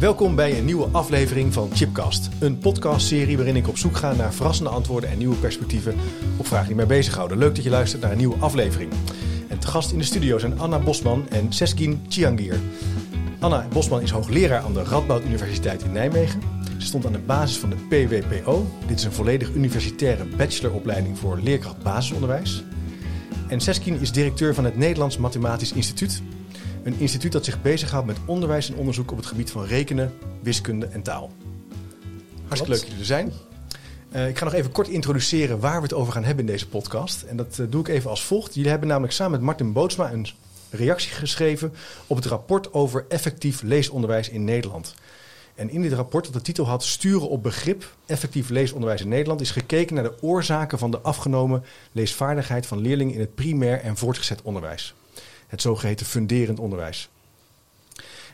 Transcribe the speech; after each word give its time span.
Welkom 0.00 0.34
bij 0.34 0.58
een 0.58 0.64
nieuwe 0.64 0.88
aflevering 0.92 1.52
van 1.52 1.70
Chipcast. 1.72 2.28
Een 2.38 2.58
podcastserie 2.58 3.36
waarin 3.36 3.56
ik 3.56 3.68
op 3.68 3.78
zoek 3.78 3.96
ga 3.96 4.12
naar 4.12 4.32
verrassende 4.32 4.70
antwoorden 4.70 5.10
en 5.10 5.18
nieuwe 5.18 5.36
perspectieven 5.36 5.94
op 6.36 6.46
vragen 6.46 6.66
die 6.66 6.76
mij 6.76 6.86
bezighouden. 6.86 7.38
Leuk 7.38 7.54
dat 7.54 7.64
je 7.64 7.70
luistert 7.70 8.02
naar 8.02 8.10
een 8.10 8.16
nieuwe 8.16 8.36
aflevering. 8.38 8.92
En 9.48 9.58
te 9.58 9.66
gast 9.66 9.92
in 9.92 9.98
de 9.98 10.04
studio 10.04 10.38
zijn 10.38 10.60
Anna 10.60 10.78
Bosman 10.78 11.28
en 11.28 11.52
Seskin 11.52 12.02
Chiangir. 12.08 12.60
Anna 13.38 13.66
Bosman 13.72 14.00
is 14.00 14.10
hoogleraar 14.10 14.62
aan 14.62 14.74
de 14.74 14.82
Radboud 14.82 15.24
Universiteit 15.24 15.82
in 15.82 15.92
Nijmegen. 15.92 16.40
Ze 16.78 16.86
stond 16.86 17.06
aan 17.06 17.12
de 17.12 17.18
basis 17.18 17.58
van 17.58 17.70
de 17.70 17.76
PWPO. 17.76 18.66
Dit 18.86 18.98
is 18.98 19.04
een 19.04 19.12
volledig 19.12 19.54
universitaire 19.54 20.24
bacheloropleiding 20.36 21.18
voor 21.18 21.38
leerkracht 21.42 21.82
basisonderwijs. 21.82 22.64
En 23.48 23.60
Seskin 23.60 24.00
is 24.00 24.12
directeur 24.12 24.54
van 24.54 24.64
het 24.64 24.76
Nederlands 24.76 25.16
Mathematisch 25.16 25.72
Instituut. 25.72 26.22
Een 26.82 26.98
instituut 26.98 27.32
dat 27.32 27.44
zich 27.44 27.62
bezighoudt 27.62 28.06
met 28.06 28.16
onderwijs 28.24 28.70
en 28.70 28.76
onderzoek 28.76 29.10
op 29.10 29.16
het 29.16 29.26
gebied 29.26 29.50
van 29.50 29.64
rekenen, 29.64 30.14
wiskunde 30.42 30.86
en 30.86 31.02
taal. 31.02 31.30
Hartstikke 32.46 32.70
leuk 32.70 32.80
dat 32.80 32.88
jullie 32.88 32.98
er 32.98 33.04
zijn. 33.04 33.32
Uh, 34.12 34.28
ik 34.28 34.38
ga 34.38 34.44
nog 34.44 34.54
even 34.54 34.72
kort 34.72 34.88
introduceren 34.88 35.60
waar 35.60 35.76
we 35.76 35.82
het 35.82 35.92
over 35.92 36.12
gaan 36.12 36.24
hebben 36.24 36.44
in 36.44 36.50
deze 36.50 36.68
podcast. 36.68 37.22
En 37.22 37.36
dat 37.36 37.58
uh, 37.60 37.66
doe 37.70 37.80
ik 37.80 37.88
even 37.88 38.10
als 38.10 38.24
volgt. 38.24 38.54
Jullie 38.54 38.70
hebben 38.70 38.88
namelijk 38.88 39.12
samen 39.12 39.32
met 39.32 39.40
Martin 39.40 39.72
Bootsma 39.72 40.12
een 40.12 40.26
reactie 40.70 41.10
geschreven 41.10 41.72
op 42.06 42.16
het 42.16 42.26
rapport 42.26 42.72
over 42.72 43.04
effectief 43.08 43.62
leesonderwijs 43.62 44.28
in 44.28 44.44
Nederland. 44.44 44.94
En 45.54 45.70
in 45.70 45.82
dit 45.82 45.92
rapport, 45.92 46.24
dat 46.24 46.32
de 46.32 46.40
titel 46.40 46.66
had 46.66 46.84
Sturen 46.84 47.28
op 47.28 47.42
begrip 47.42 47.94
effectief 48.06 48.48
leesonderwijs 48.48 49.00
in 49.00 49.08
Nederland, 49.08 49.40
is 49.40 49.50
gekeken 49.50 49.94
naar 49.94 50.04
de 50.04 50.22
oorzaken 50.22 50.78
van 50.78 50.90
de 50.90 51.00
afgenomen 51.00 51.64
leesvaardigheid 51.92 52.66
van 52.66 52.78
leerlingen 52.78 53.14
in 53.14 53.20
het 53.20 53.34
primair 53.34 53.80
en 53.80 53.96
voortgezet 53.96 54.42
onderwijs. 54.42 54.94
Het 55.50 55.62
zogeheten 55.62 56.06
funderend 56.06 56.58
onderwijs. 56.58 57.08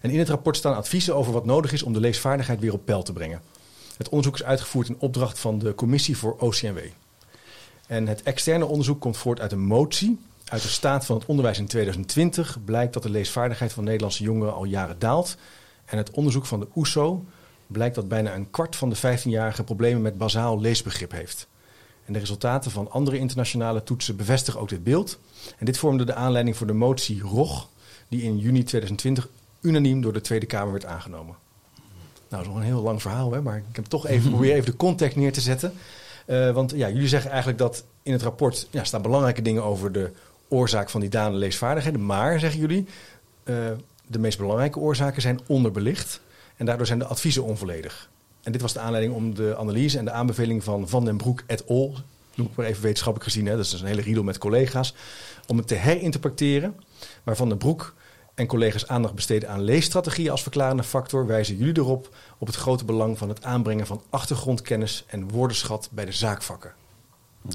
En 0.00 0.10
in 0.10 0.18
het 0.18 0.28
rapport 0.28 0.56
staan 0.56 0.74
adviezen 0.76 1.14
over 1.16 1.32
wat 1.32 1.44
nodig 1.44 1.72
is 1.72 1.82
om 1.82 1.92
de 1.92 2.00
leesvaardigheid 2.00 2.60
weer 2.60 2.72
op 2.72 2.84
peil 2.84 3.02
te 3.02 3.12
brengen. 3.12 3.40
Het 3.96 4.08
onderzoek 4.08 4.34
is 4.34 4.42
uitgevoerd 4.42 4.88
in 4.88 4.96
opdracht 4.98 5.38
van 5.38 5.58
de 5.58 5.74
Commissie 5.74 6.16
voor 6.16 6.36
OCMW. 6.38 6.78
En 7.86 8.06
het 8.06 8.22
externe 8.22 8.64
onderzoek 8.64 9.00
komt 9.00 9.16
voort 9.16 9.40
uit 9.40 9.52
een 9.52 9.66
motie. 9.66 10.18
Uit 10.44 10.62
de 10.62 10.68
staat 10.68 11.06
van 11.06 11.16
het 11.16 11.26
onderwijs 11.26 11.58
in 11.58 11.66
2020 11.66 12.58
blijkt 12.64 12.92
dat 12.92 13.02
de 13.02 13.10
leesvaardigheid 13.10 13.72
van 13.72 13.84
Nederlandse 13.84 14.22
jongeren 14.22 14.54
al 14.54 14.64
jaren 14.64 14.98
daalt. 14.98 15.36
En 15.84 15.96
het 15.96 16.10
onderzoek 16.10 16.46
van 16.46 16.60
de 16.60 16.68
OESO 16.74 17.24
blijkt 17.66 17.94
dat 17.94 18.08
bijna 18.08 18.34
een 18.34 18.50
kwart 18.50 18.76
van 18.76 18.88
de 18.90 18.96
15-jarigen 18.96 19.64
problemen 19.64 20.02
met 20.02 20.18
bazaal 20.18 20.60
leesbegrip 20.60 21.10
heeft. 21.10 21.48
En 22.06 22.12
de 22.12 22.18
resultaten 22.18 22.70
van 22.70 22.90
andere 22.90 23.18
internationale 23.18 23.82
toetsen 23.82 24.16
bevestigen 24.16 24.60
ook 24.60 24.68
dit 24.68 24.84
beeld. 24.84 25.18
En 25.58 25.66
dit 25.66 25.78
vormde 25.78 26.04
de 26.04 26.14
aanleiding 26.14 26.56
voor 26.56 26.66
de 26.66 26.72
motie 26.72 27.20
ROG, 27.20 27.68
die 28.08 28.22
in 28.22 28.38
juni 28.38 28.62
2020 28.62 29.28
unaniem 29.60 30.00
door 30.00 30.12
de 30.12 30.20
Tweede 30.20 30.46
Kamer 30.46 30.72
werd 30.72 30.84
aangenomen. 30.84 31.34
Nou, 32.28 32.28
dat 32.28 32.40
is 32.40 32.46
nog 32.46 32.56
een 32.56 32.62
heel 32.62 32.82
lang 32.82 33.02
verhaal, 33.02 33.32
hè, 33.32 33.42
maar 33.42 33.56
ik 33.56 33.76
heb 33.76 33.84
toch 33.84 34.06
even 34.06 34.30
probeer 34.34 34.52
even 34.52 34.70
de 34.70 34.76
context 34.76 35.16
neer 35.16 35.32
te 35.32 35.40
zetten. 35.40 35.72
Uh, 36.26 36.50
want 36.50 36.70
ja, 36.70 36.88
jullie 36.88 37.08
zeggen 37.08 37.30
eigenlijk 37.30 37.58
dat 37.58 37.84
in 38.02 38.12
het 38.12 38.22
rapport 38.22 38.68
ja, 38.70 38.84
staan 38.84 39.02
belangrijke 39.02 39.42
dingen 39.42 39.62
over 39.62 39.92
de 39.92 40.10
oorzaak 40.48 40.90
van 40.90 41.00
die 41.00 41.10
dalende 41.10 41.38
leesvaardigheden. 41.38 42.06
Maar, 42.06 42.40
zeggen 42.40 42.60
jullie, 42.60 42.86
uh, 43.44 43.56
de 44.06 44.18
meest 44.18 44.38
belangrijke 44.38 44.78
oorzaken 44.78 45.22
zijn 45.22 45.40
onderbelicht. 45.46 46.20
En 46.56 46.66
daardoor 46.66 46.86
zijn 46.86 46.98
de 46.98 47.06
adviezen 47.06 47.44
onvolledig. 47.44 48.08
En 48.46 48.52
dit 48.52 48.60
was 48.60 48.72
de 48.72 48.80
aanleiding 48.80 49.14
om 49.14 49.34
de 49.34 49.56
analyse 49.56 49.98
en 49.98 50.04
de 50.04 50.10
aanbeveling 50.10 50.64
van 50.64 50.88
Van 50.88 51.04
den 51.04 51.16
Broek 51.16 51.42
et 51.46 51.66
al. 51.66 51.94
Noem 52.34 52.46
ik 52.46 52.56
maar 52.56 52.66
even 52.66 52.82
wetenschappelijk 52.82 53.30
gezien, 53.30 53.46
hè, 53.46 53.56
dat 53.56 53.64
is 53.64 53.70
dus 53.70 53.80
een 53.80 53.86
hele 53.86 54.00
riedel 54.02 54.22
met 54.22 54.38
collega's. 54.38 54.94
Om 55.46 55.56
het 55.56 55.68
te 55.68 55.74
herinterpreteren. 55.74 56.76
Maar 57.22 57.36
Van 57.36 57.48
den 57.48 57.58
Broek 57.58 57.94
en 58.34 58.46
collega's 58.46 58.86
aandacht 58.86 59.14
besteden 59.14 59.48
aan 59.48 59.62
leesstrategieën 59.62 60.30
als 60.30 60.42
verklarende 60.42 60.82
factor, 60.82 61.26
wijzen 61.26 61.56
jullie 61.56 61.76
erop 61.76 62.16
op 62.38 62.46
het 62.46 62.56
grote 62.56 62.84
belang 62.84 63.18
van 63.18 63.28
het 63.28 63.44
aanbrengen 63.44 63.86
van 63.86 64.02
achtergrondkennis 64.10 65.04
en 65.06 65.30
woordenschat 65.30 65.88
bij 65.92 66.04
de 66.04 66.12
zaakvakken. 66.12 66.72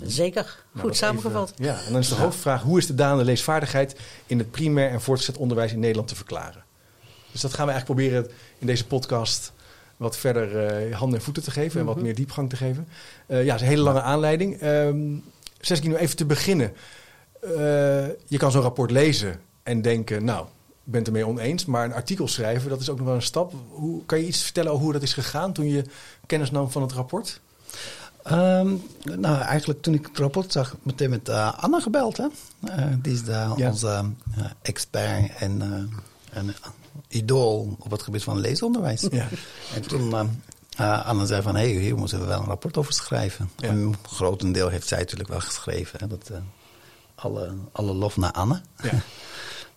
Zeker, 0.04 0.64
goed 0.72 0.82
nou, 0.84 0.96
samengevat. 0.96 1.52
Even, 1.52 1.66
ja, 1.66 1.80
en 1.86 1.92
dan 1.92 2.02
is 2.02 2.10
de 2.10 2.16
ja. 2.16 2.22
hoofdvraag: 2.22 2.62
hoe 2.62 2.78
is 2.78 2.88
de 2.88 2.96
dalende 2.96 3.24
leesvaardigheid 3.24 4.00
in 4.26 4.38
het 4.38 4.52
primair 4.52 4.90
en 4.90 5.02
voortgezet 5.02 5.38
onderwijs 5.38 5.72
in 5.72 5.80
Nederland 5.80 6.08
te 6.08 6.16
verklaren? 6.16 6.64
Dus 7.32 7.42
dat 7.42 7.54
gaan 7.54 7.66
we 7.66 7.72
eigenlijk 7.72 8.02
proberen 8.02 8.32
in 8.58 8.68
deze 8.68 8.88
podcast 8.88 9.54
wat 10.02 10.18
verder 10.18 10.88
uh, 10.90 10.96
handen 10.96 11.20
en 11.20 11.26
voeten 11.26 11.44
te 11.44 11.52
geven 11.52 11.80
en 11.80 11.86
wat 11.86 12.02
meer 12.02 12.16
diepgang 12.16 12.50
te 12.50 12.56
geven. 12.56 12.88
Uh, 13.28 13.46
ja, 13.46 13.56
is 13.56 13.62
een 13.62 13.68
hele 13.68 13.82
lange 13.82 14.02
aanleiding. 14.02 14.62
Um, 14.64 15.24
Zes 15.60 15.82
nu 15.82 15.96
even 15.96 16.16
te 16.16 16.26
beginnen. 16.26 16.74
Uh, 17.44 17.52
je 18.28 18.38
kan 18.38 18.52
zo'n 18.52 18.62
rapport 18.62 18.92
lezen 18.92 19.40
en 19.64 19.82
denken, 19.82 20.24
nou, 20.24 20.46
ik 20.68 20.92
ben 20.92 21.00
het 21.00 21.08
ermee 21.08 21.28
oneens. 21.28 21.66
Maar 21.66 21.86
een 21.86 21.94
artikel 21.94 22.28
schrijven, 22.28 22.70
dat 22.70 22.80
is 22.80 22.90
ook 22.90 22.98
nog 22.98 23.06
wel 23.06 23.16
een 23.16 23.22
stap. 23.22 23.54
Hoe, 23.70 24.06
kan 24.06 24.20
je 24.20 24.28
iets 24.28 24.44
vertellen 24.44 24.72
over 24.72 24.84
hoe 24.84 24.94
dat 24.94 25.02
is 25.02 25.14
gegaan 25.14 25.54
toen 25.54 25.70
je 25.70 25.84
kennis 26.26 26.52
nam 26.52 26.72
van 26.72 26.82
het 26.82 26.92
rapport? 26.92 27.40
Um, 28.32 28.82
nou, 29.04 29.42
eigenlijk 29.42 29.82
toen 29.82 29.94
ik 29.94 30.06
het 30.08 30.18
rapport 30.18 30.52
zag, 30.52 30.76
meteen 30.84 31.10
met 31.10 31.30
uh, 31.30 31.54
Anna 31.58 31.80
gebeld. 31.80 32.18
Hè? 32.18 32.28
Uh, 32.66 32.86
die 33.02 33.14
is 33.14 33.22
ja. 33.26 33.56
onze 33.70 34.04
uh, 34.38 34.46
expert 34.62 35.32
en, 35.40 35.62
en 36.32 36.56
idool 37.08 37.76
op 37.80 37.92
het 37.92 38.02
gebied 38.02 38.24
van 38.24 38.40
leesonderwijs. 38.40 39.08
Ja. 39.12 39.28
En 39.74 39.82
toen 39.88 40.14
Anna 40.78 41.26
zei 41.26 41.42
van, 41.42 41.56
hé, 41.56 41.72
hey, 41.72 41.82
hier 41.82 41.98
moeten 41.98 42.20
we 42.20 42.26
wel 42.26 42.40
een 42.40 42.46
rapport 42.46 42.78
over 42.78 42.94
schrijven. 42.94 43.52
Ja. 43.58 43.68
En 43.68 43.96
grotendeel 44.08 44.68
heeft 44.68 44.88
zij 44.88 45.00
natuurlijk 45.00 45.30
wel 45.30 45.40
geschreven. 45.40 46.00
Hè? 46.00 46.08
Dat, 46.08 46.32
alle, 47.16 47.54
alle 47.72 47.94
lof 47.94 48.18
naar 48.18 48.32
Anne. 48.32 48.62
Ja. 48.82 49.02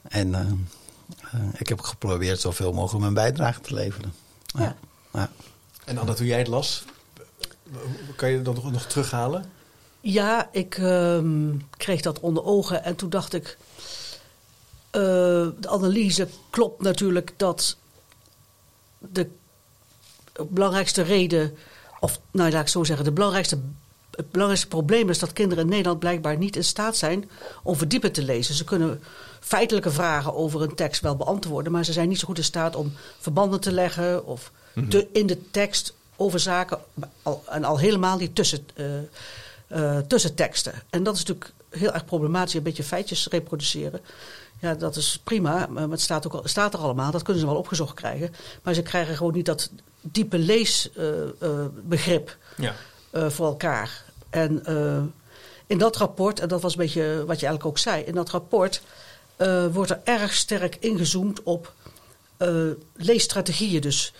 en 0.20 0.68
ik 1.52 1.68
heb 1.68 1.80
geprobeerd 1.80 2.40
zoveel 2.40 2.72
mogelijk 2.72 3.00
mijn 3.00 3.14
bijdrage 3.14 3.60
te 3.60 3.74
leveren. 3.74 4.12
Ja. 4.46 4.76
ja. 5.12 5.30
En 5.84 5.98
Anna, 5.98 6.14
toen 6.14 6.26
jij 6.26 6.38
het 6.38 6.48
las, 6.48 6.84
kan 8.16 8.30
je 8.30 8.42
dat 8.42 8.54
nog, 8.54 8.72
nog 8.72 8.86
terughalen? 8.86 9.44
Ja, 10.00 10.48
ik 10.52 10.78
um, 10.78 11.66
kreeg 11.76 12.00
dat 12.00 12.20
onder 12.20 12.44
ogen 12.44 12.84
en 12.84 12.96
toen 12.96 13.10
dacht 13.10 13.34
ik... 13.34 13.58
Uh, 14.96 15.00
de 15.60 15.68
analyse 15.68 16.28
klopt 16.50 16.82
natuurlijk 16.82 17.34
dat 17.36 17.76
de 18.98 19.28
belangrijkste 20.48 21.02
reden... 21.02 21.56
of 22.00 22.20
nou 22.30 22.50
laat 22.50 22.62
ik 22.62 22.68
zo 22.68 22.84
zeggen, 22.84 23.04
de 23.04 23.12
belangrijkste, 23.12 23.58
het 24.10 24.30
belangrijkste 24.30 24.68
probleem 24.68 25.10
is... 25.10 25.18
dat 25.18 25.32
kinderen 25.32 25.64
in 25.64 25.70
Nederland 25.70 25.98
blijkbaar 25.98 26.36
niet 26.36 26.56
in 26.56 26.64
staat 26.64 26.96
zijn 26.96 27.30
om 27.62 27.76
verdiepend 27.76 28.14
te 28.14 28.22
lezen. 28.22 28.54
Ze 28.54 28.64
kunnen 28.64 29.02
feitelijke 29.40 29.90
vragen 29.90 30.34
over 30.34 30.62
een 30.62 30.74
tekst 30.74 31.02
wel 31.02 31.16
beantwoorden... 31.16 31.72
maar 31.72 31.84
ze 31.84 31.92
zijn 31.92 32.08
niet 32.08 32.18
zo 32.18 32.26
goed 32.26 32.38
in 32.38 32.44
staat 32.44 32.76
om 32.76 32.92
verbanden 33.18 33.60
te 33.60 33.72
leggen... 33.72 34.26
of 34.26 34.52
mm 34.72 34.86
-hmm. 34.90 35.06
in 35.12 35.26
de 35.26 35.50
tekst 35.50 35.94
over 36.16 36.40
zaken 36.40 36.78
en 37.48 37.64
al 37.64 37.78
helemaal 37.78 38.18
niet 38.18 38.34
tussen, 38.34 38.66
uh, 38.76 38.86
uh, 39.68 39.98
tussen 39.98 40.34
teksten. 40.34 40.82
En 40.90 41.02
dat 41.02 41.14
is 41.14 41.24
natuurlijk 41.24 41.52
heel 41.70 41.92
erg 41.92 42.04
problematisch, 42.04 42.54
een 42.54 42.62
beetje 42.62 42.82
feitjes 42.82 43.26
reproduceren. 43.28 44.00
Ja, 44.64 44.74
dat 44.74 44.96
is 44.96 45.20
prima, 45.24 45.66
maar 45.66 45.88
het 45.88 46.00
staat, 46.00 46.26
ook 46.26 46.32
al, 46.32 46.42
staat 46.44 46.74
er 46.74 46.80
allemaal, 46.80 47.10
dat 47.10 47.22
kunnen 47.22 47.42
ze 47.42 47.48
wel 47.48 47.56
opgezocht 47.56 47.94
krijgen. 47.94 48.34
Maar 48.62 48.74
ze 48.74 48.82
krijgen 48.82 49.16
gewoon 49.16 49.32
niet 49.32 49.46
dat 49.46 49.70
diepe 50.00 50.38
leesbegrip 50.38 52.36
uh, 52.58 52.66
ja. 53.12 53.30
voor 53.30 53.46
elkaar. 53.46 54.04
En 54.30 54.64
in 55.66 55.78
dat 55.78 55.96
rapport, 55.96 56.40
en 56.40 56.48
dat 56.48 56.62
was 56.62 56.72
een 56.72 56.78
beetje 56.78 57.02
wat 57.02 57.40
je 57.40 57.46
eigenlijk 57.46 57.64
ook 57.64 57.78
zei, 57.78 58.02
in 58.02 58.14
dat 58.14 58.30
rapport 58.30 58.82
wordt 59.72 59.90
er 59.90 60.00
erg 60.04 60.34
sterk 60.34 60.76
ingezoomd 60.80 61.42
op 61.42 61.72
leesstrategieën. 62.96 63.80
Dus 63.80 64.12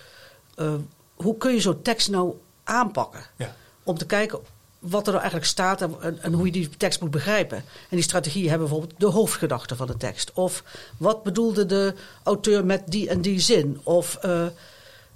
hoe 1.15 1.37
kun 1.37 1.53
je 1.53 1.61
zo'n 1.61 1.81
tekst 1.81 2.09
nou 2.09 2.33
aanpakken? 2.63 3.23
Ja. 3.35 3.55
Om 3.83 3.97
te 3.97 4.05
kijken 4.05 4.39
wat 4.87 5.01
er 5.01 5.11
nou 5.11 5.15
eigenlijk 5.21 5.45
staat 5.45 5.81
en, 5.81 6.21
en, 6.21 6.33
hoe 6.33 6.45
je 6.45 6.51
die 6.51 6.69
tekst 6.77 7.01
moet 7.01 7.11
begrijpen. 7.11 7.57
En 7.57 7.63
die 7.89 8.01
strategieën 8.01 8.49
hebben 8.49 8.67
bijvoorbeeld 8.67 8.99
de 8.99 9.05
hoofdgedachte 9.05 9.75
van 9.75 9.87
de 9.87 9.97
tekst. 9.97 10.31
Of 10.33 10.63
wat 10.97 11.23
bedoelde 11.23 11.65
de 11.65 11.93
auteur 12.23 12.65
met 12.65 12.81
die 12.85 13.09
en 13.09 13.21
die 13.21 13.39
zin? 13.39 13.79
Of 13.83 14.17
uh, 14.25 14.45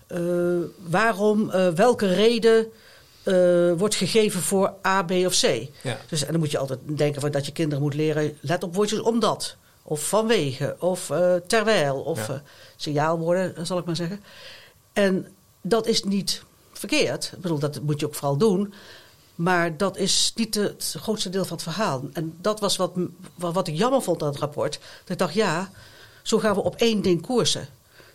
uh, 0.07 0.63
waarom, 0.77 1.49
uh, 1.49 1.67
welke 1.67 2.13
reden 2.13 2.67
wordt 3.77 3.95
gegeven 3.95 4.41
voor 4.41 4.73
A, 4.87 5.03
B 5.03 5.11
of 5.11 5.39
C? 5.39 5.67
Ja. 5.81 5.97
Dus, 6.09 6.25
en 6.25 6.31
dan 6.31 6.39
moet 6.39 6.51
je 6.51 6.57
altijd 6.57 6.79
denken 6.85 7.21
van 7.21 7.31
dat 7.31 7.45
je 7.45 7.51
kinderen 7.51 7.83
moet 7.83 7.93
leren, 7.93 8.37
let 8.41 8.63
op 8.63 8.75
woordjes 8.75 8.99
omdat. 8.99 9.55
Of 9.83 10.07
vanwege, 10.07 10.75
of 10.79 11.09
eh, 11.09 11.35
terwijl, 11.47 11.95
of 12.01 12.27
Ja. 12.27 12.33
eh, 12.33 12.39
signaalwoorden, 12.75 13.65
zal 13.65 13.77
ik 13.77 13.85
maar 13.85 13.95
zeggen. 13.95 14.21
En 14.93 15.27
dat 15.61 15.87
is 15.87 16.03
niet 16.03 16.43
verkeerd. 16.71 17.31
Ik 17.35 17.41
bedoel, 17.41 17.59
dat 17.59 17.81
moet 17.81 17.99
je 17.99 18.05
ook 18.05 18.15
vooral 18.15 18.37
doen. 18.37 18.73
Maar 19.39 19.77
dat 19.77 19.97
is 19.97 20.31
niet 20.35 20.55
het 20.55 20.95
grootste 20.99 21.29
deel 21.29 21.45
van 21.45 21.55
het 21.55 21.63
verhaal. 21.63 22.03
En 22.13 22.37
dat 22.41 22.59
was 22.59 22.75
wat, 22.75 22.91
wat, 23.35 23.53
wat 23.53 23.67
ik 23.67 23.75
jammer 23.75 24.01
vond 24.01 24.21
aan 24.21 24.29
het 24.29 24.37
rapport. 24.39 24.79
Dat 25.01 25.09
ik 25.09 25.17
dacht, 25.17 25.33
ja, 25.33 25.69
zo 26.21 26.39
gaan 26.39 26.55
we 26.55 26.61
op 26.63 26.75
één 26.75 27.01
ding 27.01 27.21
koersen. 27.21 27.67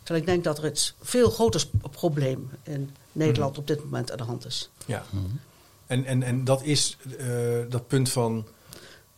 Terwijl 0.03 0.21
ik 0.21 0.27
denk 0.31 0.45
dat 0.45 0.59
er 0.59 0.65
het 0.65 0.95
veel 1.03 1.31
groter 1.31 1.67
probleem 1.91 2.51
in 2.63 2.97
Nederland 3.13 3.59
op 3.59 3.67
dit 3.67 3.85
moment 3.85 4.11
aan 4.11 4.17
de 4.17 4.23
hand 4.23 4.47
is. 4.47 4.71
Ja. 4.87 5.05
En, 5.87 6.05
en, 6.05 6.23
en 6.23 6.45
dat 6.45 6.63
is 6.63 6.97
eh, 7.19 7.27
dat 7.69 7.87
punt 7.87 8.11
van 8.11 8.47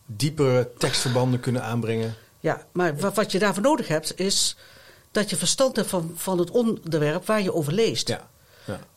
diepere 0.05 0.69
tekstverbanden 0.77 1.39
kunnen 1.39 1.63
aanbrengen. 1.63 2.15
Ja, 2.39 2.65
maar 2.71 2.97
wa- 2.97 3.11
wat 3.11 3.31
je 3.31 3.39
daarvoor 3.39 3.63
nodig 3.63 3.87
hebt, 3.87 4.19
is 4.19 4.55
dat 5.11 5.29
je 5.29 5.35
verstand 5.35 5.75
hebt 5.75 5.89
van, 5.89 6.11
van 6.15 6.39
het 6.39 6.51
onderwerp 6.51 7.25
waar 7.25 7.41
je 7.41 7.53
over 7.53 7.73
leest. 7.73 8.07
Ja. 8.07 8.29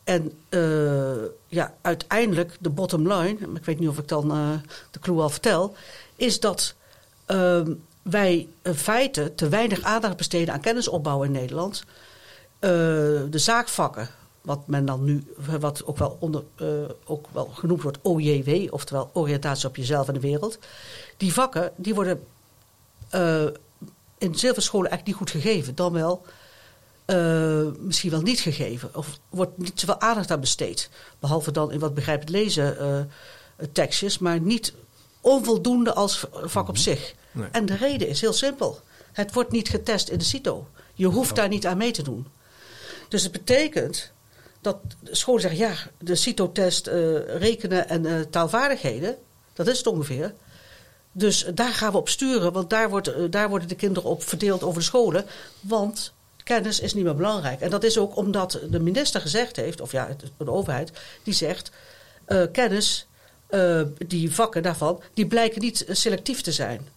En 0.03 0.31
eh, 0.49 1.29
ja, 1.47 1.73
uiteindelijk, 1.81 2.57
de 2.59 2.69
bottom 2.69 3.13
line, 3.13 3.37
ik 3.55 3.65
weet 3.65 3.79
niet 3.79 3.89
of 3.89 3.97
ik 3.97 4.07
dan 4.07 4.31
eh, 4.31 4.49
de 4.91 4.99
clue 4.99 5.21
al 5.21 5.29
vertel, 5.29 5.75
is 6.15 6.39
dat 6.39 6.75
ehm, 7.25 7.73
wij 8.01 8.47
in 8.61 8.73
feite 8.73 9.35
te 9.35 9.49
weinig 9.49 9.81
aandacht 9.81 10.17
besteden 10.17 10.53
aan 10.53 10.59
kennisopbouw 10.59 11.23
in 11.23 11.31
Nederland. 11.31 11.83
Eh, 12.59 12.69
de 13.29 13.37
zaakvakken, 13.37 14.09
wat 14.41 14.67
men 14.67 14.85
dan 14.85 15.03
nu, 15.03 15.23
wat 15.59 15.85
ook 15.85 15.97
wel, 15.97 16.17
onder, 16.19 16.43
ook 17.05 17.27
wel 17.31 17.45
genoemd 17.45 17.81
wordt 17.81 17.99
OJW, 18.01 18.73
oftewel 18.73 19.09
oriëntatie 19.13 19.67
op 19.67 19.75
jezelf 19.75 20.07
en 20.07 20.13
de 20.13 20.19
wereld. 20.19 20.59
Die 21.17 21.33
vakken, 21.33 21.71
die 21.75 21.95
worden 21.95 22.23
in 24.17 24.35
zilverscholen 24.35 24.89
eigenlijk 24.89 25.05
niet 25.19 25.29
goed 25.29 25.41
gegeven. 25.41 25.75
Dan 25.75 25.93
wel 25.93 26.25
eh, 27.11 27.65
misschien 27.79 28.11
wel 28.11 28.21
niet 28.21 28.39
gegeven. 28.39 28.95
Of 28.95 29.19
wordt 29.29 29.57
niet 29.57 29.79
zoveel 29.79 29.99
aandacht 29.99 30.31
aan 30.31 30.39
besteed. 30.39 30.89
Behalve 31.19 31.51
dan 31.51 31.71
in 31.71 31.79
wat 31.79 31.93
begrijpend 31.93 32.29
lezen 32.29 32.79
eh, 32.79 33.65
tekstjes. 33.71 34.17
Maar 34.17 34.39
niet 34.39 34.73
onvoldoende 35.21 35.93
als 35.93 36.25
vak 36.31 36.67
op 36.67 36.77
zich. 36.77 37.13
Nee. 37.31 37.47
En 37.51 37.65
de 37.65 37.75
reden 37.75 38.07
is 38.07 38.21
heel 38.21 38.33
simpel. 38.33 38.79
Het 39.11 39.33
wordt 39.33 39.51
niet 39.51 39.69
getest 39.69 40.09
in 40.09 40.17
de 40.17 40.23
CITO. 40.23 40.67
Je 40.93 41.07
hoeft 41.07 41.35
daar 41.35 41.47
niet 41.47 41.65
aan 41.65 41.77
mee 41.77 41.91
te 41.91 42.03
doen. 42.03 42.27
Dus 43.09 43.23
het 43.23 43.31
betekent 43.31 44.11
dat 44.61 44.77
de 44.99 45.15
scholen 45.15 45.41
zeggen... 45.41 45.59
ja, 45.59 45.75
de 45.97 46.15
CITO-test 46.15 46.87
eh, 46.87 47.37
rekenen 47.37 47.89
en 47.89 48.29
taalvaardigheden... 48.29 49.17
dat 49.53 49.67
is 49.67 49.77
het 49.77 49.87
ongeveer... 49.87 50.33
Dus 51.11 51.45
daar 51.53 51.73
gaan 51.73 51.91
we 51.91 51.97
op 51.97 52.09
sturen, 52.09 52.53
want 52.53 52.69
daar, 52.69 52.89
wordt, 52.89 53.31
daar 53.31 53.49
worden 53.49 53.67
de 53.67 53.75
kinderen 53.75 54.09
op 54.09 54.23
verdeeld 54.23 54.63
over 54.63 54.79
de 54.79 54.85
scholen. 54.85 55.25
Want 55.59 56.13
kennis 56.43 56.79
is 56.79 56.93
niet 56.93 57.03
meer 57.03 57.15
belangrijk. 57.15 57.61
En 57.61 57.69
dat 57.69 57.83
is 57.83 57.97
ook 57.97 58.15
omdat 58.15 58.59
de 58.69 58.79
minister 58.79 59.21
gezegd 59.21 59.55
heeft, 59.55 59.81
of 59.81 59.91
ja, 59.91 60.09
de 60.37 60.51
overheid, 60.51 60.91
die 61.23 61.33
zegt: 61.33 61.71
eh, 62.25 62.43
kennis, 62.51 63.07
eh, 63.47 63.81
die 64.07 64.33
vakken 64.33 64.63
daarvan, 64.63 65.01
die 65.13 65.27
blijken 65.27 65.61
niet 65.61 65.85
selectief 65.89 66.41
te 66.41 66.51
zijn. 66.51 66.87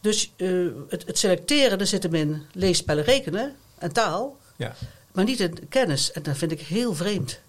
Dus 0.00 0.32
eh, 0.36 0.48
het, 0.88 1.06
het 1.06 1.18
selecteren, 1.18 1.78
daar 1.78 1.86
zit 1.86 2.02
hem 2.02 2.14
in 2.14 2.42
leespellen, 2.52 3.04
rekenen 3.04 3.56
en 3.78 3.92
taal, 3.92 4.36
ja. 4.56 4.74
maar 5.12 5.24
niet 5.24 5.40
in 5.40 5.68
kennis. 5.68 6.12
En 6.12 6.22
dat 6.22 6.36
vind 6.36 6.52
ik 6.52 6.60
heel 6.60 6.94
vreemd. 6.94 7.40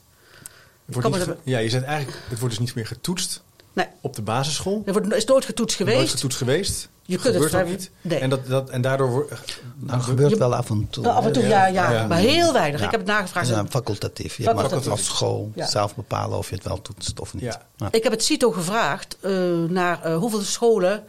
Niet 0.86 1.28
ja, 1.44 1.60
je 1.60 1.70
zegt 1.70 1.86
eigenlijk, 1.86 2.18
het 2.30 2.40
wordt 2.40 2.56
dus 2.56 2.66
niet 2.66 2.76
meer 2.76 2.88
getoetst 2.88 3.42
Nee, 3.74 3.86
op 4.02 4.16
de 4.16 4.22
basisschool. 4.22 4.82
er 4.86 4.94
wordt, 4.94 5.14
is 5.14 5.26
nooit 5.26 5.46
getoetst 5.46 5.78
geweest. 5.78 5.98
Nooit 5.98 6.10
getoetst 6.10 6.38
geweest. 6.38 6.90
Je 7.06 7.18
kunt 7.18 7.24
het 7.36 7.44
gebeurt 7.44 7.54
ook 7.56 7.60
vrij- 7.60 7.72
niet. 7.72 7.92
nee. 8.02 8.20
En, 8.20 8.30
dat, 8.30 8.48
dat, 8.48 8.70
en 8.70 8.82
daardoor 8.82 9.10
wordt... 9.10 9.30
Nou, 9.76 9.98
dat 9.98 10.04
gebeurt 10.04 10.30
Je- 10.30 10.38
wel 10.38 10.56
af 10.56 10.70
en 10.70 10.88
toe. 10.90 11.04
Nou, 11.04 11.16
af 11.16 11.26
en 11.26 11.32
toe, 11.32 11.44
ja, 11.48 11.68
ja, 11.68 11.92
Ja. 11.92 12.08
maar 12.08 12.18
heel 12.18 12.54
weinig. 12.54 12.80
Ja. 12.80 12.86
Ik 12.86 12.92
heb 12.92 13.00
het 13.00 13.10
nagevraagd. 13.10 13.70
Facultatief. 13.70 14.38
Je 14.38 14.54
mag 14.54 14.88
als 14.90 15.06
school 15.06 15.52
Ja. 15.56 15.66
zelf 15.68 15.96
bepalen 15.96 16.38
of 16.38 16.50
je 16.50 16.56
het 16.56 16.64
wel 16.64 16.82
toetst 16.82 17.20
of 17.20 17.34
niet. 17.34 17.44
Ja. 17.44 17.62
Ja. 17.78 17.88
Ik 17.92 18.04
heb 18.04 18.12
het 18.12 18.24
CITO 18.24 18.52
gevraagd 18.52 19.18
eh, 19.22 19.32
naar 19.68 20.04
eh, 20.04 20.18
hoeveel 20.18 20.42
scholen 20.42 21.04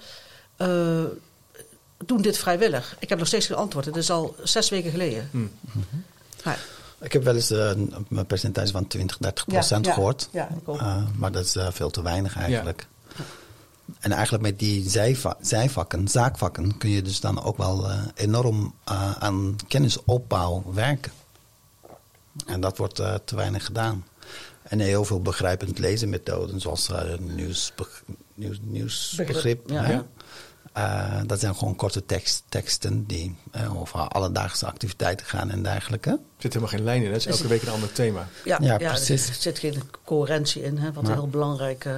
eh, 0.57 0.69
doen 2.05 2.23
dit 2.23 2.39
vrijwillig. 2.39 2.97
Ik 2.99 3.09
heb 3.09 3.19
nog 3.19 3.27
steeds 3.27 3.47
geen 3.47 3.57
antwoord. 3.57 3.85
Het 3.85 3.97
is 3.97 4.11
al 4.11 4.35
zes 4.43 4.69
weken 4.69 4.91
geleden. 4.91 5.29
Hmm. 5.31 5.51
Ja. 6.45 6.57
Ik 7.05 7.13
heb 7.13 7.25
wel 7.25 7.35
eens 7.35 7.51
eh, 7.51 7.67
een, 8.09 8.27
percentage 8.27 8.73
van 8.73 8.87
20, 8.87 9.17
30 9.19 9.45
procent 9.47 9.85
Ja, 9.85 9.91
ja. 9.91 9.97
gehoord. 9.97 10.29
Ja. 10.33 10.49
Eh, 10.67 10.97
maar 11.17 11.33
dat 11.33 11.45
is 11.45 11.57
eh, 11.57 11.69
veel 11.71 11.91
te 11.91 12.03
weinig 12.03 12.37
eigenlijk. 12.37 12.87
En 14.01 14.13
eigenlijk 14.13 14.43
met 14.43 14.59
die 14.59 14.89
zijva- 14.91 15.37
zijvakken, 15.41 16.09
zaakvakken, 16.09 16.79
kun 16.79 16.91
je 16.91 17.03
dus 17.03 17.21
dan 17.21 17.43
ook 17.43 17.57
wel 17.57 17.91
enorm 18.15 18.75
eh, 18.85 19.13
aan 19.13 19.57
kennisopbouw 19.69 20.63
werken. 20.73 21.13
En 22.47 22.61
dat 22.61 22.77
wordt 22.77 22.99
eh, 22.99 23.15
te 23.25 23.37
weinig 23.37 23.65
gedaan. 23.65 24.05
En 24.63 24.79
heel 24.81 25.05
veel 25.05 25.21
begrijpend 25.23 25.79
lezen 25.79 26.09
methoden, 26.09 26.61
zoals 26.61 26.89
eh, 26.89 27.19
nieuwsbeg- 27.19 28.03
nieuws, 28.35 28.59
nieuwsbegrip. 28.63 29.61
Begrip, 29.67 29.71
ja. 29.71 30.05
Eh, 30.75 31.21
dat 31.27 31.41
zijn 31.41 31.55
gewoon 31.55 31.77
korte 31.77 32.05
tekst, 32.07 32.43
teksten 32.49 33.05
die 33.07 33.37
eh, 33.51 33.81
over 33.81 34.01
alledaagse 34.09 34.67
activiteiten 34.67 35.27
gaan 35.27 35.51
en 35.51 35.63
dergelijke. 35.63 36.11
Er 36.11 36.19
zit 36.39 36.53
helemaal 36.53 36.75
geen 36.75 36.85
lijn 36.85 37.01
in. 37.03 37.07
hè? 37.07 37.13
Het 37.13 37.21
is 37.21 37.27
Is 37.27 37.37
elke 37.37 37.49
week 37.49 37.63
een 37.63 37.69
ander 37.73 37.93
thema. 37.93 38.29
Ja, 38.45 38.59
Ja, 38.61 38.79
ja, 38.79 38.89
precies. 38.89 39.29
Er 39.29 39.35
zit 39.35 39.59
geen 39.59 39.83
coherentie 40.05 40.63
in, 40.63 40.79
hè, 40.79 40.93
wat 40.93 41.07
Ja. 41.07 41.13
heel 41.13 41.29
belangrijk 41.29 41.85
is. 41.85 41.93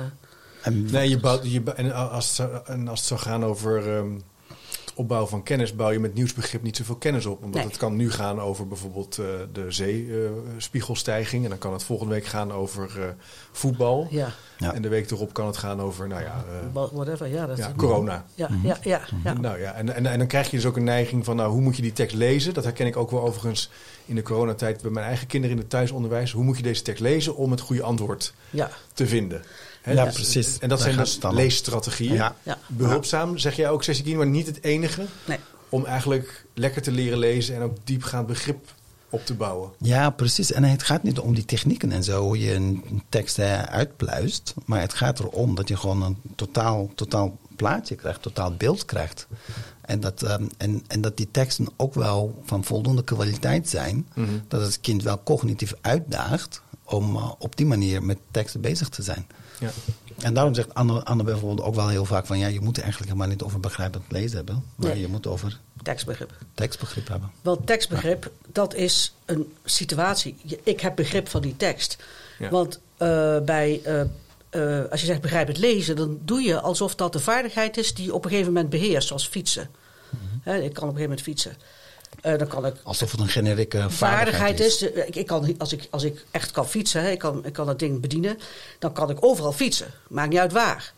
En 0.63 0.91
Nee, 0.91 1.09
je 1.09 1.19
bouwt, 1.21 1.53
je, 1.53 1.63
en, 1.73 1.93
als, 1.95 2.27
het 2.27 2.35
zou- 2.37 2.61
en 2.67 2.89
als 2.89 2.99
het 2.99 3.09
zou 3.09 3.21
gaan 3.21 3.45
over 3.45 3.97
ehm, 3.97 4.07
het 4.97 5.05
opbouwen 5.05 5.31
van 5.31 5.43
kennis, 5.43 5.75
bouw 5.75 5.91
je 5.91 5.99
met 5.99 6.15
nieuwsbegrip 6.15 6.63
niet 6.63 6.77
zoveel 6.77 6.97
kennis 6.97 7.27
op. 7.27 7.43
Omdat 7.43 7.61
Nee. 7.61 7.71
het 7.71 7.77
kan 7.77 7.97
nu 7.97 8.11
gaan 8.11 8.41
over 8.41 8.69
bijvoorbeeld 8.69 9.19
eh, 9.19 9.25
de 9.53 9.67
zeespiegelstijging. 9.71 11.45
en 11.45 11.51
dan 11.51 11.59
kan 11.59 11.73
het 11.73 11.83
volgende 11.83 12.13
week 12.15 12.25
gaan 12.27 12.53
over 12.53 13.01
eh, 13.01 13.09
voetbal. 13.53 14.07
Ja, 14.11 14.29
Ja. 14.59 14.75
En 14.75 14.83
de 14.83 14.89
week 14.89 15.11
erop 15.11 15.33
kan 15.33 15.47
het 15.47 15.57
gaan 15.57 15.81
over, 15.81 16.09
nou 16.09 16.23
ja, 16.23 16.45
eh, 16.49 16.73
wha- 16.73 16.89
whatever. 16.93 17.27
Ja, 17.27 17.47
dat, 17.47 17.57
ja 17.59 17.73
corona. 17.77 18.25
ja, 18.35 18.49
ja, 18.63 18.77
ja, 18.83 19.01
ja. 19.25 19.33
Nou 19.33 19.61
ja, 19.61 19.73
en, 19.75 19.95
en, 19.95 20.07
en 20.07 20.19
dan 20.19 20.27
krijg 20.27 20.51
je 20.51 20.57
dus 20.57 20.67
ook 20.67 20.77
een 20.77 20.85
neiging 20.85 21.25
van, 21.25 21.37
nou, 21.37 21.51
hoe 21.53 21.61
moet 21.61 21.77
je 21.77 21.83
die 21.83 21.93
tekst 21.93 22.17
lezen? 22.17 22.55
Dat 22.55 22.65
herken 22.65 22.87
ik 22.87 22.97
ook 22.97 23.11
wel 23.11 23.23
overigens 23.23 23.71
in 24.07 24.15
de 24.15 24.23
coronatijd 24.23 24.83
bij 24.83 24.91
mijn 24.91 25.07
eigen 25.07 25.27
kinderen 25.27 25.57
in 25.57 25.63
het 25.63 25.71
thuisonderwijs. 25.71 26.33
Hoe 26.33 26.45
moet 26.45 26.57
je 26.57 26.63
deze 26.63 26.83
tekst 26.83 27.03
lezen 27.03 27.37
om 27.37 27.51
het 27.51 27.61
goede 27.61 27.83
antwoord 27.83 28.35
ja. 28.51 28.71
te 28.93 29.07
vinden? 29.07 29.43
Ja, 29.95 30.05
dus- 30.05 30.15
precies. 30.15 30.59
En 30.59 30.69
dat 30.69 30.79
Daar 30.79 30.89
zijn 30.93 30.97
dus 31.05 31.19
om. 31.19 31.35
leesstrategieën. 31.35 32.15
Ja. 32.15 32.37
Ja. 32.43 32.59
Behulpzaam, 32.67 33.39
zeg 33.39 33.57
jij 33.57 33.71
ook, 33.71 33.83
Cecile, 33.83 34.17
maar 34.17 34.27
niet 34.27 34.47
het 34.47 34.63
enige. 34.63 35.05
Nee. 35.25 35.39
Om 35.69 35.85
eigenlijk 35.85 36.47
lekker 36.55 36.83
te 36.83 36.91
leren 36.91 37.19
lezen 37.19 37.55
en 37.55 37.63
ook 37.63 37.77
diepgaand 37.85 38.27
begrip 38.27 38.73
op 39.11 39.27
te 39.27 39.35
bouwen. 39.35 39.71
Ja, 39.79 40.11
precies. 40.11 40.53
En 40.53 40.65
het 40.65 40.83
gaat 40.83 41.03
niet 41.03 41.19
om 41.19 41.35
die 41.35 41.45
technieken 41.45 41.93
en 41.93 42.05
zo, 42.05 42.23
hoe 42.23 42.39
je 42.39 42.55
een 42.55 43.03
tekst 43.09 43.39
eh, 43.39 43.63
uitpluist. 43.63 44.55
Maar 44.65 44.81
het 44.81 44.95
gaat 44.95 45.19
erom 45.19 45.55
dat 45.55 45.69
je 45.69 45.77
gewoon 45.77 46.03
een 46.03 46.17
totaal, 46.37 46.91
totaal 46.95 47.39
plaatje 47.57 47.95
krijgt, 47.95 48.23
totaal 48.23 48.55
beeld 48.57 48.85
krijgt. 48.85 49.27
En 49.81 50.01
dat, 50.01 50.23
ehm, 50.23 50.45
en, 50.57 50.85
en 50.87 51.01
dat 51.01 51.17
die 51.17 51.29
teksten 51.31 51.69
ook 51.77 51.95
wel 51.95 52.43
van 52.45 52.65
voldoende 52.65 53.05
kwaliteit 53.05 53.69
zijn. 53.69 54.09
Mhm. 54.15 54.29
Dat 54.49 54.61
het 54.61 54.81
kind 54.81 55.03
wel 55.03 55.23
cognitief 55.23 55.75
uitdaagt 55.81 56.63
om 56.85 57.17
eh, 57.17 57.31
op 57.39 57.57
die 57.57 57.67
manier 57.67 58.03
met 58.03 58.19
teksten 58.31 58.61
bezig 58.61 58.89
te 58.89 59.03
zijn. 59.03 59.27
Ja. 59.61 59.71
En 60.21 60.35
daarom 60.35 60.55
zegt 60.55 60.75
Anne, 60.75 61.05
Anne 61.05 61.23
bijvoorbeeld 61.23 61.69
ook 61.69 61.75
wel 61.75 61.89
heel 61.89 62.05
vaak 62.05 62.27
van... 62.27 62.39
ja, 62.39 62.47
je 62.47 62.61
moet 62.61 62.79
eigenlijk 62.79 63.11
helemaal 63.11 63.29
niet 63.33 63.43
over 63.43 63.61
begrijpend 63.61 64.05
lezen 64.09 64.37
hebben. 64.37 64.65
Maar 64.77 64.91
Nee. 64.91 65.01
je 65.01 65.09
moet 65.09 65.27
over 65.27 65.59
Tekstbegrip. 65.83 66.33
tekstbegrip 66.55 67.09
hebben. 67.09 67.31
Want 67.43 67.67
tekstbegrip, 67.67 68.31
dat 68.53 68.75
is 68.75 69.15
een 69.25 69.53
situatie. 69.65 70.37
Je- 70.43 70.61
Ik 70.63 70.81
heb 70.81 70.97
begrip 70.97 71.29
van 71.29 71.43
die 71.43 71.57
tekst. 71.57 71.97
Ja. 72.39 72.49
Want 72.51 72.81
eh, 72.97 73.39
bij, 73.41 73.81
eh, 73.85 74.01
eh, 74.81 74.91
als 74.91 75.01
je 75.01 75.07
zegt 75.07 75.21
begrijp 75.21 75.47
het 75.49 75.59
lezen, 75.59 75.97
dan 75.97 76.19
doe 76.25 76.41
je 76.43 76.61
alsof 76.61 76.95
dat 76.95 77.13
de 77.13 77.19
vaardigheid 77.21 77.77
is 77.77 77.95
die 77.95 78.05
je 78.05 78.15
op 78.15 78.25
een 78.25 78.31
gegeven 78.31 78.53
moment 78.53 78.71
beheerst, 78.71 79.09
zoals 79.09 79.29
fietsen. 79.29 79.71
Hè, 80.43 80.57
ik 80.57 80.73
kan 80.73 80.89
op 80.89 80.95
een 80.95 81.01
gegeven 81.01 81.01
moment 81.03 81.23
fietsen. 81.23 81.57
Eh, 82.21 82.39
dan 82.39 82.47
kan 82.47 82.67
ik 82.67 82.75
Alsof 82.83 83.11
het 83.11 83.21
een 83.21 83.29
generieke 83.29 83.77
vaardigheid, 83.79 83.97
vaardigheid 83.97 84.61
is. 84.61 84.91
Eh, 84.91 85.07
Ik, 85.09 85.17
ik 85.17 85.27
kan, 85.27 85.55
als, 85.59 85.73
ik, 85.73 85.87
als 85.91 86.03
ik 86.03 86.25
echt 86.31 86.51
kan 86.51 86.69
fietsen, 86.69 87.03
hè, 87.03 87.11
ik, 87.11 87.19
kan, 87.19 87.45
ik 87.45 87.53
kan 87.53 87.67
dat 87.67 87.79
ding 87.79 88.01
bedienen, 88.01 88.39
dan 88.79 88.93
kan 88.93 89.11
ik 89.11 89.25
overal 89.25 89.53
fietsen. 89.53 89.87
Maakt 90.09 90.29
niet 90.31 90.39
uit 90.39 90.53
waar. 90.53 90.93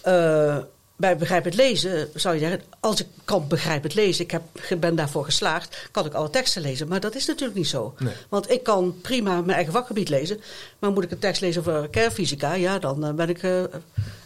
Eh, 0.00 0.58
bij 0.96 1.16
begrijpend 1.16 1.54
lezen 1.54 2.08
zou 2.14 2.34
je 2.34 2.40
zeggen, 2.40 2.60
als 2.80 3.00
ik 3.00 3.06
kan 3.24 3.48
begrijpend 3.48 3.94
lezen, 3.94 4.24
ik 4.24 4.30
heb, 4.30 4.42
ben 4.80 4.94
daarvoor 4.96 5.24
geslaagd, 5.24 5.88
kan 5.90 6.06
ik 6.06 6.14
alle 6.14 6.30
teksten 6.30 6.62
lezen. 6.62 6.88
Maar 6.88 7.00
dat 7.00 7.14
is 7.14 7.26
natuurlijk 7.26 7.58
niet 7.58 7.68
zo. 7.68 7.94
Nee. 7.98 8.12
Want 8.28 8.50
ik 8.50 8.62
kan 8.62 8.94
prima 9.02 9.40
mijn 9.40 9.50
eigen 9.56 9.72
vakgebied 9.72 10.08
lezen, 10.08 10.40
maar 10.78 10.90
moet 10.92 11.04
ik 11.04 11.10
een 11.10 11.18
tekst 11.18 11.40
lezen 11.40 11.60
over 11.60 11.88
kernfysica, 11.88 12.54
ja, 12.54 12.78
dan 12.78 13.04
eh, 13.04 13.12
ben 13.12 13.28
ik 13.28 13.42
eh 13.42 13.62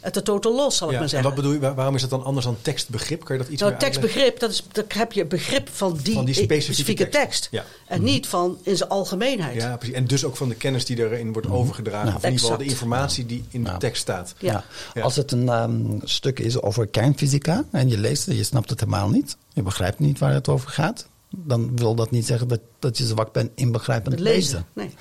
het 0.00 0.14
de 0.14 0.22
totaal 0.22 0.54
los, 0.54 0.76
zal 0.76 0.86
ik 0.86 0.92
Ja, 0.92 1.00
maar 1.00 1.08
en 1.08 1.14
zeggen. 1.14 1.28
wat 1.28 1.38
bedoel 1.38 1.52
je, 1.52 1.58
waar- 1.60 1.74
waarom 1.74 1.94
is 1.94 2.00
dat 2.00 2.10
dan 2.10 2.24
anders 2.24 2.46
dan 2.46 2.56
tekstbegrip? 2.62 3.24
Kan 3.24 3.36
je 3.36 3.42
dat 3.42 3.50
iets 3.52 3.60
Nou, 3.60 3.72
meer 3.72 3.82
uitleggen? 3.82 4.10
tekstbegrip, 4.10 4.40
dat 4.40 4.50
is, 4.50 4.64
dan 4.72 4.84
heb 5.00 5.12
je 5.12 5.24
begrip 5.24 5.68
van 5.72 5.98
die, 6.02 6.14
Van 6.14 6.24
die 6.24 6.34
specifieke 6.34 7.08
tekst. 7.08 7.20
tekst. 7.20 7.48
Ja. 7.50 7.64
En 7.86 8.02
niet 8.02 8.26
van 8.26 8.58
in 8.62 8.76
zijn 8.76 8.88
algemeenheid. 8.88 9.54
Ja, 9.54 9.76
precies. 9.76 9.94
En 9.96 10.06
dus 10.06 10.24
ook 10.24 10.36
van 10.36 10.48
de 10.48 10.54
kennis 10.54 10.84
die 10.84 10.98
erin 10.98 11.32
wordt 11.32 11.48
overgedragen. 11.50 12.04
Nou, 12.06 12.16
of 12.16 12.22
in 12.24 12.30
ieder 12.30 12.44
geval 12.44 12.58
de 12.64 12.64
informatie 12.70 13.26
die 13.26 13.44
in 13.50 13.64
de 13.64 13.76
tekst 13.78 14.02
staat. 14.02 14.34
Ja. 14.38 14.64
Ja. 14.94 15.02
Als 15.02 15.16
het 15.16 15.32
een 15.32 15.48
ehm, 15.48 15.80
stuk 16.02 16.38
is 16.38 16.59
over 16.62 16.86
kernfysica 16.86 17.64
en 17.70 17.88
je 17.88 17.98
leest 17.98 18.26
het, 18.26 18.36
je 18.36 18.42
snapt 18.44 18.70
het 18.70 18.80
helemaal 18.80 19.08
niet. 19.10 19.36
Je 19.52 19.62
begrijpt 19.62 19.98
niet 19.98 20.18
waar 20.18 20.32
het 20.32 20.48
over 20.48 20.68
gaat. 20.70 21.06
Dan 21.36 21.76
wil 21.76 21.94
dat 21.94 22.10
niet 22.10 22.26
zeggen 22.26 22.48
dat, 22.48 22.60
dat 22.78 22.98
je 22.98 23.06
zwak 23.06 23.32
bent 23.32 23.50
in 23.54 23.72
begrijpend 23.72 24.14
Het 24.14 24.22
lezen. 24.22 24.40
lezen. 24.40 24.66
Nee. 24.72 24.94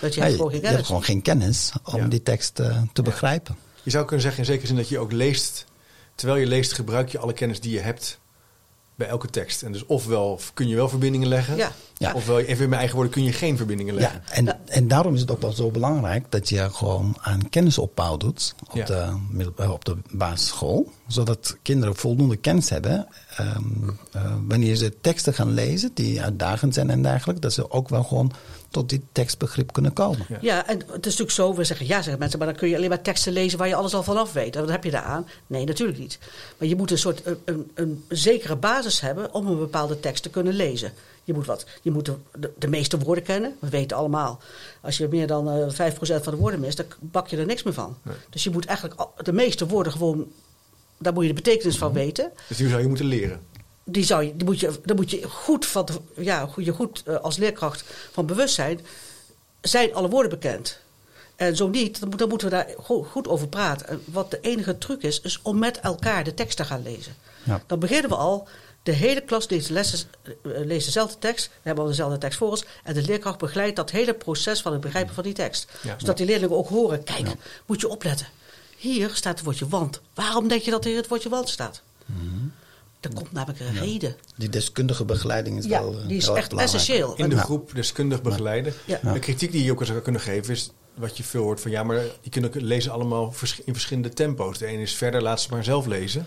Dat 0.00 0.14
je 0.14 0.20
Ja, 0.20 0.26
hebt 0.26 0.30
je, 0.30 0.36
gewoon 0.36 0.50
geen 0.52 0.60
je 0.60 0.66
hebt 0.66 0.68
kennis. 0.72 0.86
gewoon 0.86 1.04
geen 1.04 1.22
kennis 1.22 1.72
om 1.84 1.96
Ja. 2.00 2.06
die 2.08 2.22
tekst 2.22 2.58
eh, 2.60 2.82
te 2.92 3.02
begrijpen. 3.02 3.56
Je 3.82 3.90
zou 3.90 4.04
kunnen 4.04 4.22
zeggen 4.22 4.40
in 4.40 4.46
zekere 4.46 4.66
zin 4.66 4.76
dat 4.76 4.88
je 4.88 4.98
ook 4.98 5.12
leest. 5.12 5.64
Terwijl 6.14 6.40
je 6.40 6.46
leest, 6.46 6.72
gebruik 6.72 7.08
je 7.08 7.18
alle 7.18 7.32
kennis 7.32 7.60
die 7.60 7.72
je 7.72 7.80
hebt 7.80 8.18
bij 8.96 9.08
elke 9.08 9.30
tekst. 9.30 9.62
En 9.62 9.72
dus 9.72 9.86
ofwel 9.86 10.40
kun 10.54 10.68
je 10.68 10.76
wel 10.76 10.88
verbindingen 10.88 11.28
leggen. 11.28 11.56
Ja. 11.56 11.72
Ja. 11.98 12.12
Ofwel, 12.14 12.38
even 12.38 12.62
in 12.62 12.68
mijn 12.68 12.72
eigen 12.80 12.94
woorden, 12.94 13.12
kun 13.14 13.24
je 13.24 13.32
geen 13.32 13.56
verbindingen 13.56 13.94
leggen. 13.94 14.22
Ja, 14.26 14.32
en, 14.32 14.58
en 14.66 14.88
daarom 14.88 15.14
is 15.14 15.20
het 15.20 15.30
ook 15.30 15.40
wel 15.40 15.52
zo 15.52 15.70
belangrijk 15.70 16.24
dat 16.28 16.48
je 16.48 16.70
gewoon 16.70 17.16
aan 17.20 17.48
kennisopbouw 17.48 18.16
doet 18.16 18.54
op, 18.70 18.76
Ja. 18.76 18.84
de, 18.84 19.52
eh, 19.56 19.70
op 19.70 19.84
de 19.84 19.96
basisschool. 20.10 20.90
Zodat 21.06 21.56
kinderen 21.62 21.96
voldoende 21.96 22.36
kennis 22.36 22.70
hebben 22.70 23.06
ehm, 23.36 23.62
eh, 24.12 24.34
wanneer 24.48 24.76
ze 24.76 25.00
teksten 25.00 25.34
gaan 25.34 25.52
lezen 25.54 25.90
die 25.94 26.22
uitdagend 26.22 26.74
zijn 26.74 26.90
en 26.90 27.02
dergelijke. 27.02 27.40
Dat 27.40 27.52
ze 27.52 27.70
ook 27.70 27.88
wel 27.88 28.02
gewoon 28.04 28.32
tot 28.76 28.88
die 28.88 29.02
tekstbegrip 29.12 29.72
kunnen 29.72 29.92
komen. 29.92 30.26
Ja. 30.28 30.38
Ja, 30.40 30.66
en 30.66 30.78
het 30.78 30.88
is 30.88 31.16
natuurlijk 31.16 31.30
zo, 31.30 31.54
we 31.54 31.64
zeggen 31.64 31.86
ja, 31.86 31.96
zeggen 32.02 32.18
mensen, 32.18 32.38
maar 32.38 32.48
dan 32.48 32.56
kun 32.56 32.68
je 32.68 32.76
alleen 32.76 32.88
maar 32.88 33.02
teksten 33.02 33.32
lezen 33.32 33.58
waar 33.58 33.68
je 33.68 33.74
alles 33.74 33.94
al 33.94 34.02
vanaf 34.02 34.32
weet. 34.32 34.54
En 34.56 34.60
wat 34.60 34.70
heb 34.70 34.84
je 34.84 34.90
daar 34.90 35.02
aan? 35.02 35.26
Nee, 35.46 35.64
natuurlijk 35.64 35.98
niet. 35.98 36.18
Maar 36.58 36.68
je 36.68 36.76
moet 36.76 36.90
een 36.90 36.98
soort 36.98 37.26
een, 37.26 37.38
een, 37.44 37.70
een 37.74 38.04
zekere 38.08 38.56
basis 38.56 39.00
hebben 39.00 39.34
om 39.34 39.46
een 39.46 39.58
bepaalde 39.58 40.00
tekst 40.00 40.22
te 40.22 40.30
kunnen 40.30 40.54
lezen. 40.54 40.92
Je 41.24 41.34
moet, 41.34 41.46
wat, 41.46 41.66
je 41.82 41.90
moet 41.90 42.04
de, 42.04 42.14
de, 42.38 42.52
de 42.58 42.68
meeste 42.68 42.98
woorden 42.98 43.24
kennen. 43.24 43.56
We 43.60 43.68
weten 43.68 43.96
allemaal, 43.96 44.40
als 44.80 44.96
je 44.96 45.08
meer 45.10 45.26
dan 45.26 45.50
eh 45.50 45.92
5% 45.92 45.96
van 46.00 46.32
de 46.32 46.36
woorden 46.36 46.60
mist, 46.60 46.76
dan 46.76 46.86
bak 46.98 47.28
je 47.28 47.36
er 47.36 47.46
niks 47.46 47.62
meer 47.62 47.74
van. 47.74 47.96
Nee. 48.02 48.14
Dus 48.30 48.44
je 48.44 48.50
moet 48.50 48.66
eigenlijk 48.66 49.00
al- 49.00 49.12
de 49.22 49.32
meeste 49.32 49.66
woorden 49.66 49.92
gewoon, 49.92 50.26
daar 50.98 51.12
moet 51.12 51.22
je 51.22 51.28
de 51.28 51.34
betekenis 51.42 51.78
van 51.78 51.92
weten. 51.92 52.32
Dus 52.48 52.56
die 52.56 52.68
zou 52.68 52.80
je 52.80 52.88
moeten 52.88 53.06
leren. 53.06 53.40
Die, 53.88 54.04
zou 54.04 54.22
je, 54.24 54.36
die 54.36 54.44
moet 54.46 54.60
je, 54.60 54.80
daar 54.84 54.96
moet 54.96 55.10
je 55.10 55.22
goed, 55.28 55.66
van, 55.66 55.88
ja, 56.16 56.46
goed- 56.46 56.64
je 56.64 56.72
goed 56.72 57.02
eh, 57.06 57.16
als 57.16 57.36
leerkracht 57.36 57.84
van 58.12 58.26
bewust 58.26 58.54
zijn. 58.54 58.80
Zijn 59.60 59.94
alle 59.94 60.08
woorden 60.08 60.30
bekend? 60.30 60.78
En 61.36 61.56
zo 61.56 61.68
niet, 61.68 62.00
dan, 62.00 62.08
moet- 62.08 62.18
dan 62.18 62.28
moeten 62.28 62.48
we 62.48 62.54
daar 62.54 62.74
go- 62.78 63.02
goed 63.02 63.28
over 63.28 63.48
praten. 63.48 63.88
En 63.88 64.02
wat 64.04 64.30
de 64.30 64.40
enige 64.40 64.78
truc 64.78 65.02
is, 65.02 65.20
is 65.20 65.40
om 65.42 65.58
met 65.58 65.80
elkaar 65.80 66.24
de 66.24 66.34
tekst 66.34 66.56
te 66.56 66.64
gaan 66.64 66.82
lezen. 66.82 67.14
Ja. 67.42 67.62
Dan 67.66 67.78
beginnen 67.78 68.10
we 68.10 68.16
al. 68.16 68.48
De 68.82 68.92
hele 68.92 69.20
klas 69.20 69.48
leest, 69.48 69.70
lessen, 69.70 69.98
eh, 70.22 70.32
leest 70.42 70.84
dezelfde 70.86 71.18
tekst. 71.18 71.46
We 71.46 71.52
hebben 71.62 71.84
al 71.84 71.90
dezelfde 71.90 72.18
tekst 72.18 72.38
voor 72.38 72.50
ons. 72.50 72.64
En 72.84 72.94
de 72.94 73.02
leerkracht 73.02 73.38
begeleidt 73.38 73.76
dat 73.76 73.90
hele 73.90 74.14
proces 74.14 74.60
van 74.62 74.72
het 74.72 74.80
begrijpen 74.80 75.14
van 75.14 75.22
die 75.24 75.32
tekst. 75.32 75.68
Ja. 75.82 75.94
Zodat 75.98 76.16
die 76.16 76.26
leerlingen 76.26 76.56
ook 76.56 76.68
horen. 76.68 77.04
Kijk, 77.04 77.28
moet 77.66 77.80
je 77.80 77.88
opletten. 77.88 78.26
Hier 78.76 79.10
staat 79.14 79.34
het 79.36 79.44
woordje 79.44 79.68
want. 79.68 80.00
Waarom 80.14 80.48
denk 80.48 80.62
je 80.62 80.70
dat 80.70 80.84
hier 80.84 80.96
het 80.96 81.08
woordje 81.08 81.28
want 81.28 81.48
staat? 81.48 81.82
Er 83.08 83.14
komt 83.14 83.32
namelijk 83.32 83.60
een 83.60 83.78
reden. 83.78 84.16
Die 84.36 84.48
deskundige 84.48 85.04
begeleiding 85.04 85.58
is 85.58 85.64
Ja, 85.64 85.80
wel 85.82 86.00
eh, 86.00 86.08
die 86.08 86.16
is 86.16 86.28
echt 86.28 86.48
belangrijk. 86.48 86.60
essentieel. 86.80 87.14
In 87.16 87.28
de 87.28 87.36
groep 87.38 87.70
deskundig 87.74 88.22
begeleiden. 88.22 88.72
Ja. 88.84 89.00
De 89.12 89.18
kritiek 89.18 89.52
die 89.52 89.64
je 89.64 89.70
ook 89.72 89.84
zou 89.84 89.98
kunnen 90.00 90.20
geven 90.20 90.52
is 90.54 90.70
wat 90.94 91.16
je 91.16 91.22
veel 91.24 91.42
hoort 91.42 91.60
van 91.60 91.70
ja, 91.70 91.82
maar 91.82 92.00
die 92.20 92.30
kunnen 92.30 92.50
lezen 92.64 92.92
allemaal 92.92 93.34
in 93.64 93.72
verschillende 93.74 94.08
tempo's. 94.08 94.58
De 94.58 94.66
ene 94.66 94.82
is 94.82 94.94
verder, 94.94 95.22
laat 95.22 95.40
ze 95.40 95.48
maar 95.50 95.64
zelf 95.64 95.86
lezen. 95.86 96.26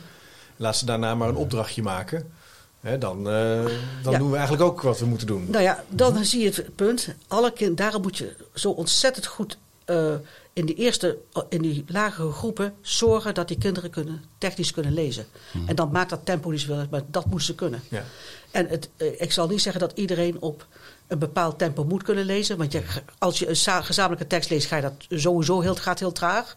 Laat 0.56 0.78
ze 0.78 0.86
daarna 0.86 1.16
maar 1.16 1.30
een 1.30 1.36
opdrachtje 1.36 1.82
maken. 1.82 2.32
Hè, 2.80 2.98
dan 2.98 3.18
eh, 3.30 3.64
dan 4.04 4.12
Ja. 4.14 4.18
doen 4.18 4.30
we 4.30 4.36
eigenlijk 4.38 4.64
ook 4.72 4.82
wat 4.82 5.00
we 5.00 5.06
moeten 5.06 5.28
doen. 5.28 5.46
Nou 5.50 5.64
ja, 5.64 5.84
dan 5.90 6.26
zie 6.26 6.40
je 6.44 6.46
het 6.50 6.76
punt. 6.76 7.08
Alle 7.28 7.54
kind, 7.54 7.78
daarom 7.78 8.02
moet 8.02 8.18
je 8.18 8.36
zo 8.54 8.70
ontzettend 8.70 9.26
goed 9.26 9.58
eh, 9.86 10.14
in 10.54 10.66
die 10.66 10.76
eerste, 10.76 11.18
in 11.50 11.62
die 11.62 11.84
lagere 11.88 12.32
groepen 12.32 12.74
zorgen 12.82 13.34
dat 13.34 13.48
die 13.48 13.58
kinderen 13.58 13.90
kunnen, 13.90 14.24
technisch 14.38 14.72
kunnen 14.72 14.94
lezen. 14.94 15.26
En 15.66 15.76
dan 15.76 15.92
maakt 15.92 16.10
dat 16.10 16.20
tempo 16.26 16.50
niet 16.50 16.60
zoveel 16.60 16.86
maar 16.90 17.02
dat 17.08 17.26
moeten 17.26 17.46
ze 17.46 17.56
kunnen. 17.56 17.82
Ja. 17.90 18.04
En 18.52 18.68
het, 18.68 18.90
eh, 18.98 19.22
ik 19.22 19.32
zal 19.32 19.48
niet 19.48 19.62
zeggen 19.62 19.82
dat 19.82 19.92
iedereen 19.96 20.42
op 20.42 20.66
een 21.08 21.20
bepaald 21.20 21.58
tempo 21.58 21.84
moet 21.84 22.04
kunnen 22.04 22.26
lezen. 22.26 22.58
Want 22.58 22.72
je, 22.72 22.82
als 23.18 23.40
je 23.40 23.48
een 23.50 23.56
za- 23.56 23.82
gezamenlijke 23.82 24.28
tekst 24.28 24.50
leest, 24.50 24.68
ga 24.68 24.76
je 24.76 24.82
dat 24.82 24.94
sowieso 25.10 25.60
heel, 25.62 25.76
gaat 25.76 26.00
heel 26.00 26.12
traag. 26.12 26.56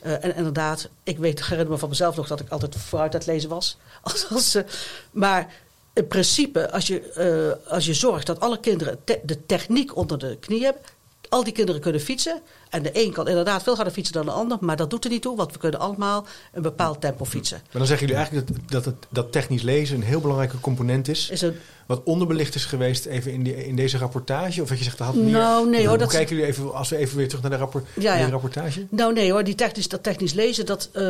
Eh, 0.00 0.24
en 0.24 0.36
inderdaad, 0.36 0.88
ik 1.02 1.18
weet, 1.18 1.40
herinner 1.46 1.68
me 1.72 1.78
van 1.78 1.88
mezelf 1.88 2.16
nog 2.16 2.26
dat 2.26 2.40
ik 2.40 2.48
altijd 2.48 2.76
vooruit 2.76 3.12
aan 3.12 3.18
het 3.20 3.28
lezen 3.28 3.48
was. 3.48 3.76
Als, 4.02 4.26
als, 4.30 4.54
eh, 4.54 4.62
maar 5.10 5.52
in 5.92 6.06
principe, 6.06 6.70
als 6.72 6.86
je, 6.86 7.58
als 7.68 7.86
je 7.86 7.94
zorgt 7.94 8.26
dat 8.26 8.40
alle 8.40 8.60
kinderen 8.60 8.98
te- 9.04 9.20
de 9.24 9.46
techniek 9.46 9.96
onder 9.96 10.18
de 10.18 10.36
knie 10.40 10.64
hebben. 10.64 10.82
Al 11.28 11.44
die 11.44 11.52
kinderen 11.52 11.80
kunnen 11.80 12.00
fietsen. 12.00 12.40
En 12.70 12.82
de 12.82 12.90
een 12.92 13.12
kan 13.12 13.28
inderdaad 13.28 13.62
veel 13.62 13.74
harder 13.74 13.92
fietsen 13.92 14.14
dan 14.14 14.24
de 14.24 14.30
ander. 14.32 14.58
Maar 14.60 14.76
dat 14.76 14.90
doet 14.90 15.04
er 15.04 15.10
niet 15.10 15.22
toe, 15.22 15.36
want 15.36 15.52
we 15.52 15.58
kunnen 15.58 15.80
allemaal 15.80 16.26
een 16.52 16.62
bepaald 16.62 17.00
tempo 17.00 17.24
fietsen. 17.24 17.58
Maar 17.62 17.72
dan 17.78 17.86
zeggen 17.86 18.06
jullie 18.06 18.22
eigenlijk 18.22 18.48
dat, 18.48 18.56
dat, 18.70 18.84
het, 18.84 18.94
dat 19.08 19.32
technisch 19.32 19.62
lezen 19.62 19.96
een 19.96 20.02
heel 20.02 20.20
belangrijke 20.20 20.60
component 20.60 21.08
is. 21.08 21.30
Is 21.30 21.40
een, 21.42 21.56
Wat 21.86 22.00
onderbelicht 22.04 22.54
is 22.54 22.64
geweest 22.64 23.04
even 23.06 23.32
in, 23.32 23.42
die, 23.42 23.66
in 23.66 23.76
deze 23.76 23.98
rapportage? 23.98 24.62
Of 24.62 24.68
dat 24.68 24.78
je 24.78 24.84
zegt, 24.84 24.98
dat 24.98 25.06
had 25.06 25.16
meer... 25.16 25.30
Nou, 25.30 25.68
nee, 25.70 25.86
hoor, 25.88 25.98
dat- 25.98 26.08
kijken 26.10 26.36
jullie 26.36 26.50
even, 26.50 26.74
als 26.74 26.88
we 26.88 26.96
even 26.96 27.16
weer 27.16 27.26
terug 27.28 27.42
naar 27.42 27.50
de, 27.50 27.56
rapport, 27.56 27.84
Ja, 27.96 28.14
ja. 28.14 28.22
die 28.22 28.30
rapportage? 28.32 28.86
Nou 28.90 29.12
nee 29.12 29.32
hoor, 29.32 29.44
die 29.44 29.54
technisch, 29.54 29.88
dat 29.88 30.02
technisch 30.02 30.32
lezen, 30.32 30.66
dat, 30.66 30.88
eh, 30.92 31.04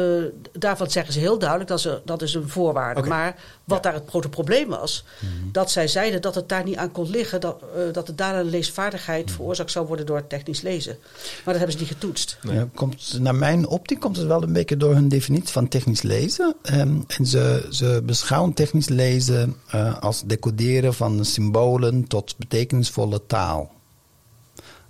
daarvan 0.52 0.90
zeggen 0.90 1.12
ze 1.12 1.18
heel 1.18 1.38
duidelijk, 1.38 1.68
dat 1.70 1.84
een- 1.84 1.98
dat 2.04 2.22
is 2.22 2.34
een 2.34 2.48
voorwaarde. 2.48 3.02
Maar 3.02 3.36
wat 3.64 3.84
Ja. 3.84 3.90
daar 3.90 4.00
het 4.00 4.08
grote 4.08 4.28
probleem 4.28 4.68
was, 4.68 5.04
dat 5.52 5.70
zij 5.70 5.88
zeiden 5.88 6.22
dat 6.22 6.34
het 6.34 6.48
daar 6.48 6.64
niet 6.64 6.76
aan 6.76 6.92
kon 6.92 7.10
liggen, 7.10 7.40
dat, 7.40 7.62
eh, 7.76 7.92
dat 7.92 8.06
het 8.06 8.18
daar 8.18 8.36
een 8.38 8.50
leesvaardigheid 8.50 9.30
veroorzaakt 9.30 9.70
zou 9.70 9.86
worden 9.86 10.06
door 10.06 10.16
het 10.16 10.28
technisch 10.28 10.60
lezen. 10.60 10.98
Maar 11.44 11.49
dat 11.50 11.58
hebben 11.58 11.72
ze 11.72 11.78
niet 11.78 11.92
getoetst. 11.92 12.38
Nee. 12.42 12.54
Ja, 12.56 12.68
komt, 12.74 13.18
naar 13.20 13.34
mijn 13.34 13.66
optiek 13.66 14.00
komt 14.00 14.16
het 14.16 14.26
wel 14.26 14.42
een 14.42 14.52
beetje 14.52 14.76
door 14.76 14.94
hun 14.94 15.08
definitie 15.08 15.52
van 15.52 15.68
technisch 15.68 16.02
lezen. 16.02 16.54
Ehm, 16.62 16.96
en 17.06 17.26
ze, 17.26 17.66
ze 17.70 18.02
beschouwen 18.04 18.52
technisch 18.54 18.88
lezen 18.88 19.56
eh, 19.70 19.98
als 19.98 20.22
decoderen 20.26 20.94
van 20.94 21.24
symbolen 21.24 22.06
tot 22.06 22.34
betekenisvolle 22.38 23.26
taal. 23.26 23.70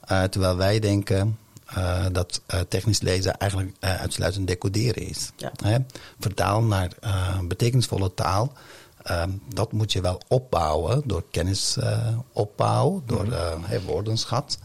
Eh, 0.00 0.22
terwijl 0.22 0.56
wij 0.56 0.78
denken 0.80 1.38
eh, 1.66 2.04
dat 2.12 2.40
eh, 2.46 2.60
technisch 2.68 3.00
lezen 3.00 3.36
eigenlijk 3.38 3.72
eh, 3.80 4.00
uitsluitend 4.00 4.46
decoderen 4.46 5.08
is. 5.08 5.30
Ja. 5.36 5.52
Hè? 5.64 5.78
Vertaal 6.20 6.62
naar 6.62 6.90
betekenisvolle 7.48 8.14
taal. 8.14 8.52
ehm, 9.02 9.30
dat 9.54 9.72
moet 9.72 9.92
je 9.92 10.00
wel 10.00 10.20
opbouwen 10.28 11.02
door 11.04 11.24
kennisopbouw, 11.30 13.02
door 13.06 13.32
eh, 13.32 13.52
hè, 13.60 13.80
woordenschat. 13.80 14.58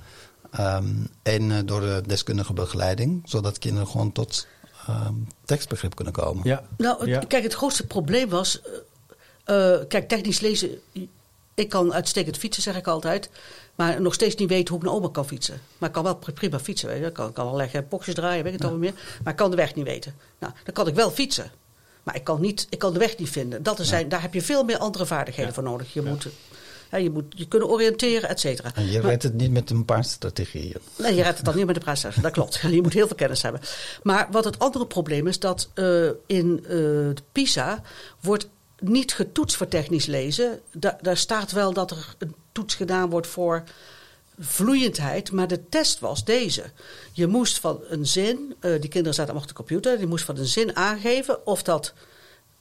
Ehm, 0.58 0.86
en 1.24 1.52
eh, 1.52 1.58
door 1.66 1.82
de 1.82 2.04
deskundige 2.06 2.54
begeleiding, 2.54 3.22
zodat 3.26 3.60
kinderen 3.60 3.88
gewoon 3.88 4.12
tot 4.12 4.48
ehm, 4.88 5.14
tekstbegrip 5.46 5.96
kunnen 5.96 6.14
komen. 6.14 6.42
Ja. 6.48 6.64
Nou, 6.78 7.00
het- 7.00 7.08
Ja. 7.10 7.20
kijk, 7.20 7.44
het 7.44 7.54
grootste 7.54 7.88
probleem 7.88 8.30
was. 8.30 8.62
eh, 9.46 9.74
eh, 9.74 9.88
kijk, 9.88 10.08
technisch 10.08 10.40
lezen. 10.40 10.80
Ik 11.54 11.70
kan 11.70 11.94
uitstekend 11.94 12.38
fietsen, 12.38 12.64
zeg 12.64 12.76
ik 12.78 12.88
altijd. 12.88 13.30
Maar 13.76 14.02
nog 14.02 14.14
steeds 14.14 14.36
niet 14.36 14.50
weten 14.50 14.68
hoe 14.74 14.78
ik 14.78 14.86
naar 14.86 14.96
oma 14.96 15.10
kan 15.12 15.26
fietsen. 15.28 15.62
Maar 15.78 15.90
ik 15.90 15.96
kan 15.96 16.04
wel 16.04 16.16
pri- 16.16 16.34
prima 16.34 16.60
fietsen. 16.60 16.90
Weet 16.90 17.00
je. 17.00 17.06
Ik 17.06 17.14
kan, 17.14 17.34
kan 17.34 17.48
al 17.48 17.56
leggen, 17.56 17.88
boxjes 17.90 18.16
draaien, 18.16 18.44
weet 18.44 18.54
ik 18.54 18.60
het 18.60 18.70
allemaal 18.70 18.90
meer. 18.92 19.02
Maar 19.24 19.32
ik 19.34 19.40
kan 19.40 19.50
de 19.50 19.56
weg 19.56 19.76
niet 19.76 19.86
weten. 19.86 20.16
Nou, 20.40 20.54
dan 20.64 20.74
kan 20.74 20.88
ik 20.88 20.96
wel 20.96 21.12
fietsen. 21.12 21.52
Maar 22.04 22.16
ik 22.16 22.24
kan, 22.24 22.42
niet, 22.42 22.68
ik 22.70 22.80
kan 22.80 22.94
de 22.94 23.00
weg 23.00 23.18
niet 23.18 23.30
vinden. 23.30 23.64
Dat 23.64 23.80
is 23.80 23.88
zijn, 23.88 24.10
daar 24.10 24.22
heb 24.22 24.34
je 24.34 24.42
veel 24.42 24.64
meer 24.64 24.78
andere 24.78 25.06
vaardigheden 25.06 25.48
Ja. 25.50 25.54
voor 25.56 25.64
nodig. 25.64 25.94
Je 25.94 26.02
Ja. 26.02 26.10
moet, 26.10 26.28
je 27.04 27.10
moet 27.10 27.26
je 27.30 27.48
kunnen 27.48 27.70
oriënteren, 27.70 28.30
et 28.30 28.40
cetera. 28.40 28.72
En 28.76 28.92
je 28.92 29.00
redt 29.00 29.24
het 29.24 29.34
niet 29.34 29.52
met 29.52 29.70
een 29.70 29.86
paar 29.86 30.04
strategieën. 30.04 30.78
Nee, 30.98 31.16
je 31.16 31.24
redt 31.24 31.36
het 31.38 31.46
dan 31.46 31.56
niet 31.56 31.66
met 31.66 31.76
de 31.76 31.82
prijsstelling. 31.82 32.22
Dat 32.22 32.32
klopt. 32.32 32.60
Je 32.72 32.82
moet 32.82 32.94
heel 32.94 33.08
veel 33.08 33.16
kennis 33.16 33.42
hebben. 33.42 33.62
Maar 34.04 34.28
wat 34.32 34.46
het 34.46 34.60
andere 34.60 34.86
probleem 34.86 35.28
is, 35.28 35.40
dat 35.40 35.70
eh, 35.74 36.08
in 36.26 36.60
eh, 36.64 36.70
de 36.70 37.24
PISA 37.32 37.82
wordt 38.20 38.48
niet 38.80 39.14
getoetst 39.14 39.58
voor 39.58 39.68
technisch 39.68 40.06
lezen. 40.06 40.60
Da- 40.72 40.98
daar 41.02 41.18
staat 41.18 41.52
wel 41.52 41.74
dat 41.74 41.92
er 41.92 42.16
een 42.18 42.36
toets 42.52 42.76
gedaan 42.76 43.10
wordt 43.10 43.28
voor 43.28 43.64
vloeiendheid, 44.40 45.32
maar 45.32 45.48
de 45.48 45.70
test 45.70 46.00
was 46.00 46.24
deze. 46.26 46.64
Je 47.12 47.28
moest 47.28 47.60
van 47.60 47.80
een 47.90 48.06
zin, 48.08 48.56
eh, 48.60 48.72
die 48.82 48.90
kinderen 48.90 49.14
zaten 49.14 49.36
op 49.36 49.48
de 49.48 49.54
computer, 49.54 49.98
die 49.98 50.08
moest 50.08 50.26
van 50.26 50.38
een 50.38 50.46
zin 50.46 50.76
aangeven 50.76 51.46
of 51.46 51.64
dat 51.64 51.94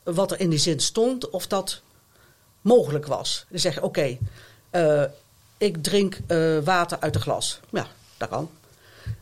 wat 0.02 0.30
er 0.30 0.40
in 0.40 0.50
die 0.50 0.58
zin 0.58 0.80
stond, 0.80 1.30
of 1.30 1.46
dat 1.46 1.82
mogelijk 2.64 3.06
was. 3.06 3.44
Dan 3.48 3.58
zeg 3.58 3.74
je, 3.74 3.82
oké, 3.82 4.18
eh, 4.70 5.02
ik 5.58 5.82
drink 5.82 6.18
eh, 6.26 6.58
water 6.58 7.00
uit 7.00 7.14
een 7.14 7.20
glas. 7.20 7.60
Ja, 7.70 7.86
dat 8.16 8.28
kan. 8.28 8.50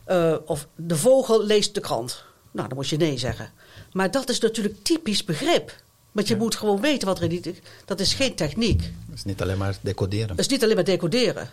Eh, 0.03 0.35
of 0.45 0.67
de 0.75 0.95
vogel 0.95 1.43
leest 1.43 1.73
de 1.73 1.81
krant. 1.81 2.23
Nou, 2.51 2.67
dan 2.67 2.77
moet 2.77 2.89
je 2.89 2.97
nee 2.97 3.17
zeggen. 3.17 3.51
Maar 3.91 4.11
dat 4.11 4.29
is 4.29 4.39
natuurlijk 4.39 4.83
typisch 4.83 5.23
begrip. 5.23 5.81
Want 6.11 6.27
je 6.27 6.35
moet 6.35 6.55
gewoon 6.55 6.81
weten 6.81 7.07
wat 7.07 7.17
er 7.17 7.23
in 7.23 7.41
die... 7.41 7.61
Dat 7.85 7.99
is 7.99 8.13
geen 8.13 8.35
techniek. 8.35 8.79
Dat 8.81 9.17
is 9.17 9.23
niet 9.23 9.41
alleen 9.41 9.57
maar 9.57 9.77
decoderen. 9.81 10.27
Dat 10.27 10.39
is 10.39 10.47
niet 10.47 10.63
alleen 10.63 10.75
maar 10.75 10.83
decoderen. 10.83 11.49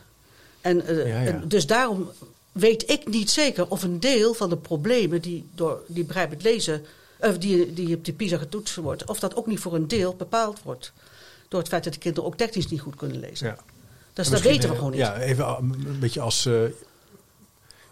En, 0.60 0.82
Ja, 0.86 1.06
ja. 1.06 1.24
en 1.24 1.48
dus 1.48 1.66
daarom 1.66 2.10
weet 2.52 2.90
ik 2.90 3.08
niet 3.08 3.30
zeker 3.30 3.70
of 3.70 3.82
een 3.82 4.00
deel 4.00 4.34
van 4.34 4.48
de 4.48 4.56
problemen 4.56 5.20
die 5.20 5.48
door 5.54 5.82
die 5.86 6.04
begrijpend 6.04 6.42
lezen, 6.42 6.84
of 7.20 7.38
die, 7.38 7.72
die 7.72 7.96
op 7.96 8.04
die 8.04 8.14
PISA 8.14 8.36
getoetst 8.36 8.74
wordt, 8.74 9.08
of 9.08 9.18
dat 9.18 9.36
ook 9.36 9.46
niet 9.46 9.58
voor 9.58 9.74
een 9.74 9.88
deel 9.88 10.14
bepaald 10.14 10.62
wordt. 10.62 10.92
Door 11.50 11.60
het 11.60 11.68
feit 11.68 11.84
dat 11.84 11.92
de 11.92 11.98
kinderen 11.98 12.28
ook 12.28 12.36
technisch 12.36 12.68
niet 12.68 12.80
goed 12.80 12.96
kunnen 12.96 13.20
lezen. 13.20 13.46
Ja. 13.46 13.56
Dus 14.12 14.28
dat 14.28 14.40
weten 14.40 14.68
we 14.70 14.74
gewoon 14.74 14.90
niet. 14.90 15.00
Ja, 15.00 15.18
even 15.18 15.46
een 15.46 15.96
beetje 16.00 16.20
als... 16.20 16.46
eh, 16.46 16.54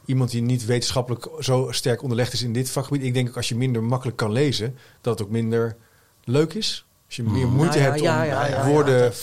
iemand 0.05 0.31
die 0.31 0.43
niet 0.43 0.65
wetenschappelijk 0.65 1.29
zo 1.41 1.69
sterk 1.71 2.03
onderlegd 2.03 2.33
is 2.33 2.43
in 2.43 2.53
dit 2.53 2.71
vakgebied. 2.71 3.03
Ik 3.03 3.15
denk 3.15 3.29
ook 3.29 3.37
als 3.37 3.49
je 3.49 3.57
minder 3.57 3.83
makkelijk 3.83 4.17
kan 4.17 4.33
lezen, 4.33 4.77
dat 5.01 5.19
het 5.19 5.27
ook 5.27 5.33
minder 5.33 5.77
leuk 6.25 6.55
is. 6.55 6.85
Als 7.07 7.17
je 7.17 7.23
meer 7.23 7.49
moeite 7.49 7.79
Nou 7.79 7.79
ja, 7.79 7.91
hebt 7.91 8.01
ja, 8.01 8.21
om 8.21 8.27
ja, 8.29 8.47
ja, 8.47 8.67
woorden 8.67 9.15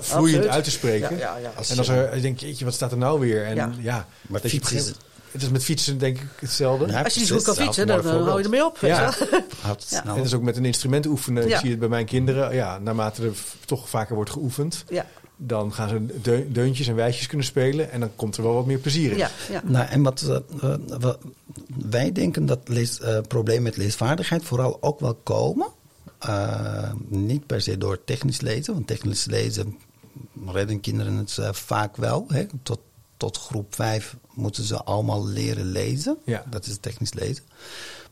vloeiend 0.00 0.46
uit 0.46 0.64
te 0.64 0.70
spreken. 0.70 1.16
Ja, 1.16 1.36
ja, 1.36 1.36
ja. 1.36 1.52
Als 1.56 1.70
En 1.70 1.78
als 1.78 1.88
er, 1.88 2.14
je 2.14 2.20
denkt, 2.20 2.40
jeetje, 2.40 2.64
wat 2.64 2.74
staat 2.74 2.92
er 2.92 2.98
nou 2.98 3.20
weer? 3.20 3.44
En 3.44 3.54
ja, 3.54 3.72
Ja. 3.80 4.06
Maar 4.26 4.40
dat 4.40 4.50
je 4.50 4.60
het 5.34 5.42
is 5.42 5.48
met 5.48 5.64
fietsen 5.64 5.98
denk 5.98 6.16
ik 6.16 6.26
hetzelfde. 6.40 6.86
Ja, 6.86 7.02
Als 7.02 7.14
je 7.14 7.20
niet 7.20 7.30
goed 7.30 7.42
kan 7.42 7.54
fietsen, 7.54 7.86
dan, 7.86 8.02
dan 8.02 8.22
hou 8.22 8.38
je 8.38 8.44
ermee 8.44 8.64
op. 8.64 8.78
Ja. 8.80 9.14
Ja. 9.88 10.04
En 10.04 10.14
dat 10.16 10.24
is 10.24 10.34
ook 10.34 10.42
met 10.42 10.56
een 10.56 10.64
instrument 10.64 11.06
oefenen. 11.06 11.48
Ik 11.48 11.56
zie 11.56 11.70
het 11.70 11.78
bij 11.78 11.88
mijn 11.88 12.06
kinderen. 12.06 12.54
Ja, 12.54 12.78
naarmate 12.78 13.22
er 13.22 13.32
toch 13.64 13.88
vaker 13.88 14.14
wordt 14.14 14.30
geoefend, 14.30 14.84
Ja, 14.88 15.06
dan 15.36 15.72
gaan 15.72 15.88
ze 15.88 16.06
deun- 16.22 16.52
deuntjes 16.52 16.86
en 16.86 16.94
wijsjes 16.94 17.26
kunnen 17.26 17.46
spelen. 17.46 17.90
En 17.90 18.00
dan 18.00 18.10
komt 18.16 18.36
er 18.36 18.42
wel 18.42 18.54
wat 18.54 18.66
meer 18.66 18.78
plezier 18.78 19.10
in. 19.10 19.16
ja, 19.16 19.30
ja. 19.50 19.62
Nou, 19.64 19.86
en 19.88 20.02
wat 20.02 20.20
we- 20.20 20.42
we- 21.00 21.18
wij 21.88 22.12
denken 22.12 22.46
dat 22.46 22.58
lees, 22.64 23.00
eh, 23.00 23.18
problemen 23.28 23.62
met 23.62 23.76
leesvaardigheid 23.76 24.44
vooral 24.44 24.78
ook 24.80 25.00
wel 25.00 25.14
komen. 25.14 25.66
eh, 26.18 26.92
niet 27.08 27.46
per 27.46 27.60
se 27.60 27.78
door 27.78 28.04
technisch 28.04 28.40
lezen, 28.40 28.74
want 28.74 28.86
technisch 28.86 29.24
lezen 29.24 29.76
redden 30.46 30.80
kinderen 30.80 31.14
het 31.16 31.38
eh, 31.38 31.52
vaak 31.52 31.96
wel. 31.96 32.24
Hè. 32.28 32.44
Tot, 32.62 32.78
tot 33.16 33.36
groep 33.38 33.74
5 33.74 34.16
moeten 34.34 34.64
ze 34.64 34.82
allemaal 34.84 35.26
leren 35.26 35.66
lezen. 35.66 36.16
Ja. 36.24 36.44
Dat 36.50 36.66
is 36.66 36.76
technisch 36.80 37.14
lezen. 37.14 37.44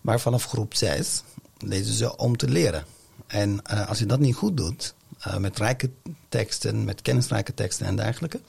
Maar 0.01 0.21
vanaf 0.21 0.45
groep 0.45 0.75
6 0.75 1.23
lezen 1.59 1.95
ze 1.95 2.17
om 2.17 2.37
te 2.37 2.49
leren. 2.49 2.85
En 3.27 3.61
eh, 3.65 3.89
als 3.89 3.99
je 3.99 4.07
dat 4.07 4.21
niet 4.21 4.35
goed 4.35 4.57
doet, 4.57 4.95
eh, 5.21 5.37
met 5.37 5.59
rijke 5.59 5.91
teksten, 6.29 6.85
met 6.85 7.03
kennisrijke 7.03 7.55
teksten 7.55 7.87
en 7.87 7.97
dergelijke, 7.97 8.41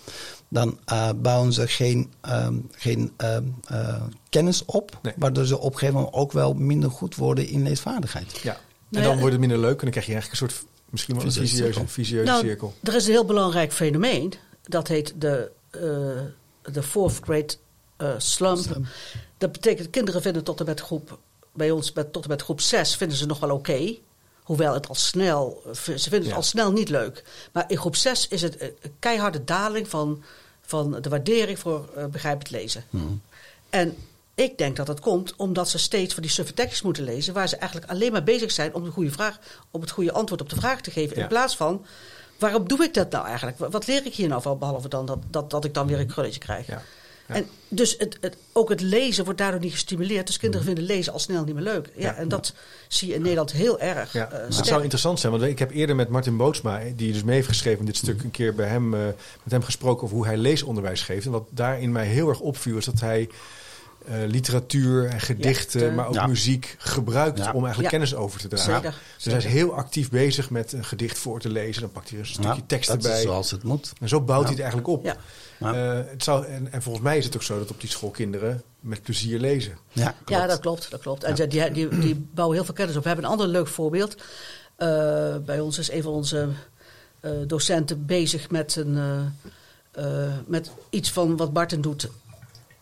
dan 0.48 0.80
eh, 0.86 1.10
bouwen 1.16 1.54
ze 1.54 1.68
geen, 1.68 2.12
ehm, 2.22 2.56
geen 2.72 3.12
ehm, 3.18 3.44
eh, 3.68 4.02
kennis 4.30 4.66
op, 4.66 5.00
Nee. 5.02 5.14
waardoor 5.18 5.46
ze 5.46 5.58
op 5.60 5.72
een 5.74 5.78
gegeven 5.78 5.96
moment 5.96 6.16
ook 6.16 6.32
wel 6.32 6.54
minder 6.54 6.92
goed 6.92 7.16
worden 7.16 7.48
in 7.48 7.64
leesvaardigheid. 7.64 8.40
Ja. 8.44 8.58
En 8.92 9.04
dan 9.04 9.16
wordt 9.18 9.32
het 9.32 9.40
minder 9.40 9.60
leuk 9.60 9.76
en 9.76 9.82
dan 9.82 9.90
krijg 9.90 10.06
je 10.06 10.12
eigenlijk 10.14 10.42
een 10.42 10.50
soort, 10.50 10.66
misschien 10.90 11.16
wel 11.16 11.26
een 11.26 11.32
visieuze, 11.32 11.64
cirkel. 11.64 11.88
visieuze 11.88 12.32
Nou, 12.32 12.46
cirkel. 12.46 12.74
er 12.84 12.96
is 12.96 13.06
een 13.06 13.12
heel 13.12 13.26
belangrijk 13.26 13.74
fenomeen. 13.74 14.34
Dat 14.64 14.88
heet 14.88 15.14
de, 15.18 15.52
eh, 15.70 15.82
de 16.72 16.84
fourth 16.84 17.20
grade 17.24 17.54
eh, 17.98 18.10
slump. 18.18 18.58
Slump. 18.58 18.86
Dat 19.38 19.52
betekent, 19.52 19.90
kinderen 19.90 20.22
vinden 20.22 20.44
tot 20.44 20.60
en 20.60 20.66
met 20.66 20.80
groep, 20.80 21.20
bij 21.54 21.72
ons 21.72 21.94
met, 21.94 22.14
tot 22.14 22.24
en 22.24 22.30
met 22.30 22.42
groep 22.42 22.62
6 22.62 22.96
vinden 22.96 23.18
ze 23.18 23.26
nog 23.26 23.40
wel 23.40 23.52
oké. 23.56 23.96
Hoewel 24.44 24.74
het 24.74 24.88
al 24.88 24.96
snel, 24.96 25.62
ze 25.74 25.82
vinden 26.00 26.20
het 26.20 26.30
Ja. 26.30 26.36
al 26.36 26.44
snel 26.44 26.72
niet 26.72 26.90
leuk. 26.90 27.24
Maar 27.52 27.64
in 27.68 27.78
groep 27.78 27.96
6 27.96 28.28
is 28.28 28.42
het 28.42 28.62
een 28.62 28.76
keiharde 29.00 29.44
daling 29.44 29.88
van, 29.88 30.24
van 30.62 31.02
de 31.02 31.10
waardering 31.10 31.60
voor 31.60 31.90
eh, 31.96 32.06
begrijpend 32.06 32.50
lezen. 32.50 32.84
En 33.70 33.98
ik 34.36 34.58
denk 34.58 34.76
dat 34.76 34.86
dat 34.86 35.00
komt 35.00 35.36
omdat 35.36 35.70
ze 35.70 35.78
steeds 35.78 36.14
van 36.14 36.24
die 36.24 36.32
suffe 36.32 36.54
tekstjes 36.54 36.82
moeten 36.82 37.04
lezen, 37.04 37.34
waar 37.34 37.48
ze 37.48 37.56
eigenlijk 37.56 37.92
alleen 37.92 38.12
maar 38.12 38.24
bezig 38.24 38.52
zijn 38.52 38.74
om 38.74 38.84
de 38.84 38.92
goede 38.92 39.12
vraag, 39.12 39.40
om 39.72 39.82
het 39.82 39.92
goede 39.92 40.12
antwoord 40.12 40.42
op 40.42 40.50
de 40.50 40.56
vraag 40.56 40.82
te 40.82 40.92
geven. 40.92 41.16
Ja. 41.16 41.22
In 41.22 41.28
plaats 41.28 41.56
van, 41.56 41.86
waarom 42.44 42.68
doe 42.68 42.84
ik 42.84 42.94
dat 42.94 43.12
nou 43.12 43.26
eigenlijk? 43.26 43.58
Wat- 43.58 43.88
leer 43.88 44.06
ik 44.06 44.14
hier 44.14 44.28
nou 44.28 44.42
van, 44.42 44.60
behalve 44.60 44.90
dan 44.90 45.06
dat, 45.06 45.20
dat, 45.30 45.50
dat 45.50 45.66
ik 45.66 45.74
dan 45.74 45.88
weer 45.88 46.00
een 46.00 46.08
krulletje 46.08 46.40
krijg? 46.40 46.68
Ja. 46.68 46.82
Ja. 47.28 47.36
En 47.36 47.48
dus 47.68 47.96
het, 47.98 48.18
het, 48.22 48.38
ook 48.52 48.70
het 48.70 48.82
lezen 48.82 49.24
wordt 49.24 49.40
daardoor 49.40 49.60
niet 49.60 49.72
gestimuleerd. 49.72 50.28
Dus 50.28 50.38
kinderen 50.38 50.66
vinden 50.66 50.84
lezen 50.84 51.14
al 51.14 51.20
snel 51.20 51.44
niet 51.44 51.56
meer 51.56 51.64
leuk. 51.64 51.90
Ja, 51.96 52.10
Ja. 52.10 52.16
En 52.16 52.28
dat 52.28 52.54
zie 52.88 53.08
je 53.08 53.14
in 53.14 53.22
Nederland 53.22 53.52
heel 53.52 53.80
erg 53.80 54.14
Ja, 54.14 54.32
eh, 54.32 54.40
het 54.56 54.66
zou 54.66 54.82
interessant 54.82 55.20
zijn, 55.20 55.32
want 55.32 55.44
ik 55.44 55.60
heb 55.60 55.72
eerder 55.72 55.96
met 55.96 56.10
Martin 56.10 56.38
Bootsma, 56.38 56.80
die 56.96 57.14
dus 57.14 57.24
mee 57.24 57.36
heeft 57.36 57.48
geschreven 57.48 57.80
in 57.80 57.86
dit 57.86 57.98
stuk, 57.98 58.24
een 58.24 58.32
keer 58.32 58.56
bij 58.56 58.68
hem, 58.68 58.94
eh, 58.94 59.00
met 59.44 59.52
hem 59.52 59.64
gesproken 59.64 60.04
over 60.04 60.16
hoe 60.16 60.26
hij 60.26 60.38
leesonderwijs 60.38 61.02
geeft. 61.02 61.26
En 61.26 61.32
wat 61.32 61.48
daarin 61.50 61.92
mij 61.92 62.06
heel 62.06 62.30
erg 62.30 62.40
opviel, 62.40 62.78
is 62.78 62.86
dat 62.86 63.00
hij 63.00 63.30
eh, 64.06 64.16
literatuur 64.28 65.06
en 65.06 65.20
gedichten, 65.22 65.80
Ja, 65.82 65.88
de- 65.90 65.94
maar 65.94 66.08
ook 66.08 66.14
Ja. 66.14 66.28
muziek 66.28 66.76
gebruikt 66.78 67.38
Ja. 67.38 67.44
om 67.52 67.64
eigenlijk 67.64 67.82
Ja. 67.84 67.90
kennis 67.90 68.16
over 68.16 68.40
te 68.40 68.48
dragen. 68.48 68.74
Zeker, 68.74 68.96
Dus 69.16 69.26
hij 69.26 69.38
is 69.38 69.46
heel 69.46 69.74
actief 69.76 70.10
bezig 70.10 70.50
met 70.50 70.72
een 70.74 70.86
gedicht 70.86 71.18
voor 71.18 71.40
te 71.40 71.50
lezen. 71.50 71.82
Dan 71.82 71.92
pakt 71.92 72.10
hij 72.10 72.18
er 72.20 72.24
een 72.26 72.32
stukje 72.32 72.50
Ja, 72.50 72.62
tekst 72.68 72.88
dat 72.90 72.98
erbij. 72.98 73.18
is 73.18 73.24
zoals 73.24 73.52
het 73.52 73.64
moet. 73.64 73.94
En 74.00 74.08
zo 74.10 74.22
bouwt 74.22 74.42
hij 74.44 74.52
het 74.52 74.60
eigenlijk 74.62 74.90
op. 74.90 75.06
Ja. 75.06 75.16
Ja. 75.60 75.74
Eh, 76.00 76.10
het 76.10 76.24
zou, 76.24 76.46
en, 76.46 76.72
en 76.72 76.82
volgens 76.82 77.04
mij 77.04 77.18
is 77.18 77.26
het 77.26 77.36
ook 77.36 77.44
zo 77.44 77.60
dat 77.60 77.70
op 77.72 77.80
die 77.82 77.90
school 77.90 78.10
kinderen 78.10 78.62
met 78.80 79.02
plezier 79.04 79.40
lezen. 79.40 79.78
Ja, 79.92 80.04
Ja, 80.04 80.16
klopt. 80.26 80.48
dat 80.48 80.60
klopt. 80.60 80.92
Dat 80.92 81.02
klopt. 81.02 81.24
En 81.24 81.36
die, 81.50 81.72
die, 81.72 81.88
die 82.00 82.28
bouwen 82.34 82.56
heel 82.56 82.66
veel 82.66 82.74
kennis 82.74 82.96
op. 82.96 83.02
We 83.02 83.08
hebben 83.08 83.26
een 83.26 83.32
ander 83.32 83.48
leuk 83.48 83.68
voorbeeld. 83.68 84.16
Eh, 84.76 85.36
bij 85.46 85.60
ons 85.60 85.78
is 85.78 85.92
een 85.92 86.04
van 86.04 86.12
onze 86.14 86.48
eh, 87.20 87.32
docenten 87.48 88.06
bezig 88.06 88.50
met, 88.50 88.76
een, 88.76 88.98
eh, 88.98 90.26
eh, 90.26 90.32
met 90.48 90.72
iets 90.90 91.12
van 91.12 91.38
wat 91.38 91.54
Barton 91.54 91.82
doet. 91.82 92.10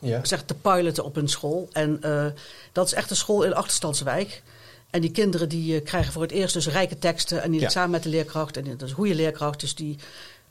Ja. 0.02 0.26
Zeg 0.26 0.44
te 0.44 0.54
piloten 0.54 1.04
op 1.04 1.16
een 1.16 1.28
school. 1.28 1.70
En 1.72 2.04
eh, 2.04 2.26
dat 2.72 2.86
is 2.86 2.94
echt 2.94 3.10
een 3.10 3.16
school 3.16 3.44
in 3.44 3.54
Achterstandswijk. 3.54 4.44
En 4.90 5.02
die 5.02 5.12
kinderen 5.12 5.50
die 5.50 5.76
eh, 5.80 5.86
krijgen 5.86 6.14
voor 6.14 6.22
het 6.22 6.32
eerst 6.32 6.54
dus 6.54 6.68
rijke 6.68 7.00
teksten. 7.00 7.42
En 7.42 7.52
die 7.52 7.60
Ja. 7.60 7.70
samen 7.70 7.90
met 7.90 8.04
de 8.04 8.10
leerkracht. 8.10 8.58
En 8.58 8.64
dat 8.64 8.82
is 8.82 8.90
een 8.90 8.96
goede 8.96 9.16
leerkracht. 9.16 9.60
Dus 9.60 9.76
die, 9.76 9.98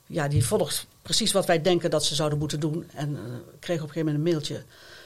ja, 0.07 0.29
die 0.29 0.47
volgt 0.47 0.87
precies 1.03 1.33
wat 1.33 1.47
wij 1.47 1.63
denken 1.63 1.91
dat 1.91 2.05
ze 2.05 2.15
zouden 2.15 2.39
moeten 2.39 2.61
doen. 2.61 2.91
En 2.95 3.17
eh 3.17 3.23
kregen 3.59 3.83
op 3.83 3.89
een 3.89 3.95
gegeven 3.95 3.99
moment 4.13 4.17
een 4.17 4.33
mailtje 4.33 4.63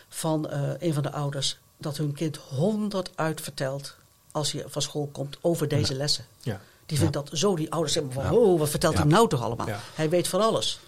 van 0.08 0.46
een 0.78 0.94
van 0.94 1.02
de 1.02 1.12
ouders. 1.12 1.58
Dat 1.76 1.96
hun 1.96 2.12
kind 2.12 2.36
honderd 2.36 3.10
uitvertelt 3.14 3.94
als 4.32 4.52
hij 4.52 4.64
van 4.66 4.82
school 4.82 5.08
komt 5.12 5.36
over 5.40 5.68
deze 5.68 5.94
lessen. 5.94 6.24
Ja. 6.42 6.60
Die 6.86 6.98
vindt 6.98 7.12
dat 7.12 7.30
zo, 7.32 7.56
die 7.56 7.70
ouders 7.72 7.92
zeggen 7.92 8.12
van, 8.12 8.30
oh, 8.30 8.58
wat 8.58 8.68
vertelt 8.68 8.96
hij 8.96 9.04
nou 9.04 9.28
toch 9.28 9.42
allemaal? 9.42 9.68
Hij 9.94 10.08
weet 10.08 10.28
van 10.28 10.40
alles. 10.40 10.80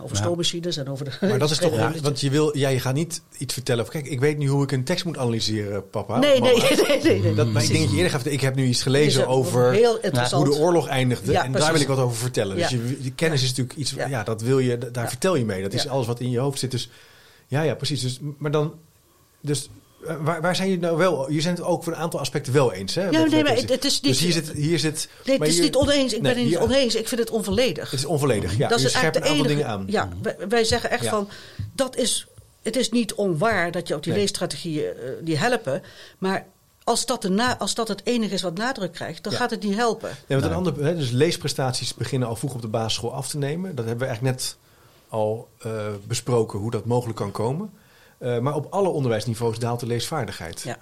Over 0.00 0.16
Ja. 0.16 0.22
stoommachines 0.22 0.76
en 0.76 0.88
over 0.88 1.04
de... 1.04 1.26
Maar 1.26 1.38
dat 1.38 1.50
is 1.50 1.58
toch, 1.58 1.74
Ja. 1.76 1.92
want 2.02 2.20
je 2.20 2.30
wil, 2.30 2.56
ja, 2.56 2.68
je 2.68 2.80
gaat 2.80 2.94
niet 2.94 3.22
iets 3.38 3.54
vertellen 3.54 3.88
kijk, 3.88 4.06
ik 4.06 4.20
weet 4.20 4.38
nu 4.38 4.46
hoe 4.48 4.62
ik 4.62 4.72
een 4.72 4.84
tekst 4.84 5.04
moet 5.04 5.18
analyseren, 5.18 5.90
papa. 5.90 6.18
Nee, 6.18 6.40
nee, 6.40 6.54
nee, 6.60 7.02
nee. 7.02 7.20
nee. 7.20 7.34
Dat, 7.34 7.46
maar 7.46 7.62
ik 7.62 7.68
denk 7.68 7.80
dat 7.80 7.90
je 7.90 7.96
eerder 7.96 8.10
gaat, 8.12 8.26
ik 8.26 8.40
heb 8.40 8.54
nu 8.54 8.66
iets 8.66 8.82
gelezen 8.82 9.26
over 9.26 9.74
hoe 10.30 10.44
de 10.44 10.54
oorlog 10.54 10.86
eindigde. 10.88 11.32
Ja, 11.32 11.44
en 11.44 11.52
daar 11.52 11.60
precies. 11.60 11.72
wil 11.72 11.80
ik 11.80 11.96
wat 11.96 11.98
over 12.06 12.16
vertellen. 12.16 12.56
Dus 12.56 12.68
je, 12.68 12.98
je 13.00 13.12
kennis 13.12 13.42
is 13.42 13.48
natuurlijk 13.48 13.78
iets, 13.78 13.94
ja, 14.08 14.22
dat 14.22 14.42
wil 14.42 14.58
je, 14.58 14.78
daar 14.92 15.08
vertel 15.08 15.36
je 15.36 15.44
mee. 15.44 15.62
Dat 15.62 15.72
is 15.72 15.88
alles 15.88 16.06
wat 16.06 16.20
in 16.20 16.30
je 16.30 16.38
hoofd 16.38 16.58
zit. 16.58 16.70
Dus 16.70 16.90
ja, 17.46 17.62
ja, 17.62 17.74
precies. 17.74 18.00
Dus, 18.00 18.18
maar 18.38 18.50
dan, 18.50 18.74
dus 19.40 19.68
waar, 20.20 20.40
waar 20.40 20.56
zijn 20.56 20.68
jullie 20.68 20.82
nou 20.84 20.96
wel, 20.96 21.30
je 21.30 21.40
zijn 21.40 21.54
het 21.54 21.64
ook 21.64 21.84
voor 21.84 21.92
een 21.92 21.98
aantal 21.98 22.20
aspecten 22.20 22.52
wel 22.52 22.72
eens, 22.72 22.94
hè? 22.94 23.00
Ja, 23.04 23.10
met- 23.10 23.20
nee, 23.20 23.28
met 23.30 23.44
maar 23.44 23.54
deze- 23.54 23.72
het 23.72 23.84
is 23.84 24.00
niet- 24.00 24.12
Dus 24.12 24.20
hier 24.22 24.32
zit, 24.32 24.52
hier 24.52 24.78
zit 24.78 25.08
Nee, 25.24 25.38
maar 25.38 25.46
het 25.46 25.56
is 25.56 25.62
hier- 25.62 25.64
niet 25.70 25.76
oneens. 25.76 26.12
Ik 26.12 26.20
Nee, 26.22 26.32
ben 26.34 26.42
het 26.42 26.50
niet 26.50 26.58
oneens. 26.60 26.94
Ik 26.94 27.08
vind 27.08 27.20
het 27.20 27.30
onvolledig. 27.30 27.90
Het 27.90 27.98
is 27.98 28.04
onvolledig, 28.06 28.56
ja. 28.56 28.68
dat 28.68 28.80
je 28.80 28.86
is 28.86 28.92
scherpt 28.92 29.16
een 29.16 29.22
aantal 29.22 29.36
enige... 29.36 29.48
dingen 29.54 29.66
aan. 29.66 29.84
Ja, 29.86 30.08
wij, 30.22 30.36
wij 30.48 30.64
zeggen 30.64 30.90
echt 30.90 31.04
Ja. 31.04 31.10
van... 31.10 31.28
Dat 31.74 31.96
is, 31.96 32.26
het 32.62 32.76
is 32.76 32.90
niet 32.90 33.14
onwaar 33.14 33.70
dat 33.70 33.88
je 33.88 33.94
ook 33.94 34.02
die 34.02 34.12
Nee. 34.12 34.20
leesstrategieën 34.20 34.84
eh, 34.84 34.92
die 35.20 35.36
helpen. 35.36 35.82
Maar 36.18 36.46
als 36.84 37.06
dat, 37.06 37.22
de 37.22 37.28
na, 37.28 37.58
als 37.58 37.74
dat 37.74 37.88
het 37.88 38.00
enige 38.04 38.34
is 38.34 38.42
wat 38.42 38.56
nadruk 38.58 38.92
krijgt... 38.92 39.22
dan 39.22 39.32
Ja. 39.32 39.38
gaat 39.38 39.50
het 39.50 39.62
niet 39.62 39.74
helpen. 39.76 40.08
Nee, 40.26 40.40
want 40.40 40.50
een 40.50 40.56
ander, 40.56 40.84
hè, 40.84 40.96
dus 40.96 41.10
leesprestaties 41.10 41.94
beginnen 41.94 42.28
al 42.28 42.36
vroeg 42.36 42.54
op 42.54 42.62
de 42.62 42.68
basisschool 42.68 43.12
af 43.14 43.28
te 43.28 43.38
nemen. 43.38 43.74
Dat 43.74 43.84
hebben 43.86 44.06
we 44.06 44.10
eigenlijk 44.12 44.36
net 44.36 44.56
al 45.08 45.48
eh, 45.58 45.70
besproken 46.06 46.58
hoe 46.58 46.70
dat 46.70 46.84
mogelijk 46.84 47.18
kan 47.18 47.30
komen. 47.30 47.70
Eh, 48.18 48.38
maar 48.38 48.54
op 48.54 48.66
alle 48.70 48.88
onderwijsniveaus 48.88 49.58
daalt 49.58 49.80
de 49.80 49.86
leesvaardigheid. 49.86 50.60
Ja. 50.60 50.78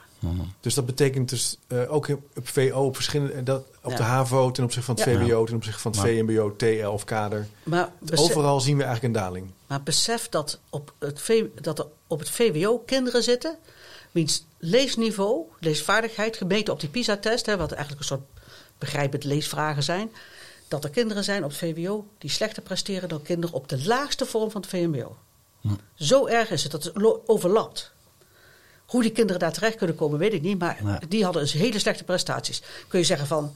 Dus 0.61 0.75
dat 0.75 0.87
betekent 0.87 1.29
dus 1.29 1.59
eh, 1.67 1.93
ook 1.93 2.09
op 2.09 2.49
VO, 2.49 2.85
op, 2.85 2.95
verschillende, 2.95 3.33
eh, 3.33 3.45
dat, 3.45 3.65
op 3.83 3.91
Ja. 3.91 3.97
de 3.97 4.03
HAVO 4.03 4.51
ten 4.51 4.65
opzichte 4.65 4.87
van 4.87 4.95
het 4.95 5.05
Ja. 5.05 5.27
VWO, 5.27 5.45
ten 5.45 5.55
opzichte 5.57 5.81
van 5.81 5.91
het. 5.93 6.01
VMBO, 6.01 6.57
TL 6.57 6.87
of 6.87 7.05
kader. 7.05 7.47
Maar, 7.63 7.93
besef, 7.99 8.31
Overal 8.31 8.61
zien 8.61 8.77
we 8.77 8.85
eigenlijk 8.85 9.15
een 9.15 9.21
daling. 9.23 9.51
maar 9.67 9.83
besef 9.83 10.29
dat, 10.29 10.59
op 10.71 10.93
het 10.99 11.21
v, 11.21 11.45
dat 11.61 11.79
er 11.79 11.87
op 12.07 12.19
het 12.19 12.31
VWO 12.31 12.79
kinderen 12.79 13.23
zitten... 13.23 13.57
wiens 14.11 14.45
leesniveau, 14.59 15.43
leesvaardigheid, 15.61 16.37
gemeten 16.37 16.73
op 16.73 16.81
die 16.81 16.89
PISA-test... 16.89 17.47
hè, 17.47 17.57
wat 17.57 17.71
eigenlijk 17.73 18.01
een 18.01 18.07
soort 18.07 18.27
begrijpend 18.79 19.25
leesvragen 19.25 19.83
zijn... 19.83 20.11
dat 20.69 20.85
er 20.85 20.91
kinderen 20.91 21.25
zijn 21.25 21.45
op 21.45 21.51
het 21.51 21.59
VWO 21.59 22.07
die 22.19 22.31
slechter 22.31 22.63
presteren... 22.63 23.09
dan 23.09 23.23
kinderen 23.23 23.55
op 23.57 23.69
de 23.69 23.85
laagste 23.85 24.27
vorm 24.27 24.51
van 24.51 24.61
het 24.61 24.71
VMBO. 24.71 25.17
Zo 25.95 26.27
erg 26.27 26.51
is 26.51 26.63
het, 26.63 26.73
dat 26.73 26.85
het 26.85 27.03
overlapt. 27.29 27.93
Hoe 28.87 29.03
die 29.03 29.11
kinderen 29.13 29.41
daar 29.41 29.53
terecht 29.53 29.77
kunnen 29.77 29.97
komen, 29.97 30.19
weet 30.19 30.33
ik 30.33 30.43
niet. 30.43 30.59
Maar 30.59 31.03
die 31.09 31.25
hadden 31.25 31.43
dus 31.43 31.53
hele 31.53 31.79
slechte 31.79 32.05
prestaties. 32.05 32.63
Kun 32.89 32.99
je 32.99 33.05
zeggen 33.05 33.27
van, 33.27 33.55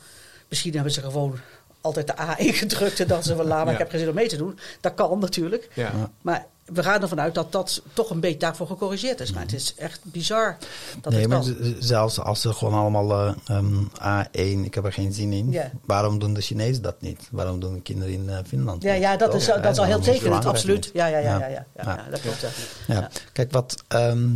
misschien 0.49 0.75
hebben 0.75 0.93
ze 0.93 1.01
gewoon 1.01 1.39
altijd 1.81 2.07
de 2.07 2.21
A 2.21 2.39
ingedrukt... 2.49 3.01
en 3.01 3.07
dat 3.07 3.25
ze 3.25 3.37
van, 3.37 3.47
laat 3.47 3.59
maar, 3.59 3.67
Ja. 3.67 3.73
ik 3.73 3.79
heb 3.79 3.91
geen 3.91 3.99
zin 3.99 4.09
om 4.09 4.15
mee 4.15 4.29
te 4.29 4.37
doen. 4.37 4.59
Dat 4.81 4.95
kan 4.95 5.19
natuurlijk. 5.19 5.69
Ja. 5.75 6.11
Maar 6.21 6.47
we 6.73 6.83
gaan 6.83 7.03
ervan 7.03 7.21
uit 7.21 7.35
dat 7.35 7.53
dat 7.53 7.83
toch 7.93 8.11
een 8.11 8.21
beetje 8.21 8.39
daarvoor 8.39 8.67
gecorrigeerd 8.67 9.21
is. 9.21 9.33
Maar 9.33 9.43
het 9.43 9.53
is 9.53 9.75
echt 9.75 10.01
bizar 10.03 10.57
dat 11.01 11.13
nee, 11.13 11.21
het 11.21 11.31
maar 11.31 11.45
zelfs 11.79 12.21
als 12.21 12.41
ze 12.41 12.53
gewoon 12.53 12.75
allemaal 12.75 13.13
eh, 13.13 13.57
ehm, 13.57 13.85
A1, 14.25 14.65
ik 14.65 14.75
heb 14.75 14.85
er 14.85 14.93
geen 14.93 15.13
zin 15.13 15.33
in. 15.33 15.57
Waarom 15.85 16.19
doen 16.19 16.35
de 16.35 16.41
Chinezen 16.41 16.83
dat 16.83 17.01
niet? 17.01 17.29
Waarom 17.31 17.61
doen 17.61 17.75
de 17.75 17.81
kinderen 17.81 18.15
in 18.15 18.29
eh, 18.29 18.39
Finland 18.47 18.83
Ja, 18.83 18.93
niet? 18.93 19.03
ja, 19.03 19.17
dat 19.17 19.35
is, 19.35 19.47
dat 19.47 19.65
is 19.65 19.79
al 19.79 19.85
heel 19.85 20.01
tekenend, 20.01 20.45
absoluut. 20.45 20.91
Ja, 20.93 21.07
ja, 21.07 21.19
ja, 21.19 21.39
ja, 21.39 21.49
ja, 21.49 21.67
ja, 21.77 22.07
dat 22.11 22.21
klopt. 22.21 22.47
Ja. 22.87 23.09
Kijk, 23.33 23.53
wat 23.53 23.85
ehm, 23.89 24.29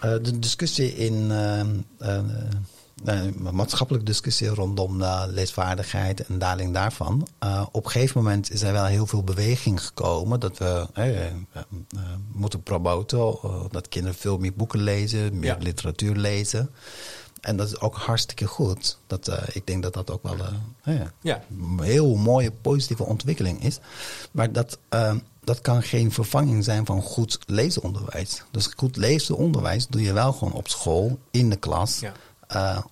eh, 0.00 0.10
de 0.22 0.38
discussie 0.38 0.96
in, 0.96 1.30
ehm, 1.30 1.68
eh, 1.98 2.18
een 3.04 3.48
maatschappelijke 3.52 4.06
discussie 4.06 4.48
rondom 4.48 5.02
leesvaardigheid 5.28 6.26
en 6.26 6.38
daling 6.38 6.74
daarvan. 6.74 7.28
Uh, 7.44 7.66
op 7.72 7.84
een 7.84 7.90
gegeven 7.90 8.22
moment 8.22 8.52
is 8.52 8.62
er 8.62 8.72
wel 8.72 8.84
heel 8.84 9.06
veel 9.06 9.22
beweging 9.22 9.84
gekomen 9.84 10.40
dat 10.40 10.58
we 10.58 10.86
uh, 10.98 12.00
moeten 12.32 12.62
promoten 12.62 13.38
dat 13.70 13.88
kinderen 13.88 14.18
veel 14.18 14.38
meer 14.38 14.54
boeken 14.54 14.82
lezen, 14.82 15.38
meer 15.38 15.56
literatuur 15.60 16.16
lezen. 16.16 16.70
En 17.42 17.56
dat 17.56 17.66
is 17.66 17.80
ook 17.80 17.96
hartstikke 17.96 18.46
goed. 18.46 18.98
Dat, 19.06 19.28
uh, 19.28 19.36
ik 19.52 19.66
denk 19.66 19.82
dat 19.82 19.92
dat 19.92 20.10
ook 20.10 20.22
wel 20.22 20.36
uh, 20.88 21.00
ja. 21.20 21.42
een 21.50 21.80
heel 21.82 22.14
mooie 22.14 22.50
positieve 22.50 23.04
ontwikkeling 23.04 23.64
is. 23.64 23.78
Maar 24.32 24.52
dat, 24.52 24.78
uh, 24.90 25.14
dat 25.44 25.60
kan 25.60 25.82
geen 25.82 26.12
vervanging 26.12 26.64
zijn 26.64 26.86
van 26.86 27.02
goed 27.02 27.38
leesonderwijs. 27.46 28.42
Dus 28.50 28.66
goed 28.76 28.96
leesonderwijs 28.96 29.86
doe 29.86 30.02
je 30.02 30.12
wel 30.12 30.32
gewoon 30.32 30.52
op 30.52 30.68
school, 30.68 31.18
in 31.30 31.50
de 31.50 31.56
klas, 31.56 32.00
ja. 32.00 32.12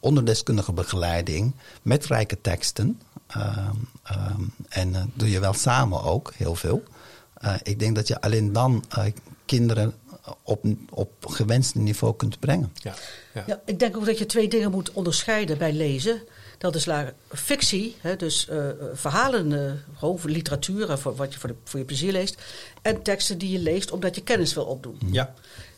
Onder 0.00 0.24
deskundige 0.24 0.72
begeleiding, 0.72 1.54
met 1.82 2.06
rijke 2.06 2.40
teksten. 2.40 3.00
Um, 3.36 4.54
en 4.68 5.12
doe 5.14 5.30
je 5.30 5.40
wel 5.40 5.52
samen 5.52 6.02
ook 6.02 6.32
heel 6.36 6.54
veel. 6.54 6.82
ik 7.62 7.78
denk 7.78 7.94
dat 7.96 8.08
je 8.08 8.20
alleen 8.20 8.52
dan 8.52 8.84
kinderen 9.44 9.94
op, 10.42 10.64
op 10.90 11.26
gewenste 11.26 11.78
niveau 11.78 12.16
kunt 12.16 12.38
brengen. 12.38 12.72
Ja, 12.74 12.94
ja. 13.34 13.44
ja, 13.46 13.60
ik 13.64 13.78
denk 13.78 13.96
ook 13.96 14.06
dat 14.06 14.18
je 14.18 14.26
twee 14.26 14.48
dingen 14.48 14.70
moet 14.70 14.92
onderscheiden 14.92 15.58
bij 15.58 15.72
lezen. 15.72 16.22
Dat 16.58 16.74
is 16.74 16.88
fictie, 17.28 17.96
hè, 18.00 18.16
dus 18.16 18.48
uh, 18.50 18.68
verhalen, 18.92 19.50
uh, 19.50 19.72
gewoon 19.98 20.18
literatuur, 20.24 20.98
voor, 20.98 21.16
wat 21.16 21.32
je 21.32 21.40
voor, 21.40 21.48
de, 21.48 21.54
voor 21.64 21.78
je 21.78 21.84
plezier 21.84 22.12
leest. 22.12 22.42
En 22.82 23.02
teksten 23.02 23.38
die 23.38 23.50
je 23.50 23.58
leest 23.58 23.90
omdat 23.90 24.14
je 24.14 24.22
kennis 24.22 24.54
wil 24.54 24.64
opdoen. 24.64 24.98
Ja. 25.10 25.34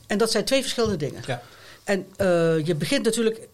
En 0.06 0.18
dat 0.18 0.30
zijn 0.30 0.44
twee 0.44 0.60
verschillende 0.60 0.96
dingen. 0.96 1.22
Ja. 1.26 1.42
En 1.84 2.06
uh, 2.18 2.66
je 2.66 2.74
begint 2.74 3.04
natuurlijk 3.04 3.48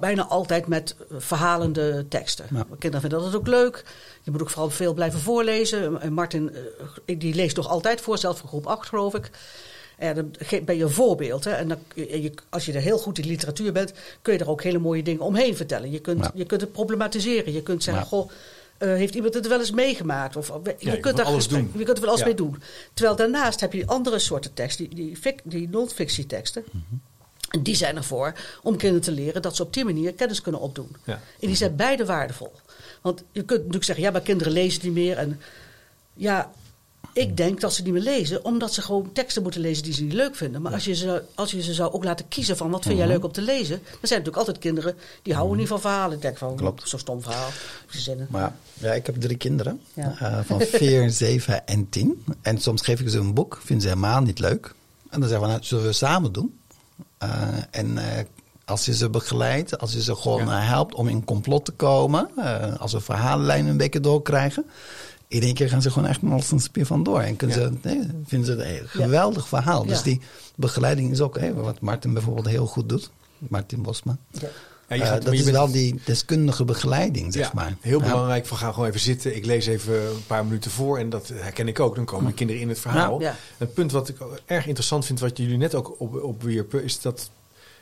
bijna 0.00 0.26
altijd 0.26 0.66
met 0.66 0.96
verhalende 1.10 2.08
teksten. 2.08 2.46
Ja. 2.50 2.66
Kinderen 2.78 3.00
vinden 3.00 3.30
dat 3.30 3.40
ook 3.40 3.46
leuk. 3.46 3.84
Je 4.22 4.30
moet 4.30 4.40
ook 4.40 4.50
vooral 4.50 4.70
veel 4.70 4.94
blijven 4.94 5.20
voorlezen. 5.20 6.12
Martin, 6.12 6.56
die 7.04 7.34
leest 7.34 7.56
nog 7.56 7.68
altijd 7.68 8.00
voor, 8.00 8.18
zelf 8.18 8.38
voor 8.38 8.48
groep 8.48 8.66
8 8.66 8.88
geloof 8.88 9.14
ik. 9.14 9.30
Ja, 9.98 10.12
dan 10.12 10.30
ben 10.64 10.76
je 10.76 10.82
een 10.82 10.90
voorbeeld. 10.90 11.44
Hè? 11.44 11.50
En 11.50 11.68
dan, 11.68 11.78
als 12.48 12.66
je 12.66 12.72
er 12.72 12.80
heel 12.80 12.98
goed 12.98 13.18
in 13.18 13.26
literatuur 13.26 13.72
bent, 13.72 13.92
kun 14.22 14.32
je 14.32 14.38
er 14.38 14.50
ook 14.50 14.62
hele 14.62 14.78
mooie 14.78 15.02
dingen 15.02 15.22
omheen 15.22 15.56
vertellen. 15.56 15.90
Je 15.90 16.00
kunt, 16.00 16.30
je 16.34 16.44
kunt 16.44 16.60
het 16.60 16.72
problematiseren. 16.72 17.52
Je 17.52 17.62
kunt 17.62 17.82
zeggen, 17.82 18.06
goh, 18.06 18.30
uh, 18.78 18.88
heeft 18.94 19.14
iemand 19.14 19.34
het 19.34 19.46
wel 19.46 19.58
eens 19.58 19.70
meegemaakt? 19.70 20.36
Of, 20.36 20.52
je, 20.64 20.90
je, 20.90 21.00
kunt 21.00 21.16
daar 21.16 21.26
alles 21.26 21.48
doen. 21.48 21.72
je 21.76 21.84
kunt 21.84 21.96
er 21.96 22.02
wel 22.02 22.12
alles 22.12 22.24
mee 22.24 22.34
doen. 22.34 22.62
Terwijl 22.94 23.16
daarnaast 23.16 23.60
heb 23.60 23.72
je 23.72 23.86
andere 23.86 24.18
soorten 24.18 24.54
teksten, 24.54 24.90
die, 24.90 25.18
die, 25.22 25.34
die 25.44 25.68
non-fictieteksten. 25.68 26.64
Mm 26.70 27.00
En 27.54 27.62
die 27.62 27.74
zijn 27.74 27.96
ervoor 27.96 28.32
om 28.62 28.76
kinderen 28.76 29.04
te 29.04 29.12
leren 29.12 29.42
dat 29.42 29.56
ze 29.56 29.62
op 29.62 29.72
die 29.72 29.84
manier 29.84 30.12
kennis 30.12 30.40
kunnen 30.40 30.60
opdoen. 30.60 30.96
En 31.04 31.18
die 31.40 31.56
zijn 31.56 31.76
beide 31.76 32.04
waardevol. 32.04 32.52
Want 33.00 33.22
je 33.32 33.42
kunt 33.42 33.58
natuurlijk 33.58 33.84
zeggen, 33.84 34.04
ja, 34.04 34.10
maar 34.10 34.20
kinderen 34.20 34.52
lezen 34.52 34.80
niet 34.84 34.94
meer. 34.94 35.16
En 35.16 35.40
ja, 36.14 36.50
ik 37.12 37.36
denk 37.36 37.60
dat 37.60 37.74
ze 37.74 37.82
niet 37.82 37.92
meer 37.92 38.02
lezen, 38.02 38.44
omdat 38.44 38.72
ze 38.72 38.82
gewoon 38.82 39.12
teksten 39.12 39.42
moeten 39.42 39.60
lezen 39.60 39.82
die 39.82 39.92
ze 39.92 40.02
niet 40.02 40.12
leuk 40.12 40.36
vinden. 40.36 40.62
Maar 40.62 40.72
als, 40.72 40.84
je 40.84 40.94
ze, 40.94 41.22
als 41.34 41.50
je 41.50 41.62
ze 41.62 41.74
zou 41.74 41.92
ook 41.92 42.04
laten 42.04 42.28
kiezen 42.28 42.56
van 42.56 42.70
wat 42.70 42.82
vind 42.82 42.96
jij 42.96 43.04
mhm. 43.04 43.14
leuk 43.14 43.24
om 43.24 43.32
te 43.32 43.42
lezen, 43.42 43.78
dan 43.78 43.84
zijn 43.84 44.00
er 44.00 44.08
natuurlijk 44.08 44.36
altijd 44.36 44.58
kinderen 44.58 44.94
die 45.22 45.34
houden 45.34 45.56
niet 45.56 45.68
van 45.68 45.80
verhalen. 45.80 46.16
Ik 46.16 46.22
denk 46.22 46.38
van, 46.38 46.74
zo'n 46.84 46.98
stom 46.98 47.22
verhaal. 47.22 47.50
Zinnen. 47.88 48.26
Maar 48.30 48.54
ja, 48.72 48.92
ik 48.92 49.06
heb 49.06 49.20
drie 49.20 49.36
kinderen 49.36 49.80
uh, 49.94 50.38
van 50.44 50.60
vier, 50.60 51.10
zeven 51.24 51.66
en 51.66 51.88
tien. 51.88 52.24
En 52.42 52.60
soms 52.60 52.82
geef 52.82 53.00
ik 53.00 53.08
ze 53.08 53.18
een 53.18 53.34
boek, 53.34 53.60
vinden 53.64 53.82
ze 53.82 53.88
helemaal 53.88 54.20
niet 54.20 54.38
leuk. 54.38 54.74
En 55.10 55.20
dan 55.20 55.28
zeggen 55.28 55.46
we, 55.46 55.52
nou, 55.52 55.64
zullen 55.64 55.84
we 55.84 55.92
samen 55.92 56.32
doen? 56.32 56.58
Uh, 57.22 57.28
en 57.70 57.86
uh, 57.90 58.02
als 58.64 58.84
je 58.84 58.94
ze 58.94 59.10
begeleidt, 59.10 59.78
als 59.78 59.92
je 59.92 60.02
ze 60.02 60.16
gewoon 60.16 60.48
helpt 60.48 60.94
om 60.94 61.08
in 61.08 61.24
complot 61.24 61.64
te 61.64 61.72
komen, 61.72 62.30
als 62.78 62.92
we 62.92 63.00
verhalenlijnen 63.00 63.70
een 63.70 63.76
beetje 63.76 64.00
doorkrijgen 64.00 64.64
in 65.28 65.42
één 65.42 65.54
keer 65.54 65.68
gaan 65.68 65.82
ze 65.82 65.90
gewoon 65.90 66.08
echt 66.08 66.20
als 66.30 66.50
een 66.50 66.60
spier 66.60 66.86
vandoor. 66.86 67.20
En 67.20 67.36
kunnen 67.36 67.56
ze, 67.56 67.72
nee, 67.82 68.08
vinden 68.24 68.46
ze 68.46 68.62
het 68.62 68.80
een 68.80 68.88
geweldig 68.88 69.48
verhaal. 69.48 69.86
Dus 69.86 70.02
die 70.02 70.20
begeleiding 70.56 71.10
is 71.10 71.20
ook 71.20 71.38
wat 71.54 71.80
Martin 71.80 72.12
bijvoorbeeld 72.12 72.46
heel 72.46 72.66
goed 72.66 72.88
doet. 72.88 73.10
Martin 73.38 73.82
Bosma. 73.82 74.16
Ja. 74.88 74.94
Ja, 74.94 75.16
uh, 75.16 75.24
dat 75.24 75.32
is 75.32 75.42
wel 75.42 75.70
die 75.70 76.00
deskundige 76.04 76.64
begeleiding, 76.64 77.32
zeg 77.32 77.52
maar. 77.52 77.76
Heel 77.80 78.00
belangrijk, 78.00 78.46
van 78.46 78.56
ga 78.56 78.72
gewoon 78.72 78.88
even 78.88 79.00
zitten. 79.00 79.36
Ik 79.36 79.44
lees 79.44 79.66
even 79.66 79.94
een 79.94 80.26
paar 80.26 80.44
minuten 80.44 80.70
voor 80.70 80.98
en 80.98 81.10
dat 81.10 81.28
herken 81.34 81.68
ik 81.68 81.80
ook. 81.80 81.94
Dan 81.94 82.04
komen 82.04 82.26
de 82.26 82.32
kinderen 82.32 82.62
in 82.62 82.68
het 82.68 82.80
verhaal. 82.80 83.22
Het 83.56 83.74
punt 83.74 83.92
wat 83.92 84.08
ik 84.08 84.16
erg 84.44 84.66
interessant 84.66 85.06
vind, 85.06 85.20
wat 85.20 85.38
jullie 85.38 85.56
net 85.56 85.74
ook 85.74 86.00
op, 86.00 86.22
opwierpen, 86.22 86.84
is 86.84 87.00
dat 87.00 87.30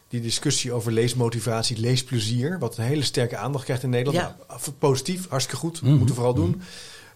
die 0.08 0.20
discussie 0.20 0.72
over 0.72 0.92
leesmotivatie, 0.92 1.78
leesplezier, 1.78 2.58
wat 2.58 2.76
een 2.76 2.84
hele 2.84 3.02
sterke 3.02 3.36
aandacht 3.36 3.64
krijgt 3.64 3.82
in 3.82 3.90
Nederland. 3.90 4.34
Nou, 4.48 4.58
positief, 4.78 5.28
hartstikke 5.28 5.60
goed, 5.60 5.82
mm 5.82 5.88
moeten 5.88 6.06
we 6.08 6.14
vooral 6.14 6.34
doen. 6.34 6.50
Mhm. 6.50 6.58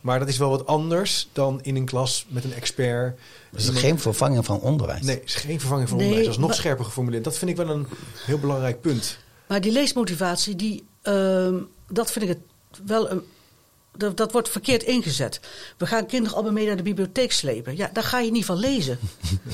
Maar 0.00 0.18
dat 0.18 0.28
is 0.28 0.38
wel 0.38 0.50
wat 0.50 0.66
anders 0.66 1.28
dan 1.32 1.58
in 1.62 1.76
een 1.76 1.84
klas 1.84 2.26
met 2.28 2.44
een 2.44 2.54
expert. 2.54 3.18
Dus 3.50 3.64
het 3.64 3.74
is 3.74 3.80
geen 3.80 3.98
vervanging 3.98 4.44
van 4.44 4.60
onderwijs. 4.60 5.02
Nee, 5.02 5.14
het 5.14 5.24
is 5.24 5.34
geen 5.34 5.60
vervanging 5.60 5.88
van 5.88 5.98
onderwijs. 5.98 6.24
Dat 6.24 6.34
is 6.34 6.40
nog 6.40 6.54
scherper 6.54 6.84
geformuleerd. 6.84 7.24
Dat 7.24 7.38
vind 7.38 7.50
ik 7.50 7.56
wel 7.56 7.68
een 7.68 7.86
heel 8.24 8.38
belangrijk 8.38 8.80
punt. 8.80 9.18
Maar 9.48 9.60
die 9.60 9.72
leesmotivatie, 9.72 10.56
die, 10.56 10.84
uh, 11.02 11.54
dat 11.88 12.12
vind 12.12 12.24
ik 12.24 12.30
het 12.30 12.40
wel 12.86 13.10
een. 13.10 13.22
Dat, 13.96 14.16
dat, 14.16 14.32
wordt 14.32 14.48
verkeerd 14.48 14.82
ingezet. 14.82 15.40
We 15.76 15.86
gaan 15.86 16.06
kinderen 16.06 16.34
allemaal 16.34 16.52
mee 16.52 16.66
naar 16.66 16.76
de 16.76 16.82
bibliotheek 16.82 17.32
slepen. 17.32 17.76
Ja, 17.76 17.90
daar 17.92 18.04
ga 18.04 18.18
je 18.18 18.30
niet 18.30 18.44
van 18.44 18.58
lezen. 18.58 18.98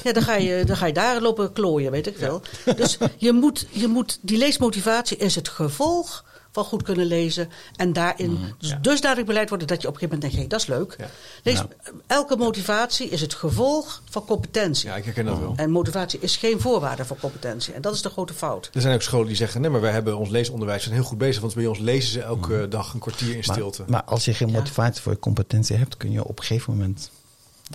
Ja, 0.05 0.12
dan 0.12 0.22
ga 0.22 0.35
je, 0.35 0.64
dan 0.64 0.76
ga 0.76 0.87
je 0.87 0.92
daar 0.92 1.20
lopen 1.20 1.52
klooien, 1.52 1.90
weet 1.90 2.07
ik 2.07 2.16
wel. 2.16 2.42
Dus 2.76 2.98
je 3.16 3.33
moet, 3.33 3.66
je 3.70 3.87
moet, 3.87 4.18
die 4.20 4.38
leesmotivatie 4.38 5.16
is 5.16 5.35
het 5.35 5.48
gevolg 5.48 6.24
van 6.53 6.65
goed 6.65 6.83
kunnen 6.83 7.07
lezen. 7.07 7.51
En 7.77 7.93
daarin 7.93 8.31
mm, 8.31 8.55
dus 8.59 8.75
dusdanig 8.81 9.25
beleid 9.25 9.49
worden 9.49 9.69
dat 9.69 9.83
je 9.83 9.88
op 9.88 9.95
een 9.95 10.01
gegeven 10.01 10.21
moment 10.21 10.35
denkt: 10.35 10.37
hey, 10.37 10.59
dat 10.59 10.61
is 10.61 10.67
leuk. 10.67 11.11
Lees, 11.43 11.62
Elke 12.07 12.37
motivatie 12.37 13.09
is 13.09 13.21
het 13.21 13.35
gevolg 13.35 14.03
van 14.11 14.25
competentie. 14.25 14.88
Ja, 14.88 14.97
ik 14.97 15.05
herken 15.05 15.25
dat 15.25 15.38
wel. 15.38 15.53
En 15.57 15.71
motivatie 15.71 16.21
is 16.21 16.37
geen 16.37 16.61
voorwaarde 16.61 17.05
voor 17.05 17.17
competentie. 17.17 17.75
En 17.75 17.83
dat 17.83 17.95
is 17.95 18.03
de 18.03 18.11
grote 18.11 18.35
fout. 18.35 18.71
Er 18.73 18.81
zijn 18.81 18.95
ook 18.95 19.03
scholen 19.03 19.27
die 19.27 19.37
zeggen: 19.37 19.61
nee, 19.61 19.71
maar 19.71 19.81
wij 19.81 19.93
hebben 19.93 20.19
ons 20.19 20.29
leesonderwijs 20.29 20.85
heel 20.85 21.03
goed 21.03 21.19
bezig. 21.19 21.41
Want 21.41 21.55
bij 21.55 21.67
ons 21.67 21.79
lezen 21.79 22.11
ze 22.11 22.23
elke 22.23 22.55
mm. 22.55 22.71
dag 22.71 22.93
een 22.95 23.01
kwartier 23.01 23.37
in 23.37 23.45
stilte. 23.45 23.85
Maar, 23.87 24.05
als 24.05 24.25
je 24.25 24.35
geen 24.35 24.51
motivatie 24.51 25.03
voor 25.03 25.12
je 25.12 25.19
competentie 25.19 25.77
hebt, 25.77 25.97
kun 25.97 26.11
je 26.11 26.25
op 26.25 26.38
een 26.38 26.45
gegeven 26.45 26.77
moment 26.77 27.11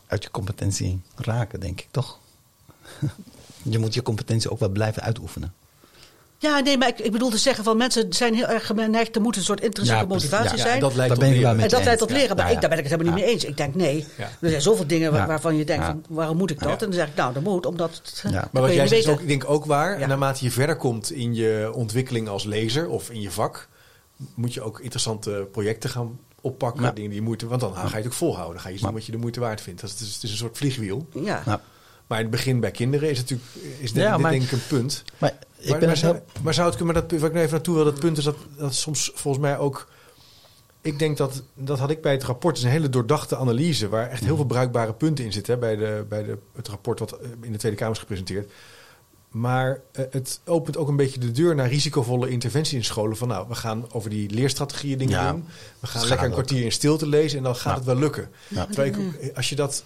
uit 0.07 0.23
je 0.23 0.31
competentie 0.31 1.01
raken, 1.15 1.59
denk 1.59 1.81
ik 1.81 1.87
toch? 1.91 2.19
je 3.63 3.79
moet 3.79 3.93
je 3.93 4.01
competentie 4.01 4.51
ook 4.51 4.59
wel 4.59 4.69
blijven 4.69 5.01
uitoefenen. 5.01 5.53
Ja, 6.39 6.59
nee, 6.59 6.77
maar 6.77 6.87
ik, 6.87 6.99
ik, 6.99 7.11
bedoel 7.11 7.29
te 7.29 7.37
zeggen 7.37 7.63
van 7.63 7.77
mensen 7.77 8.13
zijn 8.13 8.33
heel 8.33 8.47
erg 8.47 8.65
geneigd, 8.65 9.15
er 9.15 9.21
moet 9.21 9.35
een 9.35 9.43
soort 9.43 9.61
intrinsieke 9.61 10.05
motivatie 10.05 10.57
zijn. 10.57 10.79
dat 10.79 10.95
leidt 10.95 11.13
tot 11.13 11.23
leren. 11.23 11.59
En 11.59 11.69
dat 11.69 11.83
leidt 11.83 11.99
tot 11.99 12.11
leren. 12.11 12.35
Maar 12.35 12.51
ik, 12.51 12.61
daar 12.61 12.69
ben 12.69 12.77
ik 12.77 12.83
het 12.83 12.93
helemaal 12.93 13.13
niet 13.13 13.23
mee 13.23 13.33
eens. 13.33 13.43
Ik 13.43 13.57
denk 13.57 13.75
nee, 13.75 14.05
er 14.17 14.49
zijn 14.49 14.61
zoveel 14.61 14.87
dingen 14.87 15.27
waarvan 15.27 15.55
je 15.55 15.65
denkt, 15.65 15.85
van, 15.85 16.03
waarom 16.09 16.37
moet 16.37 16.51
ik 16.51 16.59
dat? 16.59 16.71
En 16.71 16.77
dan 16.77 16.93
zeg 16.93 17.07
ik, 17.07 17.15
nou, 17.15 17.33
dat 17.33 17.43
moet, 17.43 17.65
omdat 17.65 18.01
het, 18.03 18.23
Maar 18.51 18.61
wat 18.61 18.73
jij 18.73 18.87
zegt 18.87 19.01
is 19.01 19.07
ook, 19.07 19.21
ik 19.21 19.27
denk 19.27 19.49
ook 19.49 19.65
waar. 19.65 20.07
Naarmate 20.07 20.43
je 20.43 20.51
verder 20.51 20.75
komt 20.75 21.11
in 21.11 21.35
je 21.35 21.71
ontwikkeling 21.73 22.27
als 22.27 22.43
lezer 22.43 22.89
of 22.89 23.09
in 23.09 23.21
je 23.21 23.31
vak, 23.31 23.67
moet 24.33 24.53
je 24.53 24.61
ook 24.61 24.79
interessante 24.79 25.47
projecten 25.51 25.89
gaan 25.89 26.19
oppakken. 26.41 26.95
Dingen 26.95 27.09
die 27.09 27.19
je 27.19 27.25
moeite, 27.25 27.47
want 27.47 27.61
dan 27.61 27.75
ga 27.75 27.87
je 27.89 27.95
het 27.95 28.05
ook 28.05 28.13
volhouden. 28.13 28.53
Dan 28.53 28.63
ga 28.63 28.69
je 28.69 28.77
zien 28.77 28.93
wat 28.93 29.05
je 29.05 29.11
de 29.11 29.17
moeite 29.17 29.39
waard 29.39 29.61
vindt. 29.61 29.81
Dat 29.81 29.89
is, 29.89 30.13
het 30.13 30.23
is 30.23 30.31
een 30.31 30.37
soort 30.37 30.57
vliegwiel. 30.57 31.07
Ja. 31.23 31.61
Maar 32.07 32.17
in 32.17 32.25
het 32.25 32.33
begin 32.33 32.59
bij 32.59 32.71
kinderen 32.71 33.09
is 33.09 33.17
het 33.17 33.29
natuurlijk 33.29 33.57
is 33.79 33.93
dit, 33.93 34.17
dit 34.17 34.29
denk 34.29 34.43
ik 34.43 34.51
een 34.51 34.67
punt. 34.67 35.03
Maar 35.17 35.33
ik 35.57 35.69
maar, 35.69 35.79
ben 35.79 35.87
maar, 35.87 35.97
zou, 35.97 36.19
maar 36.43 36.53
zou 36.53 36.67
het 36.67 36.75
kunnen, 36.75 36.93
maar 36.93 37.03
dat, 37.03 37.19
wat 37.19 37.29
ik 37.29 37.35
nu 37.35 37.41
even 37.41 37.51
naartoe 37.51 37.75
wil, 37.75 37.83
dat 37.83 37.99
punt 37.99 38.17
is 38.17 38.23
dat, 38.23 38.37
dat 38.57 38.75
soms 38.75 39.11
volgens 39.15 39.43
mij 39.43 39.57
ook. 39.57 39.87
Ik 40.81 40.99
denk 40.99 41.17
dat, 41.17 41.43
dat 41.53 41.79
had 41.79 41.89
ik 41.89 42.01
bij 42.01 42.11
het 42.11 42.23
rapport, 42.23 42.57
is 42.57 42.63
een 42.63 42.69
hele 42.69 42.89
doordachte 42.89 43.37
analyse, 43.37 43.89
waar 43.89 44.09
echt 44.09 44.23
heel 44.23 44.35
veel 44.35 44.45
bruikbare 44.45 44.93
punten 44.93 45.25
in 45.25 45.31
zitten, 45.31 45.59
bij, 45.59 45.75
de, 45.75 46.05
bij 46.09 46.23
de, 46.23 46.37
het 46.55 46.67
rapport 46.67 46.99
wat 46.99 47.19
in 47.41 47.51
de 47.51 47.57
Tweede 47.57 47.77
Kamer 47.77 47.93
is 47.93 47.99
gepresenteerd. 47.99 48.51
Maar 49.29 49.81
eh, 49.91 50.05
het 50.09 50.39
opent 50.45 50.77
ook 50.77 50.87
een 50.87 50.95
beetje 50.95 51.19
de 51.19 51.31
deur 51.31 51.55
naar 51.55 51.67
risicovolle 51.67 52.29
interventie 52.29 52.77
in 52.77 52.83
scholen. 52.83 53.17
Van 53.17 53.27
nou, 53.27 53.47
we 53.47 53.55
gaan 53.55 53.85
over 53.91 54.09
die 54.09 54.29
leerstrategieën 54.29 54.97
dingen 54.97 55.31
doen. 55.31 55.45
We 55.79 55.87
gaan 55.87 56.07
lekker 56.07 56.25
een 56.25 56.31
kwartier 56.31 56.63
in 56.63 56.71
stilte 56.71 57.07
lezen 57.07 57.37
en 57.37 57.43
dan 57.43 57.55
gaat 57.55 57.75
het 57.75 57.85
wel 57.85 57.95
lukken. 57.95 58.29
Terwijl 58.49 58.93
ik, 58.93 59.35
als 59.35 59.49
je 59.49 59.55
dat 59.55 59.83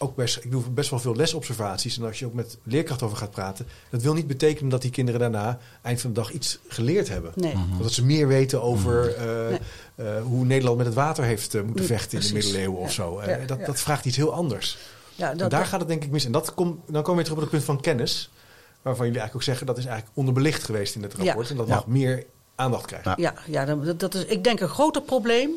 ook 0.00 0.16
best, 0.16 0.44
ik 0.44 0.50
doe 0.50 0.62
best 0.70 0.90
wel 0.90 0.98
veel 0.98 1.16
lesobservaties. 1.16 1.98
En 1.98 2.04
als 2.04 2.18
je 2.18 2.26
ook 2.26 2.34
met 2.34 2.58
leerkrachten 2.62 3.06
over 3.06 3.18
gaat 3.18 3.30
praten, 3.30 3.66
dat 3.90 4.02
wil 4.02 4.14
niet 4.14 4.26
betekenen 4.26 4.70
dat 4.70 4.82
die 4.82 4.90
kinderen 4.90 5.20
daarna 5.20 5.58
eind 5.82 6.00
van 6.00 6.12
de 6.12 6.20
dag 6.20 6.32
iets 6.32 6.58
geleerd 6.68 7.08
hebben. 7.08 7.32
Nee. 7.34 7.54
Mhm. 7.54 7.82
Dat 7.82 7.92
ze 7.92 8.04
meer 8.04 8.26
weten 8.26 8.62
over 8.62 9.14
mhm. 9.16 9.28
eh, 9.28 9.54
eh, 9.54 10.22
hoe 10.22 10.44
Nederland 10.44 10.76
met 10.76 10.86
het 10.86 10.94
water 10.94 11.24
heeft 11.24 11.54
uh, 11.54 11.62
moeten 11.62 11.84
vechten 11.84 12.20
in 12.20 12.26
de 12.26 12.32
middeleeuwen 12.32 12.78
of 12.78 12.92
zo. 12.92 13.20
dat, 13.46 13.66
dat 13.66 13.80
vraagt 13.80 14.04
iets 14.04 14.16
heel 14.16 14.32
anders. 14.32 14.78
Ja, 15.14 15.34
dat, 15.34 15.50
daar 15.50 15.66
gaat 15.66 15.80
het 15.80 15.88
denk 15.88 16.04
ik 16.04 16.10
mis. 16.10 16.24
En 16.24 16.32
dat 16.32 16.54
kom, 16.54 16.82
dan 16.86 17.02
komen 17.02 17.24
we 17.24 17.30
terug 17.30 17.36
op 17.36 17.42
het 17.42 17.50
punt 17.50 17.64
van 17.64 17.80
kennis. 17.80 18.30
Waarvan 18.82 19.06
jullie 19.06 19.20
eigenlijk 19.20 19.34
ook 19.34 19.42
zeggen 19.42 19.66
dat 19.66 19.78
is 19.78 19.84
eigenlijk 19.84 20.16
onderbelicht 20.16 20.64
geweest 20.64 20.94
in 20.94 21.02
het 21.02 21.14
rapport. 21.14 21.50
En 21.50 21.56
dat 21.56 21.68
mag 21.68 21.86
meer 21.86 22.26
aandacht 22.54 22.86
krijgen. 22.86 23.14
Ja, 23.16 23.34
ja 23.46 23.64
dat 23.94 24.14
is 24.14 24.24
ik 24.24 24.44
denk 24.44 24.60
een 24.60 24.68
groter 24.68 25.02
probleem 25.02 25.50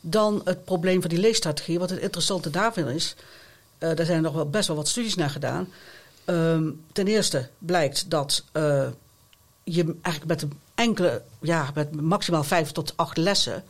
dan 0.00 0.40
het 0.44 0.64
probleem 0.64 1.00
van 1.00 1.10
die 1.10 1.18
leesstrategie. 1.18 1.78
Wat 1.78 1.90
het 1.90 2.00
interessante 2.00 2.50
daarvan 2.50 2.88
is, 2.88 3.16
uh, 3.78 3.94
daar 3.94 4.06
zijn 4.06 4.22
nog 4.22 4.34
wel 4.34 4.50
best 4.50 4.66
wel 4.68 4.76
wat 4.76 4.88
studies 4.88 5.14
naar 5.14 5.30
gedaan. 5.30 5.68
Um, 6.26 6.80
ten 6.92 7.06
eerste 7.06 7.48
blijkt 7.58 8.10
dat 8.10 8.44
uh, 8.52 8.86
je 9.64 9.96
eigenlijk 10.02 10.26
met 10.26 10.42
een 10.42 10.58
enkele, 10.74 11.22
ja, 11.40 11.70
met 11.74 12.00
maximaal 12.00 12.44
vijf 12.44 12.72
tot 12.72 12.92
acht 12.96 13.16
lessen, 13.16 13.64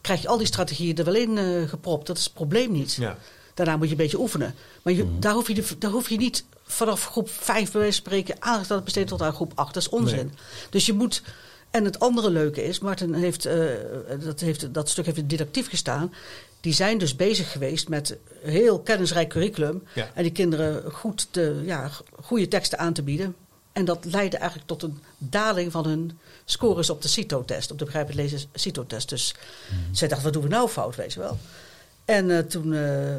krijg 0.00 0.22
je 0.22 0.28
al 0.28 0.38
die 0.38 0.46
strategieën 0.46 0.96
er 0.96 1.04
wel 1.04 1.14
in 1.14 1.38
eh, 1.38 1.68
gepropt. 1.68 2.06
Dat 2.06 2.16
is 2.18 2.24
het 2.24 2.34
probleem 2.34 2.72
niet. 2.72 2.94
Ja. 2.94 3.16
Daarna 3.54 3.76
moet 3.76 3.86
je 3.86 3.90
een 3.92 3.96
beetje 3.96 4.20
oefenen. 4.20 4.54
Maar 4.82 4.92
je, 4.92 5.18
daar, 5.18 5.32
hoef 5.32 5.48
je 5.48 5.54
de- 5.54 5.78
daar 5.78 5.90
hoef 5.90 6.08
je 6.08 6.16
niet 6.16 6.44
vanaf 6.64 7.06
groep 7.06 7.30
5 7.30 7.72
bij 7.72 7.80
wijze 7.80 8.02
van 8.02 8.12
spreken 8.12 8.36
aandacht 8.38 8.70
aan 8.70 8.78
te 8.78 8.84
besteden 8.84 9.08
tot 9.08 9.22
aan 9.22 9.32
groep 9.32 9.52
8. 9.54 9.74
Dat 9.74 9.82
is 9.82 9.88
onzin. 9.88 10.16
Nee. 10.16 10.34
Dus 10.70 10.86
je 10.86 10.92
moet. 10.92 11.22
En 11.70 11.84
het 11.84 11.98
andere 12.00 12.30
leuke 12.30 12.64
is, 12.64 12.78
Martin 12.78 13.14
heeft, 13.14 13.46
eh, 13.46 13.64
dat, 14.24 14.40
heeft 14.40 14.74
dat 14.74 14.88
stuk 14.88 15.04
heeft 15.06 15.18
in 15.18 15.26
didactief 15.26 15.68
gestaan. 15.68 16.12
Die 16.60 16.72
zijn 16.72 16.98
dus 16.98 17.16
bezig 17.16 17.52
geweest 17.52 17.88
met 17.88 18.16
een 18.42 18.50
heel 18.50 18.80
kennisrijk 18.80 19.28
curriculum. 19.28 19.82
Ja. 19.94 20.10
En 20.14 20.22
die 20.22 20.32
kinderen 20.32 20.92
goed 20.92 21.28
de, 21.30 21.62
ja, 21.64 21.90
goede 22.22 22.48
teksten 22.48 22.78
aan 22.78 22.92
te 22.92 23.02
bieden. 23.02 23.36
En 23.72 23.84
dat 23.84 24.04
leidde 24.04 24.36
eigenlijk 24.36 24.68
tot 24.68 24.82
een 24.82 25.02
daling 25.18 25.72
van 25.72 25.86
hun 25.86 26.18
scores 26.44 26.90
op 26.90 27.02
de 27.02 27.08
CITO-test, 27.08 27.70
op 27.70 27.78
de 27.78 27.84
begrijpend 27.84 28.16
lezen 28.16 28.40
CITO-test. 28.54 29.08
Dus 29.08 29.34
zij 29.92 30.08
dachten, 30.08 30.24
wat 30.24 30.32
doen 30.32 30.42
we 30.42 30.48
nou 30.56 30.68
fout, 30.68 30.96
weet 30.96 31.12
je 31.12 31.20
wel. 31.20 31.38
En 32.04 32.30
eh, 32.30 32.38
toen, 32.38 32.74
eh, 32.74 33.14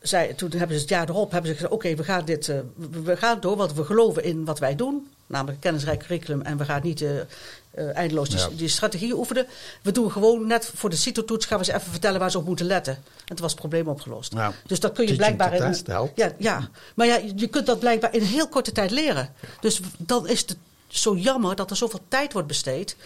zij, 0.00 0.34
toen 0.34 0.50
hebben 0.50 0.76
ze 0.76 0.80
het 0.80 0.90
jaar 0.90 1.08
erop 1.08 1.30
hebben 1.30 1.50
ze 1.50 1.56
gezegd, 1.56 1.72
oké, 1.72 1.94
we 1.94 2.04
gaan 2.04 2.24
dit, 2.24 2.48
eh, 2.48 2.58
we, 3.04 3.16
gaan 3.16 3.40
door, 3.40 3.56
want 3.56 3.72
we 3.72 3.84
geloven 3.84 4.24
in 4.24 4.44
wat 4.44 4.58
wij 4.58 4.76
doen. 4.76 5.10
Namelijk 5.26 5.56
een 5.56 5.62
kennisrijk 5.62 6.00
curriculum 6.00 6.42
en 6.42 6.56
we 6.56 6.64
gaan 6.64 6.80
niet 6.82 7.04
eh, 7.74 7.96
eindeloos 7.96 8.28
die, 8.28 8.38
Ja. 8.38 8.48
die 8.56 8.68
strategieën 8.68 9.12
oefenen. 9.12 9.46
We 9.82 9.92
doen 9.92 10.10
gewoon 10.12 10.46
net 10.46 10.70
voor 10.74 10.90
de 10.90 10.96
CITO-toets 10.96 11.46
gaan 11.46 11.58
we 11.58 11.64
ze 11.64 11.74
even 11.74 11.90
vertellen 11.90 12.20
waar 12.20 12.30
ze 12.30 12.38
op 12.38 12.46
moeten 12.46 12.66
letten. 12.66 12.92
En 12.94 13.02
toen 13.26 13.40
was 13.40 13.50
het 13.50 13.60
probleem 13.60 13.88
opgelost. 13.88 14.32
Ja. 14.32 14.52
Dus 14.66 14.80
dat 14.80 14.92
kun 14.92 15.06
je 15.06 15.16
Teaching 15.16 15.36
blijkbaar... 15.36 15.68
in- 15.68 15.84
helpt. 15.86 16.12
ja, 16.16 16.32
ja, 16.38 16.68
maar 16.94 17.06
ja, 17.06 17.20
je 17.36 17.46
kunt 17.46 17.66
dat 17.66 17.78
blijkbaar 17.78 18.14
in 18.14 18.22
heel 18.22 18.48
korte 18.48 18.72
tijd 18.72 18.90
leren. 18.90 19.32
Dus 19.60 19.80
dan 19.98 20.28
is 20.28 20.40
het 20.40 20.56
zo 20.88 21.16
jammer 21.16 21.56
dat 21.56 21.70
er 21.70 21.76
zoveel 21.76 22.00
tijd 22.08 22.32
wordt 22.32 22.48
besteed 22.48 22.96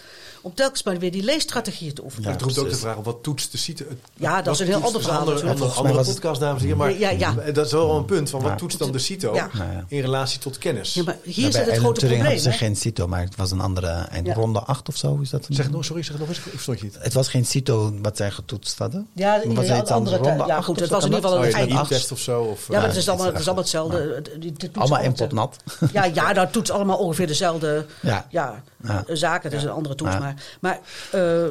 om 0.47 0.53
telkens 0.53 0.83
maar 0.83 0.99
weer 0.99 1.11
die 1.11 1.23
leesstrategieën 1.23 1.93
te 1.93 2.03
oefenen. 2.03 2.25
Ja, 2.25 2.31
het 2.31 2.41
roept 2.41 2.57
ook 2.57 2.69
de 2.69 2.75
vraag 2.75 2.95
wat 2.95 3.17
toetst 3.21 3.51
de 3.51 3.57
CITO? 3.57 3.85
Ja, 4.13 4.41
dat 4.41 4.53
is 4.53 4.59
een 4.59 4.65
heel 4.67 4.81
ander 4.83 5.01
verhaal 5.01 5.19
Andere, 5.19 5.67
andere, 5.69 5.93
was 5.95 6.07
podcast, 6.07 6.39
dames 6.39 6.57
en 6.61 6.67
heren. 6.67 6.77
Maar 6.77 6.97
Ja, 7.17 7.33
dat 7.53 7.65
is 7.65 7.71
wel 7.71 7.95
een 7.97 8.05
punt 8.05 8.29
van 8.29 8.41
wat 8.41 8.49
Ja. 8.51 8.55
toetst 8.57 8.79
dan 8.79 8.91
de 8.91 8.99
CITO 8.99 9.33
in 9.87 10.01
relatie 10.01 10.39
tot 10.39 10.57
kennis? 10.57 10.93
Ja, 10.93 11.03
maar 11.03 11.17
hier 11.23 11.51
zit 11.51 11.65
het 11.65 11.77
grote 11.77 11.77
Turing 11.77 11.99
probleem. 11.99 12.21
hadden 12.21 12.39
ze 12.39 12.51
geen 12.51 12.75
CITO, 12.75 13.07
maar 13.07 13.21
het 13.21 13.35
was 13.35 13.51
een 13.51 13.61
andere. 13.61 13.87
En 14.09 14.25
Ja. 14.25 14.33
ronde 14.33 14.59
8 14.59 14.87
of 14.87 14.95
zo 14.97 15.17
is 15.21 15.29
dat? 15.29 15.47
Een, 15.49 15.55
Zeg 15.55 15.69
nog, 15.71 15.85
sorry, 15.85 16.03
zeg 16.03 16.19
nog 16.19 16.27
eens. 16.27 16.37
Ik 16.37 16.43
verstond 16.43 16.79
je 16.79 16.85
niet. 16.85 16.97
Het 16.99 17.13
was 17.13 17.27
geen 17.27 17.45
CITO 17.45 17.93
wat 18.01 18.17
zij 18.17 18.31
getoetst 18.31 18.77
hadden. 18.77 19.07
Ja, 19.13 19.41
Was 19.45 19.67
het 19.67 19.81
iets 19.81 19.91
andere 19.91 20.23
Ja, 20.23 20.55
8 20.55 20.65
goed, 20.65 20.79
het 20.79 20.89
was 20.89 21.03
in 21.05 21.13
ieder 21.13 21.23
geval 21.29 21.41
dat? 21.43 21.53
Oh, 21.53 21.59
een 21.59 21.59
ja, 21.59 21.65
de 21.67 21.73
eind- 21.77 21.91
e-test 21.91 22.11
of 22.11 22.19
zo? 22.19 22.41
Of, 22.41 22.59
Ja, 22.67 22.73
maar 22.73 22.81
eh, 22.81 22.87
het 22.87 22.97
is 22.97 23.07
allemaal, 23.07 23.25
iets 23.25 23.33
het 23.33 23.41
is 23.41 23.47
allemaal 23.47 23.63
hetzelfde. 23.63 24.23
Allemaal 24.73 24.99
in 25.01 25.15
nat. 25.35 25.57
Ja, 25.93 26.03
ja, 26.05 26.31
nou 26.31 26.47
toets 26.51 26.71
allemaal 26.71 26.97
ongeveer 26.97 27.27
dezelfde 27.27 27.85
Ja. 28.01 28.61
Ja. 28.83 29.03
Zaken. 29.07 29.49
Het 29.49 29.59
is 29.59 29.65
een 29.65 29.71
andere 29.73 29.95
toets. 29.95 30.13
Ja. 30.13 30.19
Maar, 30.19 30.35
maar 30.61 30.79
eh, 31.11 31.47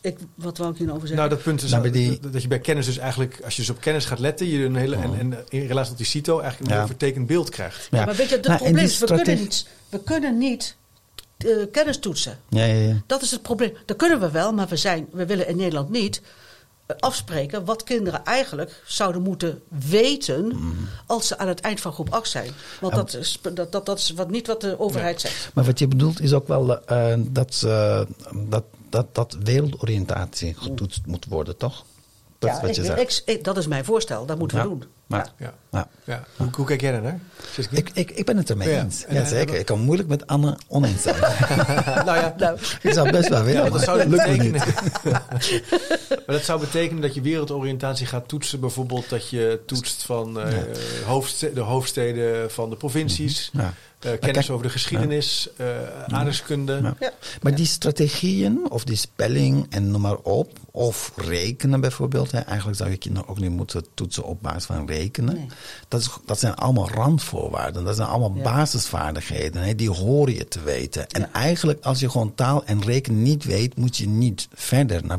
ik, 0.00 0.18
wat 0.34 0.58
wou 0.58 0.70
ik 0.70 0.76
hier 0.76 0.86
nou 0.86 0.96
over 0.98 1.08
zeggen? 1.08 1.26
Nou, 1.26 1.28
dat 1.28 1.42
punt 1.42 1.62
is 1.62 1.70
Nou, 1.70 1.90
die- 1.90 2.18
dat- 2.20 2.32
dat 2.32 2.42
je 2.42 2.48
bij 2.48 2.58
kennis 2.60 2.86
dus 2.86 2.98
eigenlijk, 2.98 3.40
als 3.44 3.54
je 3.56 3.60
dus 3.62 3.70
op 3.70 3.80
kennis 3.80 4.04
gaat 4.04 4.18
letten, 4.18 4.46
je 4.46 4.64
een 4.64 4.76
hele, 4.76 4.96
en, 4.96 5.18
en 5.18 5.44
in 5.48 5.66
relatie 5.66 5.88
tot 5.88 5.98
die 5.98 6.06
CITO 6.06 6.38
eigenlijk 6.40 6.60
een 6.70 6.76
Ja. 6.76 6.82
heel 6.82 6.88
vertekend 6.88 7.26
beeld 7.26 7.50
krijgt. 7.50 7.88
Ja. 7.90 8.04
Maar 8.04 8.14
weet 8.14 8.28
je, 8.28 8.36
het 8.36 8.46
Nou, 8.46 8.58
probleem 8.58 8.84
is, 8.84 8.98
we 8.98 9.06
kunnen 9.06 9.36
niet, 9.38 9.66
we 9.88 10.02
kunnen 10.02 10.38
niet 10.38 10.76
eh, 11.38 11.50
kennis 11.72 11.98
toetsen. 11.98 12.38
Ja, 12.48 12.64
ja, 12.64 12.88
ja. 12.88 12.94
Dat 13.06 13.22
is 13.22 13.30
het 13.30 13.42
probleem. 13.42 13.72
Dat 13.86 13.96
kunnen 13.96 14.20
we 14.20 14.30
wel, 14.30 14.52
maar 14.52 14.68
we, 14.68 14.76
zijn, 14.76 15.06
we 15.12 15.26
willen 15.26 15.48
in 15.48 15.56
Nederland 15.56 15.88
niet 15.90 16.22
afspreken 16.98 17.64
wat 17.64 17.84
kinderen 17.84 18.24
eigenlijk 18.24 18.82
zouden 18.86 19.22
moeten 19.22 19.62
weten 19.88 20.44
Mm. 20.46 20.74
als 21.06 21.26
ze 21.26 21.38
aan 21.38 21.48
het 21.48 21.60
eind 21.60 21.80
van 21.80 21.92
groep 21.92 22.12
8 22.12 22.30
zijn. 22.30 22.50
Want 22.80 22.94
dat 22.94 23.14
is, 23.14 23.38
dat, 23.42 23.72
dat, 23.72 23.86
dat 23.86 23.98
is 23.98 24.10
wat, 24.10 24.30
niet 24.30 24.46
wat 24.46 24.60
de 24.60 24.78
overheid 24.80 25.20
zegt. 25.20 25.50
Maar 25.54 25.64
wat 25.64 25.78
je 25.78 25.88
bedoelt 25.88 26.20
is 26.20 26.32
ook 26.32 26.48
wel 26.48 26.84
eh, 26.84 27.14
dat, 27.18 27.62
eh, 27.66 28.00
dat, 28.48 28.64
dat, 28.88 29.14
dat 29.14 29.36
wereldoriëntatie 29.42 30.54
getoetst 30.54 31.00
moet 31.06 31.24
worden, 31.28 31.56
toch? 31.56 31.84
Dat 32.38 32.50
is 32.50 32.56
Ja, 32.56 32.62
wat 32.66 32.74
je 32.76 32.80
ik- 32.82 32.86
zegt. 32.86 33.22
ik- 33.26 33.34
ik- 33.36 33.44
dat 33.44 33.56
is 33.56 33.66
mijn 33.66 33.84
voorstel, 33.84 34.26
dat 34.26 34.38
moeten 34.38 34.56
Ja. 34.58 34.62
we 34.62 34.68
doen. 34.68 34.84
Maar- 35.08 35.32
Ja. 35.38 35.44
Ja. 35.44 35.54
Ja. 35.70 35.88
Ja. 36.04 36.24
Hoe, 36.36 36.48
hoe 36.52 36.66
kijk 36.66 36.80
jij 36.80 36.92
daarnaar? 36.92 37.18
Ik, 37.70 37.90
ik, 37.92 38.10
ik 38.10 38.24
ben 38.24 38.36
het 38.36 38.50
ermee 38.50 38.68
Ja. 38.70 38.82
eens. 38.82 39.04
En, 39.04 39.14
Ja, 39.14 39.24
zeker. 39.24 39.54
Ik 39.58 39.66
kan 39.66 39.80
moeilijk 39.80 40.08
met 40.08 40.26
Anne 40.26 40.56
oneens 40.68 41.02
zijn. 41.02 41.16
nou 42.06 42.18
ja, 42.18 42.34
Nou, 42.38 42.58
ik 42.82 42.92
zou 42.92 43.10
best 43.10 43.28
wel 43.28 43.42
willen, 43.42 43.64
Ja, 43.64 43.70
dat 43.70 43.82
zou 43.82 43.98
me 43.98 44.06
betekenen. 44.16 44.52
niet. 44.52 44.64
maar 46.26 46.36
dat 46.36 46.42
zou 46.44 46.60
betekenen 46.60 47.02
dat 47.02 47.14
je 47.14 47.20
wereldoriëntatie 47.20 48.06
gaat 48.06 48.28
toetsen. 48.28 48.60
Bijvoorbeeld 48.60 49.08
dat 49.08 49.28
je 49.28 49.60
toetst 49.66 50.02
van 50.02 50.40
eh, 50.40 50.54
hoofdste- 51.06 51.52
de 51.52 51.60
hoofdsteden 51.60 52.50
van 52.50 52.70
de 52.70 52.76
provincies. 52.76 53.50
Ja. 53.52 53.72
Eh, 54.00 54.10
kennis 54.18 54.20
kijk- 54.20 54.50
over 54.50 54.66
de 54.66 54.72
geschiedenis, 54.72 55.48
eh 55.56 55.66
aardrijkskunde. 56.06 56.80
Ja. 56.82 56.96
Ja. 57.00 57.12
Maar 57.42 57.54
die 57.54 57.66
strategieën, 57.66 58.70
of 58.70 58.84
die 58.84 58.96
spelling 58.96 59.66
en 59.70 59.90
noem 59.90 60.00
maar 60.00 60.16
op, 60.16 60.58
of 60.70 61.12
rekenen 61.16 61.80
bijvoorbeeld. 61.80 62.30
Hè, 62.32 62.38
eigenlijk 62.38 62.78
zou 62.78 62.90
je 62.90 62.96
kinderen 62.96 63.28
ook 63.28 63.38
niet 63.38 63.50
moeten 63.50 63.84
toetsen 63.94 64.24
op 64.24 64.42
basis 64.42 64.64
van 64.64 64.86
rekenen. 64.86 65.34
Nee. 65.34 65.46
Dat, 65.88 66.00
is, 66.00 66.08
dat 66.26 66.38
zijn 66.38 66.54
allemaal 66.54 66.90
randvoorwaarden. 66.90 67.84
Dat 67.84 67.96
zijn 67.96 68.08
allemaal 68.08 68.32
Ja. 68.36 68.42
basisvaardigheden. 68.42 69.62
Hè, 69.62 69.74
die 69.74 69.90
horen 69.90 70.34
je 70.34 70.48
te 70.48 70.60
weten. 70.62 71.06
En 71.08 71.32
eigenlijk, 71.32 71.84
als 71.84 72.00
je 72.00 72.10
gewoon 72.10 72.34
taal 72.34 72.64
en 72.64 72.82
rekenen 72.82 73.22
niet 73.22 73.44
weet, 73.44 73.76
moet 73.76 73.96
je 73.96 74.08
niet 74.08 74.48
verder 74.54 75.04
naar 75.06 75.18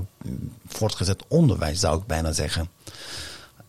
voortgezet 0.68 1.24
onderwijs, 1.28 1.80
zou 1.80 2.00
ik 2.00 2.06
bijna 2.06 2.32
zeggen. 2.32 2.70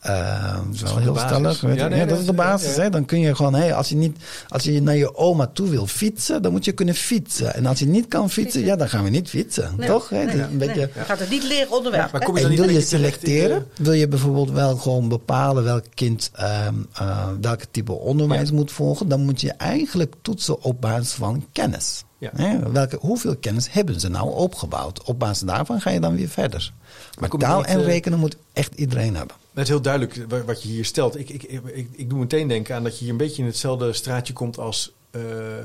Eh, 0.01 0.55
dat 0.55 0.75
is 0.75 0.83
wel 0.83 0.99
heel 0.99 1.17
stellig. 1.17 1.61
Ja, 1.75 1.89
nee, 1.89 2.07
dat 2.07 2.19
is 2.19 2.27
de 2.27 2.33
basis. 2.33 2.75
ja. 2.77 2.83
Hè. 2.83 2.91
Dan 2.91 3.05
kun 3.05 3.21
je 3.21 3.35
gewoon, 3.35 3.55
hè, 3.55 3.75
als, 3.75 3.89
je 3.89 3.97
niet, 3.97 4.17
als 4.49 4.63
je 4.63 4.83
naar 4.83 4.97
je 4.97 5.17
oma 5.17 5.47
toe 5.47 5.69
wil 5.69 5.87
fietsen, 5.87 6.43
dan 6.43 6.53
moet 6.53 6.65
je 6.65 6.73
kunnen 6.73 6.95
fietsen. 6.95 7.55
En 7.55 7.67
als 7.67 7.79
je 7.79 7.87
niet 7.87 8.09
kan 8.09 8.23
fietsen, 8.31 8.43
Fietsen. 8.43 8.65
ja, 8.65 8.77
dan 8.77 8.89
gaan 8.89 9.05
we 9.05 9.11
niet 9.11 9.29
fietsen. 9.29 9.75
Nee, 9.77 9.89
toch? 9.89 10.11
Nee, 10.11 10.41
een 10.43 10.59
beetje, 10.59 10.81
Je 10.95 11.01
gaat 11.01 11.19
het 11.19 11.31
niet 11.31 11.45
leren 11.45 11.71
onderweg. 11.73 12.01
ja, 12.05 12.09
maar 12.13 12.21
hè? 12.21 12.27
kom 12.27 12.37
je 12.37 12.41
dan 12.43 12.51
en 12.51 12.57
niet 12.57 12.67
wil 12.67 12.75
je 12.75 12.81
de- 12.81 12.87
selecteren? 12.87 13.67
Wil 13.77 13.93
je 13.93 14.09
bijvoorbeeld 14.09 14.51
wel 14.51 14.77
gewoon 14.77 15.09
bepalen 15.09 15.65
welk 15.65 15.85
kind 15.95 16.31
ehm, 16.35 16.75
eh, 16.95 17.29
welke 17.41 17.67
type 17.71 17.93
onderwijs 17.93 18.49
Ja. 18.49 18.55
moet 18.55 18.73
volgen? 18.73 19.09
Dan 19.09 19.25
moet 19.25 19.41
je 19.41 19.53
eigenlijk 19.53 20.15
toetsen 20.23 20.63
op 20.63 20.81
basis 20.81 21.13
van 21.13 21.47
kennis. 21.53 22.05
Ja. 22.19 22.31
Hè? 22.37 22.71
Welke, 22.73 22.99
hoeveel 23.01 23.37
kennis 23.37 23.73
hebben 23.73 24.01
ze 24.01 24.09
nou 24.09 24.35
opgebouwd? 24.35 25.03
Op 25.05 25.19
basis 25.19 25.47
daarvan 25.47 25.81
ga 25.81 25.91
je 25.91 26.01
dan 26.01 26.17
weer 26.17 26.29
verder. 26.29 26.73
Maar 27.19 27.29
taal 27.29 27.59
niet, 27.59 27.67
en 27.67 27.79
eh, 27.79 27.85
rekenen 27.85 28.19
moet 28.19 28.37
echt 28.53 28.75
iedereen 28.75 29.17
hebben. 29.17 29.37
Het 29.51 29.63
is 29.63 29.69
heel 29.69 29.81
duidelijk 29.81 30.25
wa- 30.29 30.45
wat 30.45 30.63
je 30.63 30.69
hier 30.69 30.85
stelt. 30.85 31.19
Ik, 31.19 31.31
ik, 31.31 31.43
ik, 31.43 31.89
ik, 31.93 32.11
doe 32.11 32.19
meteen 32.19 32.49
denken 32.49 32.75
aan 32.75 32.83
dat 32.83 32.93
je 32.99 33.01
hier 33.05 33.11
een 33.11 33.17
beetje 33.17 33.43
in 33.43 33.49
hetzelfde 33.49 33.93
straatje 33.93 34.33
komt 34.33 34.59
als 34.59 34.93
eh, 35.11 35.23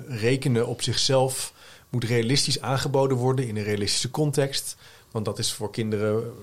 rekenen 0.08 0.68
op 0.68 0.82
zichzelf 0.82 1.54
moet 1.90 2.04
realistisch 2.04 2.62
aangeboden 2.62 3.18
worden 3.18 3.48
in 3.48 3.58
een 3.58 3.64
realistische 3.64 4.12
context. 4.12 4.76
Want 5.12 5.26
dat 5.26 5.40
is 5.40 5.52
voor 5.52 5.72
kinderen, 5.72 6.34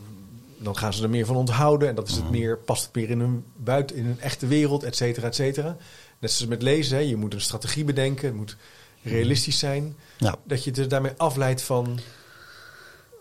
dan 0.59 0.77
gaan 0.77 0.93
ze 0.93 1.03
er 1.03 1.11
meer 1.11 1.27
van 1.27 1.37
onthouden. 1.37 1.89
En 1.89 1.95
dat 1.95 2.09
is 2.09 2.15
het 2.15 2.31
meer, 2.31 2.59
past 2.59 2.85
het 2.85 2.95
meer 2.95 3.11
in 3.11 3.21
hun, 3.21 3.45
buiten, 3.57 3.97
in 3.97 4.05
hun 4.05 4.21
echte 4.21 4.47
wereld, 4.47 4.83
et 4.83 4.97
cetera, 4.97 5.27
et 5.27 5.35
cetera. 5.35 5.77
Net 6.19 6.31
zoals 6.31 6.51
met 6.51 6.63
lezen, 6.63 6.97
hè. 6.97 7.03
je 7.03 7.17
moet 7.17 7.35
een 7.35 7.41
strategie 7.41 7.85
bedenken, 7.85 8.27
het 8.27 8.37
moet 8.37 8.57
realistisch 9.03 9.59
zijn. 9.59 9.97
Ja. 10.19 10.37
Dat 10.45 10.65
je 10.65 10.71
het 10.71 10.79
er 10.79 10.89
daarmee 10.89 11.13
afleidt 11.17 11.63
van, 11.63 12.01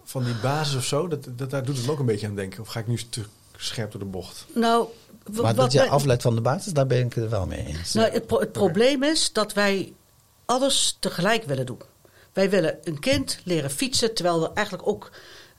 van 0.03 0.23
die 0.23 0.35
basis 0.41 0.75
of 0.75 0.85
zo. 0.85 1.07
Dat, 1.07 1.27
dat, 1.35 1.49
daar 1.49 1.65
doet 1.65 1.77
het 1.77 1.85
me 1.85 1.91
ook 1.91 1.99
een 1.99 2.05
beetje 2.05 2.27
aan 2.27 2.35
denken. 2.35 2.61
Of 2.61 2.67
ga 2.67 2.79
ik 2.79 2.87
nu 2.87 2.99
te 3.09 3.21
scherp 3.63 3.91
door 3.91 3.99
de 3.99 4.05
bocht? 4.07 4.45
Nou, 4.55 4.87
Maar 5.31 5.43
wat 5.43 5.55
dat 5.55 5.71
je 5.71 5.87
afleidt 5.89 6.21
van 6.21 6.35
de 6.35 6.41
basis, 6.41 6.73
daar 6.73 6.87
ben 6.87 7.05
ik 7.05 7.13
het 7.13 7.29
wel 7.29 7.45
mee 7.45 7.65
eens. 7.65 7.93
Nou, 7.93 8.11
het, 8.11 8.25
pro- 8.27 8.39
het 8.39 8.51
probleem 8.51 9.03
is 9.03 9.33
dat 9.33 9.53
wij 9.53 9.93
alles 10.45 10.97
tegelijk 10.99 11.43
willen 11.43 11.65
doen. 11.65 11.79
Wij 12.33 12.49
willen 12.49 12.77
een 12.83 12.99
kind 12.99 13.39
leren 13.43 13.69
fietsen, 13.71 14.13
terwijl 14.13 14.41
we 14.41 14.49
eigenlijk 14.53 14.87
ook 14.87 15.11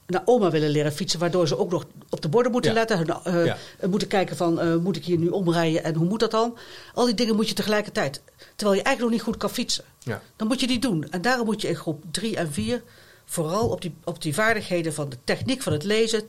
naar 0.07 0.23
oma 0.25 0.51
willen 0.51 0.71
leren 0.71 0.93
fietsen, 0.93 1.19
waardoor 1.21 1.49
ze 1.49 1.59
ook 1.59 1.71
nog 1.71 1.85
op 2.11 2.21
de 2.21 2.29
borden 2.29 2.53
moeten 2.53 2.71
Ja. 2.71 2.77
letten, 2.77 2.99
hun, 2.99 3.09
eh, 3.25 3.45
Ja. 3.47 3.57
eh, 3.79 3.89
moeten 3.89 4.09
kijken 4.09 4.37
van 4.37 4.61
eh, 4.61 4.77
moet 4.77 4.97
ik 4.97 5.05
hier 5.05 5.19
nu 5.19 5.29
omrijden 5.29 5.85
en 5.85 5.95
hoe 5.95 6.09
moet 6.09 6.21
dat 6.21 6.31
dan? 6.31 6.57
Al 6.95 7.05
die 7.07 7.15
dingen 7.15 7.35
moet 7.37 7.49
je 7.49 7.55
tegelijkertijd, 7.55 8.21
terwijl 8.57 8.79
je 8.79 8.83
eigenlijk 8.85 9.01
nog 9.01 9.11
niet 9.11 9.23
goed 9.23 9.37
kan 9.37 9.51
fietsen. 9.51 9.85
Ja. 9.99 10.23
Dan 10.37 10.47
moet 10.49 10.61
je 10.61 10.67
die 10.67 10.79
doen. 10.79 11.07
En 11.11 11.23
daarom 11.23 11.47
moet 11.47 11.61
je 11.61 11.69
in 11.69 11.77
groep 11.77 12.05
3 12.11 12.37
en 12.37 12.53
4 12.53 12.83
vooral 13.25 13.69
op 13.69 13.81
die, 13.81 13.95
op 14.05 14.23
die 14.23 14.35
vaardigheden 14.35 14.95
van 14.95 15.09
de 15.09 15.17
techniek 15.25 15.63
van 15.63 15.73
het 15.73 15.85
lezen. 15.85 16.23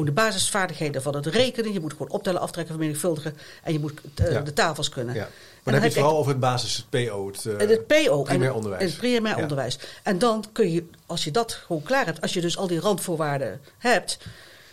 Gewoon 0.00 0.14
de 0.14 0.20
basisvaardigheden 0.22 1.02
van 1.02 1.14
het 1.14 1.26
rekenen. 1.26 1.72
Je 1.72 1.80
moet 1.80 1.92
gewoon 1.92 2.10
optellen, 2.10 2.40
aftrekken, 2.40 2.74
vermenigvuldigen. 2.74 3.36
En 3.62 3.72
je 3.72 3.78
moet 3.78 4.00
eh, 4.14 4.32
Ja. 4.32 4.40
de 4.40 4.52
tafels 4.52 4.88
kunnen. 4.88 5.14
Ja. 5.14 5.20
Maar 5.20 5.30
dan 5.64 5.72
heb 5.74 5.82
je 5.82 5.88
het 5.88 5.98
vooral 5.98 6.16
over 6.18 6.30
het 6.30 6.40
basis, 6.40 6.76
het 6.76 7.06
PO. 7.08 7.26
Het, 7.26 7.46
en 7.56 7.68
het 7.68 7.86
PO. 7.86 8.22
primair 8.22 8.54
onderwijs. 8.54 8.90
Het 8.90 9.00
primair 9.00 9.36
Ja. 9.36 9.42
onderwijs. 9.42 9.78
En 10.02 10.18
dan 10.18 10.44
kun 10.52 10.70
je, 10.72 10.84
als 11.06 11.24
je 11.24 11.30
dat 11.30 11.52
gewoon 11.52 11.82
klaar 11.82 12.04
hebt, 12.04 12.20
als 12.20 12.32
je 12.32 12.40
dus 12.40 12.56
al 12.56 12.66
die 12.66 12.80
randvoorwaarden 12.80 13.60
hebt, 13.78 14.18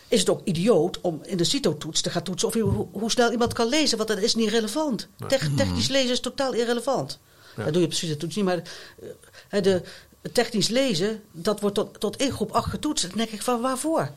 is 0.08 0.20
het 0.20 0.30
ook 0.30 0.42
idioot 0.44 1.02
om 1.02 1.20
in 1.24 1.38
de 1.38 1.44
CITO-toets 1.44 2.02
te 2.02 2.10
gaan 2.10 2.24
toetsen 2.24 2.48
of 2.48 2.54
je, 2.54 2.62
hoe, 2.62 2.88
hoe 2.92 3.12
snel 3.12 3.32
iemand 3.32 3.54
kan 3.54 3.68
lezen, 3.70 3.98
want 3.98 4.10
dat 4.10 4.18
is 4.20 4.36
niet 4.36 4.50
relevant. 4.50 5.08
Tech- 5.28 5.50
technisch 5.56 5.88
lezen 5.88 6.12
is 6.12 6.20
totaal 6.20 6.54
irrelevant. 6.54 7.20
Dat 7.56 7.74
doe 7.74 7.82
je 7.82 7.88
op 7.88 7.94
CITO-toets 7.94 8.36
niet, 8.36 8.46
maar 8.46 8.62
eh, 9.50 9.62
de, 9.63 9.82
het 10.22 10.34
technisch 10.34 10.68
lezen, 10.70 11.22
dat 11.32 11.60
wordt 11.60 11.76
tot, 11.76 12.00
tot 12.00 12.18
in 12.18 12.32
groep 12.32 12.52
8 12.52 12.70
getoetst. 12.70 13.08
Dan 13.08 13.18
denk 13.18 13.30
ik 13.30 13.42
van 13.42 13.62
waarvoor? 13.62 14.10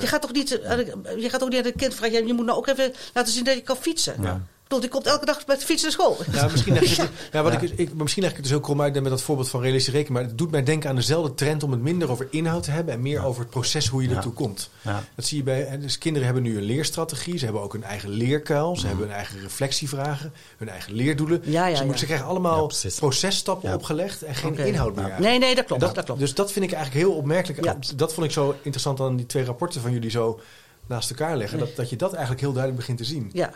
Je 0.00 0.06
gaat 0.06 0.20
toch 0.20 0.32
niet, 0.32 0.60
eh, 0.60 0.78
je 1.18 1.30
gaat 1.30 1.42
ook 1.42 1.48
niet 1.48 1.58
aan 1.58 1.64
het 1.64 1.76
kind 1.76 1.94
vragen, 1.94 2.26
je 2.26 2.34
moet 2.34 2.46
nou 2.46 2.58
ook 2.58 2.66
even 2.66 2.92
laten 3.14 3.32
zien 3.32 3.44
dat 3.44 3.54
je 3.54 3.60
kan 3.60 3.76
fietsen. 3.76 4.22
Ja. 4.22 4.40
Ik 4.74 4.80
bedoel, 4.90 5.00
die 5.00 5.08
komt 5.12 5.20
elke 5.20 5.26
dag 5.38 5.46
met 5.46 5.60
de 5.60 5.66
fiets 5.66 5.82
naar 5.82 5.90
school. 5.90 6.16
Ja, 6.32 6.48
misschien 6.48 6.72
leg 6.74 6.82
ik 6.82 6.96
het, 6.96 7.10
ja, 7.32 7.42
wat 7.42 7.62
Ik, 7.62 7.70
ik, 7.76 7.94
misschien 7.94 8.22
leg 8.22 8.30
ik 8.30 8.36
het 8.36 8.46
dus 8.46 8.54
ook 8.56 8.62
krom 8.62 8.80
uit 8.82 8.94
met 8.94 9.04
dat 9.04 9.22
voorbeeld 9.22 9.48
van 9.48 9.60
realistische 9.60 9.96
rekening. 9.98 10.20
Maar 10.20 10.28
het 10.30 10.38
doet 10.38 10.50
mij 10.50 10.62
denken 10.62 10.90
aan 10.90 10.96
dezelfde 10.96 11.34
trend 11.34 11.62
om 11.62 11.70
het 11.70 11.80
minder 11.80 12.10
over 12.10 12.26
inhoud 12.30 12.62
te 12.62 12.70
hebben 12.70 12.94
en 12.94 13.02
meer 13.02 13.24
over 13.24 13.40
het 13.40 13.50
proces 13.50 13.88
hoe 13.88 14.02
je 14.02 14.08
Ja. 14.08 14.16
ertoe 14.16 14.32
komt. 14.32 14.70
Ja. 14.82 15.04
Dat 15.14 15.24
zie 15.24 15.36
je 15.38 15.42
bij. 15.42 15.62
hè, 15.62 15.78
Dus 15.78 15.98
kinderen 15.98 16.24
hebben 16.26 16.42
nu 16.44 16.56
een 16.56 16.62
leerstrategie. 16.64 17.38
Ze 17.38 17.44
hebben 17.44 17.62
ook 17.62 17.74
een 17.74 17.84
eigen 17.84 18.08
leerkuil. 18.08 18.76
Ze 18.76 18.86
hebben 18.86 19.06
hun 19.06 19.14
eigen 19.14 19.40
reflectievragen, 19.40 20.32
hun 20.58 20.68
eigen 20.68 20.92
leerdoelen. 20.92 21.40
Ja, 21.44 21.66
ja, 21.66 21.76
ze, 21.76 21.98
ze 21.98 22.04
krijgen 22.04 22.26
allemaal 22.26 22.70
processtappen 22.96 23.68
Ja. 23.68 23.74
opgelegd 23.74 24.22
en 24.22 24.34
geen 24.34 24.56
inhoud 24.58 24.94
meer. 24.94 25.14
Nee, 25.18 25.38
nee, 25.38 25.54
dat 25.54 25.64
klopt. 25.64 25.82
En 25.82 25.92
dat, 25.94 26.04
klopt. 26.04 26.20
Dus 26.20 26.34
dat 26.34 26.52
vind 26.52 26.64
ik 26.64 26.72
eigenlijk 26.72 27.06
heel 27.06 27.16
opmerkelijk. 27.16 27.64
Ja. 27.64 27.76
Dat 27.96 28.14
vond 28.14 28.26
ik 28.26 28.32
zo 28.32 28.54
interessant 28.62 29.00
aan 29.00 29.16
die 29.16 29.26
twee 29.26 29.44
rapporten 29.44 29.80
van 29.80 29.92
jullie 29.92 30.10
zo 30.10 30.40
naast 30.86 31.10
elkaar 31.10 31.36
leggen. 31.36 31.58
Nee. 31.58 31.66
Dat, 31.66 31.76
dat 31.76 31.90
je 31.90 31.96
dat 31.96 32.10
eigenlijk 32.12 32.40
heel 32.40 32.52
duidelijk 32.52 32.80
begint 32.80 32.98
te 32.98 33.04
zien. 33.04 33.30
ja. 33.32 33.50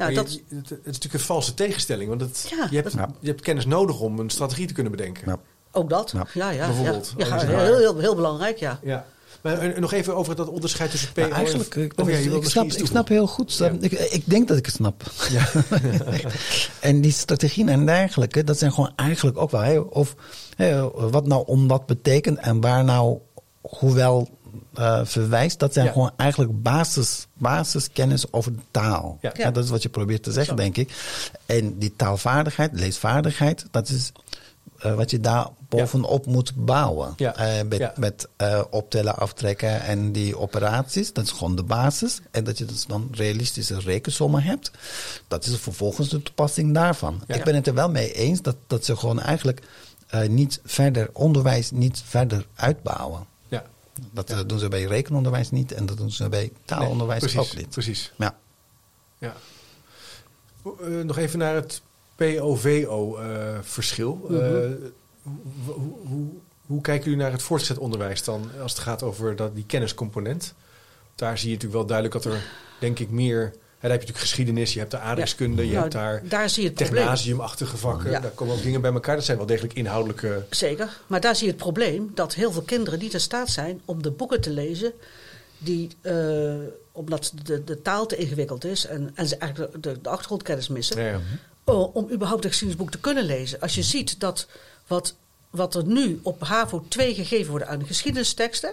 Ja, 0.00 0.06
Maar 0.06 0.14
dat, 0.14 0.34
je- 0.34 0.56
het, 0.56 0.68
het 0.68 0.78
is 0.78 0.84
natuurlijk 0.84 1.14
een 1.14 1.20
valse 1.20 1.54
tegenstelling. 1.54 2.08
Want 2.08 2.20
het, 2.20 2.46
Ja, 2.50 2.66
je, 2.70 2.76
hebt, 2.76 2.92
je 3.20 3.28
hebt 3.28 3.40
kennis 3.40 3.66
nodig 3.66 4.00
om 4.00 4.18
een 4.18 4.30
strategie 4.30 4.66
te 4.66 4.72
kunnen 4.72 4.92
bedenken. 4.92 5.22
Ja. 5.26 5.38
ook 5.72 5.90
dat. 5.90 6.10
Ja. 6.10 6.26
Ja, 6.34 6.50
ja. 6.50 6.66
Bijvoorbeeld. 6.66 7.14
Ja, 7.16 7.26
ja, 7.26 7.46
heel, 7.46 7.76
heel, 7.78 7.98
heel 7.98 8.14
belangrijk, 8.14 8.58
ja. 8.58 8.78
Ja. 8.82 9.06
Maar 9.40 9.58
eh, 9.58 9.78
nog 9.78 9.92
even 9.92 10.16
over 10.16 10.36
dat 10.36 10.48
onderscheid 10.48 10.90
tussen 10.90 11.12
PO 11.12 11.28
eigenlijk, 11.28 11.74
en... 11.74 11.82
ik, 11.82 11.92
Oh 12.00 12.10
ja, 12.10 12.16
je 12.16 12.28
wil 12.28 12.38
ik, 12.38 12.48
snap, 12.48 12.66
ik 12.72 12.86
snap 12.86 13.08
heel 13.08 13.26
goed. 13.26 13.56
Ja. 13.56 13.70
Ik, 13.80 13.92
ik 13.92 14.22
denk 14.24 14.48
dat 14.48 14.56
ik 14.56 14.66
het 14.66 14.74
snap. 14.74 15.02
Ja. 15.30 15.48
En 16.80 17.00
die 17.00 17.12
strategieën 17.12 17.68
en 17.68 17.86
dergelijke, 17.86 18.44
dat 18.44 18.58
zijn 18.58 18.72
gewoon 18.72 18.92
eigenlijk 18.96 19.38
ook 19.38 19.50
wel... 19.50 19.82
Of 19.90 20.14
hè, 20.56 20.90
wat 21.10 21.26
nou 21.26 21.42
om 21.46 21.68
wat 21.68 21.86
betekent 21.86 22.38
en 22.38 22.60
waar 22.60 22.84
nou 22.84 23.18
hoewel 23.60 24.28
eh, 24.74 25.00
verwijst... 25.04 25.58
dat 25.58 25.72
zijn 25.72 25.86
Ja. 25.86 25.92
gewoon 25.92 26.10
eigenlijk 26.16 26.62
basis, 26.62 27.26
basiskennis 27.32 28.32
over 28.32 28.52
de 28.52 28.62
taal. 28.70 29.18
Ja. 29.20 29.32
Ja. 29.36 29.50
dat 29.50 29.64
is 29.64 29.70
wat 29.70 29.82
je 29.82 29.88
probeert 29.88 30.22
te 30.22 30.32
zeggen, 30.32 30.56
denk 30.56 30.76
ik. 30.76 30.92
En 31.46 31.78
die 31.78 31.96
taalvaardigheid, 31.96 32.70
leesvaardigheid, 32.72 33.66
dat 33.70 33.88
is... 33.88 34.12
eh, 34.78 34.94
wat 34.94 35.10
je 35.10 35.20
daar 35.20 35.46
bovenop 35.68 36.26
moet 36.26 36.52
bouwen. 36.56 37.12
Ja. 37.16 37.34
Eh, 37.36 37.64
met 37.68 37.78
Ja. 37.78 37.92
met 37.96 38.28
optellen, 38.70 39.16
aftrekken 39.16 39.82
en 39.82 40.12
die 40.12 40.38
operaties. 40.38 41.12
Dat 41.12 41.24
is 41.24 41.30
gewoon 41.30 41.56
de 41.56 41.62
basis. 41.62 42.20
En 42.30 42.44
dat 42.44 42.58
je 42.58 42.64
dus 42.64 42.86
dan 42.86 43.08
realistische 43.12 43.80
rekensommen 43.80 44.42
hebt. 44.42 44.70
Dat 45.28 45.46
is 45.46 45.56
vervolgens 45.56 46.08
de 46.08 46.22
toepassing 46.22 46.74
daarvan. 46.74 47.22
Ik 47.26 47.44
ben 47.44 47.54
het 47.54 47.66
er 47.66 47.74
wel 47.74 47.90
mee 47.90 48.12
eens 48.12 48.42
dat, 48.42 48.56
dat 48.66 48.84
ze 48.84 48.96
gewoon 48.96 49.20
eigenlijk 49.20 49.62
niet 50.28 50.60
verder 50.64 51.08
onderwijs 51.12 51.70
niet 51.70 52.02
verder 52.06 52.46
uitbouwen. 52.54 53.26
Dat 54.12 54.30
eh, 54.30 54.38
doen 54.46 54.58
ze 54.58 54.68
bij 54.68 54.84
rekenonderwijs 54.84 55.50
niet 55.50 55.72
en 55.72 55.86
dat 55.86 55.96
doen 55.96 56.10
ze 56.10 56.28
bij 56.28 56.52
taalonderwijs 56.64 57.22
Nee, 57.22 57.32
precies, 57.32 57.50
ook 57.50 57.56
niet. 57.58 57.70
Precies. 57.70 58.12
Ja. 58.16 58.38
Ja. 59.18 59.34
Eh, 60.64 61.00
nog 61.04 61.18
even 61.18 61.38
naar 61.38 61.54
het 61.54 61.82
POVO-verschil. 62.14 64.26
Mhm. 64.28 64.72
hoe, 65.22 65.36
hoe, 65.64 65.92
hoe, 66.06 66.28
hoe 66.66 66.80
kijken 66.80 67.04
jullie 67.04 67.20
naar 67.22 67.32
het 67.32 67.42
voortgezet 67.42 67.78
onderwijs 67.78 68.24
dan 68.24 68.50
als 68.62 68.72
het 68.72 68.80
gaat 68.80 69.02
over 69.02 69.36
dat, 69.36 69.54
die 69.54 69.66
kenniscomponent? 69.66 70.54
Daar 71.14 71.38
zie 71.38 71.48
je 71.48 71.54
natuurlijk 71.54 71.80
wel 71.80 71.88
duidelijk 71.88 72.22
dat 72.22 72.32
er, 72.32 72.50
denk 72.80 72.98
ik, 72.98 73.10
meer. 73.10 73.54
Daar 73.80 73.90
heb 73.90 74.00
je 74.00 74.06
natuurlijk 74.06 74.30
geschiedenis, 74.30 74.72
je 74.72 74.78
hebt 74.78 74.90
de 74.90 74.98
aardrijkskunde, 74.98 75.62
je 75.66 75.68
Nou, 75.68 75.80
hebt 75.80 75.92
daar 75.92 76.22
daar 76.24 76.50
zie 76.50 76.62
je 76.62 76.68
het 76.68 77.78
vakken. 77.78 78.10
Ja. 78.10 78.20
Daar 78.20 78.30
komen 78.30 78.54
ook 78.54 78.62
dingen 78.62 78.80
bij 78.80 78.92
elkaar. 78.92 79.16
Dat 79.16 79.24
zijn 79.24 79.36
wel 79.36 79.46
degelijk 79.46 79.74
inhoudelijke. 79.74 80.44
Zeker. 80.50 81.00
Maar 81.06 81.20
daar 81.20 81.36
zie 81.36 81.44
je 81.46 81.52
het 81.52 81.62
probleem 81.62 82.10
dat 82.14 82.34
heel 82.34 82.52
veel 82.52 82.62
kinderen 82.62 82.98
niet 82.98 83.12
in 83.12 83.20
staat 83.20 83.48
zijn 83.48 83.80
om 83.84 84.02
de 84.02 84.10
boeken 84.10 84.40
te 84.40 84.50
lezen. 84.50 84.92
Die, 85.58 85.90
eh, 86.00 86.54
omdat 86.92 87.32
de, 87.42 87.64
de 87.64 87.82
taal 87.82 88.06
te 88.06 88.16
ingewikkeld 88.16 88.64
is 88.64 88.86
en, 88.86 89.10
en 89.14 89.26
ze 89.26 89.36
eigenlijk 89.36 89.82
de, 89.82 90.00
de 90.00 90.08
achtergrondkennis 90.08 90.68
missen. 90.68 91.02
Ja, 91.02 91.08
ja. 91.08 91.20
oh, 91.64 91.96
om 91.96 92.10
überhaupt 92.10 92.44
een 92.44 92.50
geschiedenisboek 92.50 92.92
te 92.92 93.00
kunnen 93.00 93.24
lezen. 93.24 93.60
Als 93.60 93.74
je 93.74 93.82
ziet 93.82 94.20
dat 94.20 94.46
wat, 94.86 95.14
wat 95.50 95.74
er 95.74 95.86
nu 95.86 96.20
op 96.22 96.42
HAVO 96.42 96.84
2 96.88 97.14
gegeven 97.14 97.50
wordt 97.50 97.66
aan 97.66 97.86
geschiedenisteksten. 97.86 98.72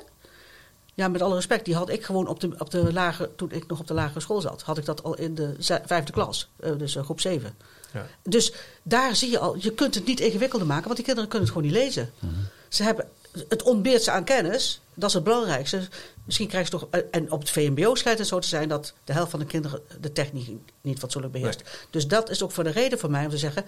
Ja, 0.97 1.07
met 1.07 1.21
alle 1.21 1.35
respect, 1.35 1.65
die 1.65 1.75
had 1.75 1.89
ik 1.89 2.03
gewoon 2.03 2.27
op 2.27 2.39
de, 2.39 2.49
op 2.57 2.69
de 2.69 2.93
lage, 2.93 3.29
toen 3.35 3.51
ik 3.51 3.67
nog 3.67 3.79
op 3.79 3.87
de 3.87 3.93
lagere 3.93 4.19
school 4.19 4.41
zat, 4.41 4.61
had 4.61 4.77
ik 4.77 4.85
dat 4.85 5.03
al 5.03 5.17
in 5.17 5.35
de 5.35 5.55
ze- 5.59 5.81
vijfde 5.85 6.11
klas, 6.11 6.49
eh, 6.59 6.71
dus 6.77 6.95
eh, 6.95 7.03
groep 7.03 7.19
7. 7.21 7.55
Ja. 7.93 8.07
Dus 8.23 8.53
daar 8.83 9.15
zie 9.15 9.31
je 9.31 9.39
al, 9.39 9.55
je 9.59 9.71
kunt 9.73 9.95
het 9.95 10.05
niet 10.05 10.19
ingewikkelder 10.19 10.67
maken, 10.67 10.83
want 10.83 10.95
die 10.95 11.05
kinderen 11.05 11.29
kunnen 11.29 11.47
het 11.49 11.57
gewoon 11.57 11.71
niet 11.73 11.81
lezen. 11.83 12.11
Ze 12.69 12.83
hebben, 12.83 13.09
het 13.47 13.63
ontbeert 13.63 14.03
ze 14.03 14.11
aan 14.11 14.23
kennis, 14.23 14.81
dat 14.93 15.09
is 15.09 15.15
het 15.15 15.23
belangrijkste. 15.23 15.87
Misschien 16.25 16.47
krijg 16.47 16.65
je 16.65 16.71
toch, 16.71 16.87
eh, 16.89 17.01
en 17.11 17.31
op 17.31 17.39
het 17.39 17.49
VMBO 17.49 17.95
schijnt 17.95 18.19
het 18.19 18.27
zo 18.27 18.39
te 18.39 18.47
zijn 18.47 18.69
dat 18.69 18.93
de 19.03 19.13
helft 19.13 19.31
van 19.31 19.39
de 19.39 19.45
kinderen 19.45 19.81
de 20.01 20.11
techniek 20.11 20.59
niet 20.81 20.99
fatsoenlijk 20.99 21.33
beheerst. 21.33 21.61
Dus 21.89 22.07
dat 22.07 22.29
is 22.29 22.43
ook 22.43 22.51
voor 22.51 22.63
de 22.63 22.69
reden 22.69 22.99
voor 22.99 23.11
mij 23.11 23.23
om 23.23 23.29
te 23.29 23.37
zeggen, 23.37 23.65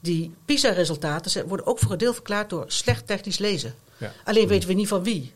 die 0.00 0.34
PISA-resultaten 0.44 1.46
worden 1.48 1.66
ook 1.66 1.78
voor 1.78 1.92
een 1.92 1.98
deel 1.98 2.14
verklaard 2.14 2.50
door 2.50 2.64
slecht 2.66 3.06
technisch 3.06 3.38
lezen. 3.38 3.74
Ja. 3.96 4.12
Alleen 4.24 4.48
weten 4.48 4.68
we 4.68 4.74
niet 4.74 4.88
van 4.88 5.02
wie. 5.02 5.32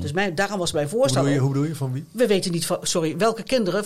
Dus 0.00 0.12
mijn, 0.12 0.34
daarom 0.34 0.58
was 0.58 0.72
mijn 0.72 0.88
Hoe 0.88 0.98
voorstel. 0.98 1.26
hoe 1.38 1.48
bedoel 1.48 1.64
je 1.64 1.74
van 1.74 1.92
wie? 1.92 2.04
We 2.10 2.26
weten 2.26 2.52
niet 2.52 2.66
van, 2.66 2.78
sorry, 2.82 3.16
welke 3.16 3.42
kinderen, 3.42 3.84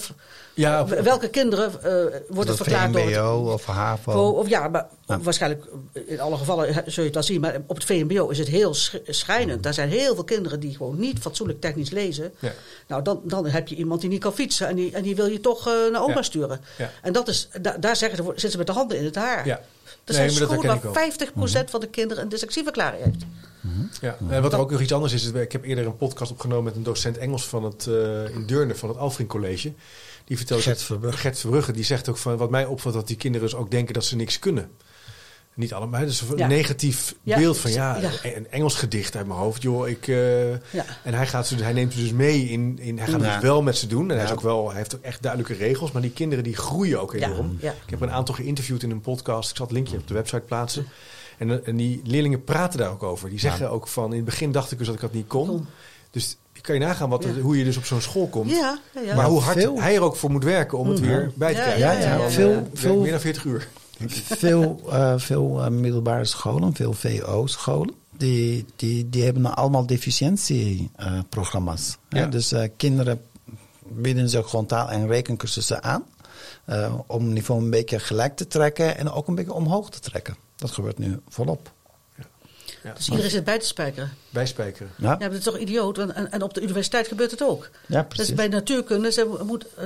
Ja, 0.54 0.82
of- 0.82 0.90
welke 0.90 1.28
kinderen 1.28 1.66
eh, 1.82 1.90
worden 2.28 2.46
Dat 2.46 2.56
verklaard 2.56 2.92
door 2.92 3.02
het 3.02 3.14
VMBO 3.14 3.52
of 3.52 3.64
HAVO. 3.64 4.12
Vo- 4.12 4.38
Of 4.38 4.48
ja, 4.48 4.68
maar 4.68 4.86
Ja. 5.06 5.18
waarschijnlijk 5.20 5.64
in 6.06 6.20
alle 6.20 6.36
gevallen 6.36 6.74
zul 6.74 6.82
je 6.94 7.02
het 7.02 7.14
wel 7.14 7.22
zien. 7.22 7.40
Maar 7.40 7.56
op 7.66 7.76
het 7.76 7.84
VMBO 7.84 8.28
is 8.28 8.38
het 8.38 8.48
heel 8.48 8.74
sch- 8.74 8.94
schrijnend. 9.06 9.62
Daar 9.62 9.74
zijn 9.74 9.88
heel 9.88 10.14
veel 10.14 10.24
kinderen 10.24 10.60
die 10.60 10.76
gewoon 10.76 10.98
niet 10.98 11.18
fatsoenlijk 11.18 11.60
technisch 11.60 11.90
lezen. 11.90 12.32
Ja. 12.38 12.52
Nou, 12.86 13.02
dan, 13.02 13.20
dan 13.24 13.46
heb 13.46 13.68
je 13.68 13.74
iemand 13.74 14.00
die 14.00 14.10
niet 14.10 14.20
kan 14.20 14.32
fietsen 14.34 14.66
en 14.68 14.74
die, 14.76 14.92
en 14.92 15.02
die 15.02 15.16
wil 15.16 15.26
je 15.26 15.40
toch 15.40 15.66
eh, 15.68 15.72
naar 15.92 16.02
oma 16.02 16.14
Ja. 16.14 16.22
sturen. 16.22 16.60
Ja. 16.78 16.90
En 17.02 17.12
dat 17.12 17.28
is, 17.28 17.48
da- 17.60 17.76
daar 17.80 17.96
zeggen 17.96 18.16
ze, 18.18 18.24
zitten 18.30 18.50
ze 18.50 18.56
met 18.58 18.66
de 18.66 18.72
handen 18.72 18.98
in 18.98 19.04
het 19.04 19.14
haar. 19.14 19.46
Ja. 19.46 19.60
Er 20.08 20.14
Nee, 20.14 20.30
zijn 20.30 20.48
maar 20.48 20.56
dat 20.56 20.64
scholen 20.64 20.94
waar 20.94 21.06
ook. 21.06 21.66
50% 21.66 21.70
van 21.70 21.80
de 21.80 21.88
kinderen 21.88 22.22
een 22.22 22.28
dyslexieverklaring 22.28 23.04
heeft. 23.04 23.24
Ja, 24.00 24.16
en 24.28 24.42
wat 24.42 24.52
er 24.52 24.58
ook 24.58 24.70
nog 24.70 24.80
iets 24.80 24.92
anders 24.92 25.12
is, 25.12 25.24
is, 25.24 25.30
ik 25.30 25.52
heb 25.52 25.64
eerder 25.64 25.86
een 25.86 25.96
podcast 25.96 26.30
opgenomen 26.30 26.64
met 26.64 26.76
een 26.76 26.82
docent 26.82 27.18
Engels 27.18 27.48
van 27.48 27.64
het, 27.64 27.86
eh, 27.86 28.34
in 28.34 28.46
Deurne 28.46 28.74
van 28.74 28.88
het 28.88 28.98
Alfring 28.98 29.28
College. 29.28 29.72
Die 30.24 30.36
vertelt 30.36 30.62
Gert 30.62 30.82
Verbrugge. 30.82 31.18
Gert 31.18 31.38
Verbrugge, 31.38 31.72
die 31.72 31.84
zegt 31.84 32.08
ook 32.08 32.16
van 32.16 32.36
wat 32.36 32.50
mij 32.50 32.64
opvalt 32.66 32.94
dat 32.94 33.06
die 33.06 33.16
kinderen 33.16 33.48
dus 33.48 33.58
ook 33.58 33.70
denken 33.70 33.94
dat 33.94 34.04
ze 34.04 34.16
niks 34.16 34.38
kunnen. 34.38 34.70
Niet 35.58 35.72
allemaal, 35.74 36.00
dus 36.00 36.20
een 36.20 36.36
Ja. 36.36 36.46
negatief 36.46 37.14
Ja, 37.22 37.36
beeld 37.38 37.58
van 37.58 37.70
ja, 37.72 37.96
ja. 37.96 38.10
een 38.22 38.50
Engels 38.50 38.74
gedicht 38.74 39.16
uit 39.16 39.26
mijn 39.26 39.38
hoofd, 39.38 39.62
joh, 39.62 39.88
ik. 39.88 40.08
eh, 40.08 40.50
Ja. 40.52 40.84
En 41.04 41.14
hij 41.14 41.26
gaat 41.26 41.46
ze, 41.46 41.54
hij 41.62 41.72
neemt 41.72 41.92
ze 41.92 42.00
dus 42.00 42.12
mee 42.12 42.48
in, 42.48 42.78
in 42.80 42.98
hij 42.98 43.06
gaat 43.06 43.20
Ja. 43.20 43.32
dus 43.34 43.42
wel 43.42 43.62
met 43.62 43.76
ze 43.76 43.86
doen 43.86 44.10
en 44.10 44.16
hij 44.16 44.24
is 44.24 44.32
ook 44.32 44.40
wel, 44.40 44.68
hij 44.68 44.76
heeft 44.76 44.96
ook 44.96 45.02
echt 45.02 45.22
duidelijke 45.22 45.54
regels, 45.54 45.92
maar 45.92 46.02
die 46.02 46.10
kinderen 46.10 46.44
die 46.44 46.56
groeien 46.56 47.00
ook 47.00 47.12
enorm. 47.14 47.56
ja. 47.60 47.70
Ik 47.70 47.90
heb 47.90 48.00
een 48.00 48.10
aantal 48.10 48.34
geïnterviewd 48.34 48.82
in 48.82 48.90
een 48.90 49.00
podcast. 49.00 49.50
Ik 49.50 49.56
zal 49.56 49.66
het 49.66 49.74
linkje 49.74 49.96
op 49.96 50.08
de 50.08 50.14
website 50.14 50.40
plaatsen. 50.46 50.86
En, 51.38 51.50
eh, 51.50 51.68
en 51.68 51.76
die 51.76 52.00
leerlingen 52.04 52.44
praten 52.44 52.78
daar 52.78 52.90
ook 52.90 53.02
over. 53.02 53.30
Die 53.30 53.40
zeggen 53.40 53.70
ook 53.70 53.88
van, 53.88 54.10
in 54.10 54.16
het 54.16 54.24
begin 54.24 54.52
dacht 54.52 54.72
ik 54.72 54.78
dus 54.78 54.86
dat 54.86 54.96
ik 54.96 55.00
dat 55.02 55.12
niet 55.12 55.26
kon. 55.26 55.46
Kon. 55.48 55.66
Dus 56.10 56.36
kan 56.60 56.74
je 56.74 56.80
nagaan 56.80 57.08
wat, 57.08 57.24
er- 57.24 57.36
Ja. 57.36 57.40
hoe 57.42 57.58
je 57.58 57.64
dus 57.64 57.76
op 57.76 57.84
zo'n 57.84 58.00
school 58.00 58.26
komt. 58.26 58.50
Ja, 58.50 58.78
ja, 58.94 59.00
ja. 59.00 59.14
Maar 59.14 59.26
hoe 59.26 59.40
hard 59.40 59.58
veel- 59.58 59.80
hij 59.80 59.94
er 59.94 60.02
ook 60.02 60.16
voor 60.16 60.30
moet 60.30 60.44
werken 60.44 60.78
om 60.78 60.88
het 60.88 61.00
weer 61.00 61.30
bij 61.34 61.54
te 61.54 61.60
krijgen. 61.60 61.78
ja, 61.80 61.88
Het 61.88 61.96
ja, 61.96 62.02
zijn 62.02 62.16
ja, 62.16 62.22
dan, 62.22 62.30
Veel- 62.32 62.50
eh, 62.50 62.56
veel- 62.74 63.00
meer 63.00 63.10
dan 63.10 63.20
40 63.20 63.44
uur. 63.44 63.68
Veel 64.06 64.80
eh, 64.90 65.14
veel 65.16 65.64
eh, 65.64 65.70
middelbare 65.70 66.24
scholen, 66.24 66.74
veel 66.74 66.92
VO-scholen, 66.92 67.94
die, 68.16 68.64
die, 68.76 69.08
die 69.08 69.24
hebben 69.24 69.54
allemaal 69.54 69.86
deficiëntieprogramma's. 69.86 71.98
Ja. 72.08 72.26
Dus 72.26 72.52
eh, 72.52 72.68
kinderen 72.76 73.20
bieden 73.82 74.28
ze 74.28 74.42
gewoon 74.42 74.66
taal- 74.66 74.90
en 74.90 75.06
rekencursussen 75.06 75.82
aan. 75.82 76.04
om 77.06 77.24
het 77.24 77.32
niveau 77.32 77.62
een 77.62 77.70
beetje 77.70 77.98
gelijk 77.98 78.36
te 78.36 78.46
trekken 78.46 78.98
en 78.98 79.10
ook 79.10 79.28
een 79.28 79.34
beetje 79.34 79.52
omhoog 79.52 79.90
te 79.90 80.00
trekken. 80.00 80.36
Dat 80.56 80.70
gebeurt 80.70 80.98
nu 80.98 81.20
volop. 81.28 81.72
Ja. 82.84 82.92
Dus 82.92 83.08
iedereen 83.08 83.30
zit 83.30 83.44
bij 83.44 83.58
te 83.58 83.66
spijkeren. 83.66 84.12
Bijspijkeren. 84.30 84.90
Ja, 84.96 85.10
Ja, 85.10 85.16
maar 85.18 85.28
dat 85.28 85.38
is 85.38 85.44
toch 85.44 85.58
idioot? 85.58 85.96
Want- 85.96 86.12
En, 86.12 86.32
en 86.32 86.42
op 86.42 86.54
de 86.54 86.60
universiteit 86.60 87.08
gebeurt 87.08 87.30
het 87.30 87.42
ook. 87.42 87.70
ja 87.86 87.98
Dus 88.02 88.14
precies. 88.16 88.34
bij 88.34 88.48
natuurkunde 88.48 89.12
ze 89.12 89.38
moet, 89.42 89.66
eh, 89.76 89.84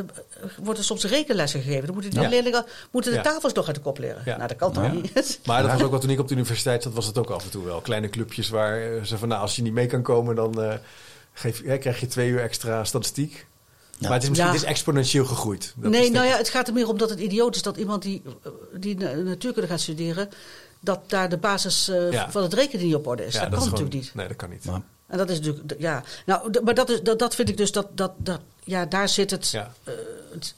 wordt 0.63 0.79
er 0.79 0.85
soms 0.85 1.05
rekenlessen 1.05 1.61
gegeven. 1.63 1.85
Dan 1.85 1.93
moeten 1.95 2.11
die 2.11 2.21
Ja. 2.21 2.29
leerlingen 2.29 2.65
moeten 2.91 3.11
de 3.13 3.17
Ja. 3.17 3.23
tafels 3.25 3.53
nog 3.53 3.67
uit 3.67 3.77
de 3.77 3.83
kop 3.83 3.99
leren. 3.99 4.23
Ja. 4.25 4.37
Nou, 4.37 4.49
dat 4.49 4.57
kan 4.57 4.73
toch 4.73 4.85
Ja. 4.85 4.93
niet? 4.93 5.41
Maar 5.47 5.63
dat 5.63 5.73
was 5.73 5.83
ook 5.83 5.91
wat 5.91 6.01
toen 6.01 6.11
ik 6.11 6.19
op 6.21 6.29
de 6.29 6.35
universiteit 6.35 6.83
zat, 6.83 6.93
was 6.93 7.07
het 7.07 7.19
ook 7.19 7.31
af 7.31 7.45
en 7.45 7.51
toe 7.51 7.65
wel. 7.65 7.81
Kleine 7.81 8.09
clubjes 8.09 8.49
waar 8.49 8.83
eh, 8.83 9.03
ze 9.03 9.19
van, 9.19 9.29
nou, 9.29 9.41
als 9.41 9.57
je 9.57 9.63
niet 9.63 9.73
mee 9.73 9.87
kan 9.87 10.03
komen, 10.03 10.35
dan 10.35 10.63
eh, 10.63 10.75
geef, 11.33 11.63
ja, 11.65 11.77
krijg 11.77 12.01
je 12.01 12.07
twee 12.07 12.29
uur 12.31 12.41
extra 12.41 12.85
statistiek. 12.85 13.47
Ja. 13.99 14.09
Maar 14.09 14.13
het 14.17 14.23
is 14.23 14.29
misschien 14.29 14.51
Ja. 14.51 14.57
het 14.57 14.65
is 14.65 14.71
exponentieel 14.75 15.25
gegroeid. 15.25 15.73
Dat 15.77 15.91
nee, 15.91 16.11
nou 16.11 16.27
ja, 16.27 16.37
het 16.37 16.49
gaat 16.49 16.69
er 16.69 16.75
meer 16.75 16.89
om 16.89 16.99
dat 16.99 17.11
het 17.11 17.19
idioot 17.21 17.57
is 17.57 17.63
dat 17.63 17.77
iemand 17.77 18.03
die, 18.03 18.23
die 18.75 18.97
na- 18.97 19.13
natuurkunde 19.15 19.69
gaat 19.69 19.81
studeren, 19.81 20.29
dat 20.85 21.01
daar 21.11 21.29
de 21.29 21.37
basis 21.37 21.89
eh, 21.89 22.13
Ja. 22.13 22.31
van 22.31 22.43
het 22.43 22.55
rekenen 22.55 22.87
niet 22.87 22.95
op 22.95 23.07
orde 23.07 23.27
is. 23.27 23.35
Ja, 23.35 23.41
dat, 23.41 23.51
dat 23.51 23.59
kan 23.59 23.69
is 23.69 23.75
gewoon- 23.75 23.85
natuurlijk 23.85 24.05
niet. 24.07 24.15
Nee, 24.15 24.29
dat 24.29 24.37
kan 24.37 24.51
niet. 24.51 24.65
Maar- 24.65 24.83
En 25.07 25.19
dat 25.19 25.31
is 25.31 25.41
natuurlijk, 25.41 25.75
ja. 25.79 26.03
Nou, 26.27 26.61
maar 26.65 26.75
dat, 26.75 26.91
is, 26.91 27.03
dat, 27.03 27.19
dat 27.19 27.35
vind 27.35 27.49
ik 27.49 27.57
dus, 27.57 27.73
dat, 27.73 27.87
dat, 27.93 28.13
dat, 28.17 28.41
ja, 28.65 28.87
daar 28.87 29.09
zit 29.09 29.31
het, 29.31 29.51
Ja. 29.51 29.73
eh, 29.85 29.93
het- 30.33 30.55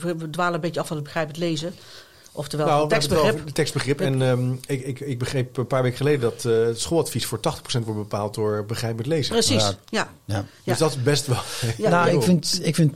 we, 0.00 0.16
we 0.16 0.30
dwalen 0.30 0.54
een 0.54 0.60
beetje 0.60 0.80
af 0.80 0.86
van 0.86 0.96
het 0.96 1.04
begrijpend 1.04 1.36
lezen. 1.36 1.74
Oftewel, 2.36 2.66
Nou, 2.66 2.88
tekstbegrip. 2.88 3.48
tekstbegrip. 3.48 4.00
En 4.00 4.22
ehm, 4.22 4.52
ik, 4.66 4.84
ik, 4.86 5.00
ik 5.00 5.18
begreep 5.18 5.56
een 5.56 5.66
paar 5.66 5.82
weken 5.82 5.96
geleden 5.96 6.20
dat 6.20 6.44
eh, 6.44 6.52
het 6.66 6.80
schooladvies 6.80 7.26
voor 7.26 7.38
80% 7.38 7.40
wordt 7.70 7.84
bepaald 8.00 8.34
door 8.34 8.64
begrijpend 8.64 9.06
lezen. 9.06 9.32
Precies, 9.32 9.62
Ja. 9.62 9.74
ja. 9.88 10.08
Ja. 10.24 10.44
Dus 10.64 10.78
dat 10.78 10.90
is 10.90 11.02
best 11.02 11.26
wel. 11.26 11.38
Ja, 11.76 11.90
nou, 11.90 12.08
ik 12.16 12.22
vind, 12.22 12.60
ik 12.62 12.74
vind 12.74 12.92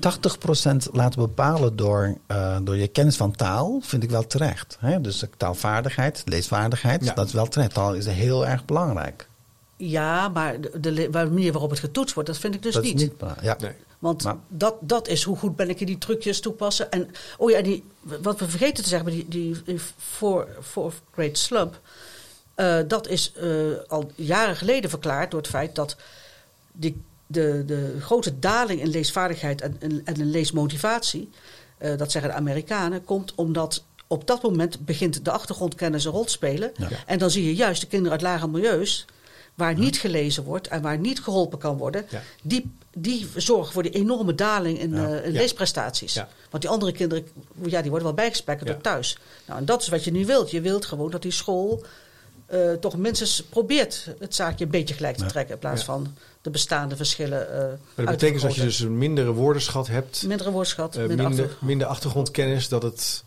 80% 0.88 0.90
laten 0.92 1.20
bepalen 1.20 1.76
door, 1.76 2.16
eh, 2.26 2.56
door 2.62 2.76
je 2.76 2.88
kennis 2.88 3.16
van 3.16 3.32
taal, 3.32 3.80
vind 3.82 4.02
ik 4.02 4.10
wel 4.10 4.26
terecht. 4.26 4.76
Hè? 4.80 5.00
Dus 5.00 5.24
taalvaardigheid, 5.36 6.22
leesvaardigheid, 6.24 7.04
Ja. 7.04 7.14
dat 7.14 7.26
is 7.26 7.32
wel 7.32 7.46
terecht. 7.48 7.74
Taal 7.74 7.94
is 7.94 8.06
heel 8.06 8.46
erg 8.46 8.64
belangrijk. 8.64 9.28
Ja, 9.76 10.28
maar 10.28 10.60
de, 10.60 10.70
de 10.80 11.08
manier 11.12 11.52
waarop 11.52 11.70
het 11.70 11.78
getoetst 11.78 12.14
wordt, 12.14 12.28
dat 12.28 12.38
vind 12.38 12.54
ik 12.54 12.62
dus 12.62 12.74
dat 12.74 12.82
niet. 12.82 12.94
is 12.94 13.00
niet 13.02 13.18
belangrijk. 13.18 13.60
Ja. 13.60 13.66
Nee. 13.66 13.76
Want 14.00 14.22
Maar- 14.24 14.36
dat, 14.48 14.74
dat 14.80 15.08
is 15.08 15.22
hoe 15.22 15.36
goed 15.36 15.56
ben 15.56 15.68
ik 15.68 15.80
in 15.80 15.86
die 15.86 15.98
trucjes 15.98 16.40
toepassen. 16.40 16.90
En 16.90 17.10
oh 17.38 17.50
ja, 17.50 17.62
die, 17.62 17.84
wat 18.00 18.38
we 18.38 18.48
vergeten 18.48 18.82
te 18.82 18.88
zeggen, 18.88 19.10
die, 19.10 19.28
die, 19.28 19.62
die 19.64 19.80
four- 19.98 20.48
fourth 20.62 20.94
grade 21.12 21.36
slump. 21.36 21.80
eh, 22.54 22.78
dat 22.88 23.08
is 23.08 23.32
eh, 23.32 23.46
al 23.88 24.10
jaren 24.14 24.56
geleden 24.56 24.90
verklaard 24.90 25.30
door 25.30 25.40
het 25.40 25.50
feit 25.50 25.74
dat 25.74 25.96
die, 26.72 27.02
de, 27.26 27.62
de 27.66 27.96
grote 28.00 28.38
daling 28.38 28.80
in 28.80 28.88
leesvaardigheid 28.88 29.60
en, 29.60 29.76
en, 29.80 30.00
en 30.04 30.14
in 30.14 30.30
leesmotivatie, 30.30 31.30
eh, 31.78 31.96
dat 31.98 32.10
zeggen 32.10 32.30
de 32.30 32.36
Amerikanen, 32.36 33.04
komt 33.04 33.34
omdat 33.34 33.84
op 34.06 34.26
dat 34.26 34.42
moment 34.42 34.84
begint 34.84 35.24
de 35.24 35.30
achtergrondkennis 35.30 36.04
een 36.04 36.12
rol 36.12 36.24
te 36.24 36.32
spelen. 36.32 36.72
Ja. 36.76 36.88
En 37.06 37.18
dan 37.18 37.30
zie 37.30 37.44
je 37.44 37.54
juist 37.54 37.80
de 37.80 37.86
kinderen 37.86 38.12
uit 38.12 38.22
lage 38.22 38.48
milieus, 38.48 39.04
waar 39.60 39.78
niet 39.78 39.98
gelezen 39.98 40.44
wordt 40.44 40.68
en 40.68 40.82
waar 40.82 40.98
niet 40.98 41.20
geholpen 41.20 41.58
kan 41.58 41.76
worden, 41.76 42.06
Ja. 42.10 42.22
die, 42.42 42.70
die 42.94 43.28
zorgen 43.36 43.72
voor 43.72 43.82
die 43.82 43.92
enorme 43.92 44.34
daling 44.34 44.78
in, 44.78 44.90
Ja. 44.94 45.08
eh, 45.08 45.24
in 45.26 45.32
Ja. 45.32 45.38
leesprestaties. 45.38 46.14
Want 46.50 46.62
die 46.62 46.70
andere 46.70 46.92
kinderen, 46.92 47.26
ja, 47.64 47.80
die 47.80 47.90
worden 47.90 48.08
wel 48.08 48.16
bijgespekkt 48.16 48.64
Ja. 48.66 48.72
door 48.72 48.80
thuis. 48.80 49.18
Nou, 49.46 49.58
en 49.58 49.64
dat 49.64 49.82
is 49.82 49.88
wat 49.88 50.04
je 50.04 50.10
nu 50.10 50.26
wilt. 50.26 50.50
Je 50.50 50.60
wilt 50.60 50.84
gewoon 50.86 51.10
dat 51.10 51.22
die 51.22 51.32
school 51.32 51.84
eh, 52.46 52.72
toch 52.72 52.96
minstens 52.96 53.42
probeert 53.42 54.08
het 54.18 54.34
zaakje 54.34 54.64
een 54.64 54.70
beetje 54.70 54.94
gelijk 54.94 55.16
te 55.16 55.26
trekken. 55.26 55.54
In 55.54 55.60
plaats 55.60 55.84
van 55.84 56.14
de 56.42 56.50
bestaande 56.50 56.96
verschillen 56.96 57.48
eh 57.52 57.58
Maar 57.58 57.68
dat 57.94 58.06
te 58.06 58.10
betekent 58.10 58.42
dat 58.42 58.54
je 58.54 58.62
dus 58.62 58.80
een 58.80 58.98
mindere 58.98 59.32
woordenschat 59.32 59.86
hebt, 59.86 60.22
Mindere 60.26 60.50
woordschat, 60.50 60.96
eh, 60.96 61.06
minder, 61.06 61.56
minder 61.60 61.86
achtergrondkennis, 61.86 62.68
dat 62.68 62.82
het. 62.82 63.24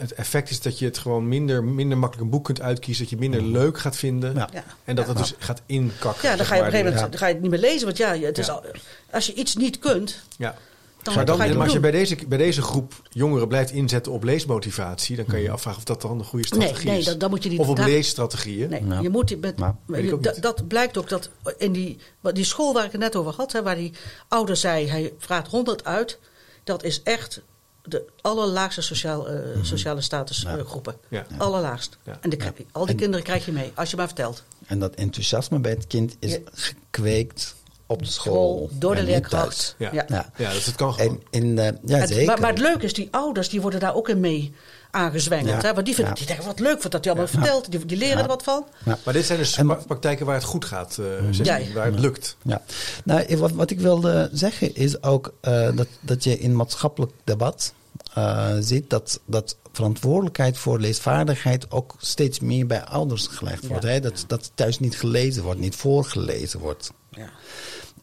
Het 0.00 0.12
effect 0.12 0.50
is 0.50 0.60
dat 0.60 0.78
je 0.78 0.84
het 0.84 0.98
gewoon 0.98 1.28
minder, 1.28 1.64
minder 1.64 1.98
makkelijk 1.98 2.24
een 2.26 2.30
boek 2.36 2.44
kunt 2.44 2.60
uitkiezen. 2.60 3.02
Dat 3.02 3.12
je 3.12 3.18
minder 3.18 3.42
leuk 3.42 3.78
gaat 3.78 3.96
vinden. 3.96 4.34
Ja. 4.34 4.48
En 4.84 4.94
dat 4.96 5.04
Ja. 5.06 5.10
het 5.12 5.20
dus 5.20 5.34
gaat 5.38 5.62
inkakken. 5.66 6.28
Ja, 6.30 6.36
dan 6.36 6.46
ga 6.46 6.54
je 6.54 6.60
op 6.60 6.66
een 6.66 6.72
gegeven 6.72 6.92
moment 6.94 7.10
dan 7.10 7.20
ga 7.20 7.26
je 7.26 7.32
het 7.32 7.42
niet 7.42 7.50
meer 7.50 7.60
lezen. 7.60 7.84
Want 7.86 7.96
ja, 7.96 8.16
het 8.18 8.38
is 8.38 8.46
Ja. 8.46 8.52
al, 8.52 8.64
als 9.10 9.26
je 9.26 9.34
iets 9.34 9.56
niet 9.56 9.78
kunt, 9.78 10.22
Ja. 10.36 10.54
dan, 11.02 11.14
maar, 11.14 11.24
dan, 11.24 11.38
maar 11.38 11.56
als 11.62 11.72
je 11.72 11.80
bij 11.80 11.90
deze, 11.90 12.16
bij 12.28 12.38
deze 12.38 12.62
groep 12.62 13.02
jongeren 13.10 13.48
blijft 13.48 13.70
inzetten 13.70 14.12
op 14.12 14.22
leesmotivatie, 14.24 15.16
dan 15.16 15.24
kan 15.24 15.38
je 15.38 15.44
je 15.44 15.50
afvragen 15.50 15.78
of 15.78 15.84
dat 15.84 16.00
dan 16.02 16.18
een 16.18 16.24
goede 16.24 16.48
Nee, 16.50 16.60
strategie 16.62 16.90
nee, 16.90 16.98
is. 16.98 17.04
dan, 17.04 17.18
dan 17.18 17.30
moet 17.30 17.42
je 17.42 17.48
die 17.48 17.58
of 17.58 17.68
op 17.68 17.76
daar- 17.76 17.88
leesstrategieën. 17.88 18.70
Nee, 18.70 18.84
Ja. 18.86 19.00
je 19.00 19.10
moet 19.10 19.28
die 19.28 19.36
met, 19.36 19.54
je- 19.56 20.18
dat, 20.20 20.34
niet. 20.34 20.42
dat 20.42 20.68
blijkt 20.68 20.98
ook 20.98 21.08
dat 21.08 21.30
in 21.58 21.72
die, 21.72 21.98
wat 22.20 22.34
die 22.34 22.44
school 22.44 22.72
waar 22.72 22.84
ik 22.84 22.92
het 22.92 23.00
net 23.00 23.16
over 23.16 23.32
had, 23.34 23.52
hè, 23.52 23.62
waar 23.62 23.76
die 23.76 23.92
ouder 24.28 24.56
zei, 24.56 24.88
hij 24.88 25.12
vraagt 25.18 25.48
100 25.48 25.84
uit, 25.84 26.18
dat 26.64 26.82
is 26.84 27.02
echt 27.02 27.40
de 27.82 28.06
allerlaagste 28.20 28.82
sociaal, 28.82 29.28
eh, 29.28 29.38
sociale 29.62 30.00
statusgroepen. 30.00 30.94
Ja. 31.08 31.26
Allerlaagst. 31.38 31.98
Ja. 32.04 32.18
En 32.20 32.30
de, 32.30 32.36
al 32.72 32.82
die 32.82 32.90
En- 32.94 33.00
kinderen 33.00 33.24
krijg 33.24 33.44
je 33.44 33.52
mee, 33.52 33.72
als 33.74 33.90
je 33.90 33.96
maar 33.96 34.06
vertelt. 34.06 34.42
En 34.66 34.78
dat 34.78 34.94
enthousiasme 34.94 35.58
bij 35.58 35.70
het 35.70 35.86
kind 35.86 36.16
is 36.18 36.32
Ja. 36.32 36.38
gekweekt 36.52 37.54
op 37.86 37.98
de 37.98 38.04
school. 38.10 38.34
School, 38.34 38.70
door 38.78 38.94
de 38.94 39.02
leerkracht. 39.02 39.74
Ja. 39.78 39.92
Ja. 39.92 40.04
Ja. 40.08 40.30
Ja, 40.36 40.52
dus 40.52 40.66
het 40.66 40.74
kan 40.74 40.94
gewoon. 40.94 41.22
En 41.30 41.42
in, 41.42 41.58
eh, 41.58 41.72
ja, 41.84 41.96
Het- 41.98 42.08
zeker. 42.08 42.26
maar, 42.26 42.40
maar 42.40 42.50
het 42.50 42.58
leuke 42.58 42.84
is, 42.84 42.92
die 42.92 43.08
ouders 43.10 43.48
die 43.48 43.60
worden 43.60 43.80
daar 43.80 43.94
ook 43.94 44.08
in 44.08 44.20
mee 44.20 44.54
aangezwengeld. 44.90 45.62
Ja. 45.62 45.68
Hè? 45.68 45.74
Want 45.74 45.86
die, 45.86 45.94
vinden, 45.94 46.12
Ja. 46.14 46.18
die 46.18 46.28
denken, 46.28 46.46
wat 46.46 46.58
leuk 46.58 46.82
wat 46.82 46.92
dat 46.92 47.04
hij 47.04 47.12
allemaal 47.14 47.32
Ja. 47.32 47.38
vertelt. 47.40 47.70
Die, 47.70 47.86
die 47.86 47.96
leren 47.96 48.16
Ja. 48.16 48.22
er 48.22 48.28
wat 48.28 48.42
van. 48.42 48.64
Ja. 48.84 48.98
maar 49.04 49.14
dit 49.14 49.24
zijn 49.26 49.38
dus 49.38 49.56
En- 49.56 49.66
pra- 49.66 49.74
praktijken 49.86 50.26
waar 50.26 50.34
het 50.34 50.44
goed 50.44 50.64
gaat, 50.64 50.98
eh 50.98 51.32
je, 51.32 51.72
waar 51.74 51.86
het 51.86 51.98
lukt. 51.98 52.36
Ja, 52.42 52.62
nou, 53.04 53.36
wat, 53.36 53.50
wat 53.52 53.70
ik 53.70 53.80
wilde 53.80 54.28
zeggen 54.32 54.74
is 54.74 55.02
ook 55.02 55.34
eh, 55.40 55.68
dat, 55.76 55.86
dat 56.00 56.24
je 56.24 56.38
in 56.38 56.56
maatschappelijk 56.56 57.12
debat 57.24 57.72
eh, 58.14 58.48
ziet 58.60 58.90
dat, 58.90 59.20
dat 59.24 59.56
verantwoordelijkheid 59.72 60.58
voor 60.58 60.80
leesvaardigheid 60.80 61.70
ook 61.70 61.94
steeds 61.98 62.40
meer 62.40 62.66
bij 62.66 62.84
ouders 62.84 63.26
gelegd 63.26 63.66
wordt. 63.66 63.84
Hè? 63.84 64.00
Dat, 64.00 64.24
dat 64.26 64.50
thuis 64.54 64.78
niet 64.78 64.96
gelezen 64.96 65.42
wordt, 65.42 65.60
niet 65.60 65.76
voorgelezen 65.76 66.60
wordt. 66.60 66.90
Ja. 67.10 67.28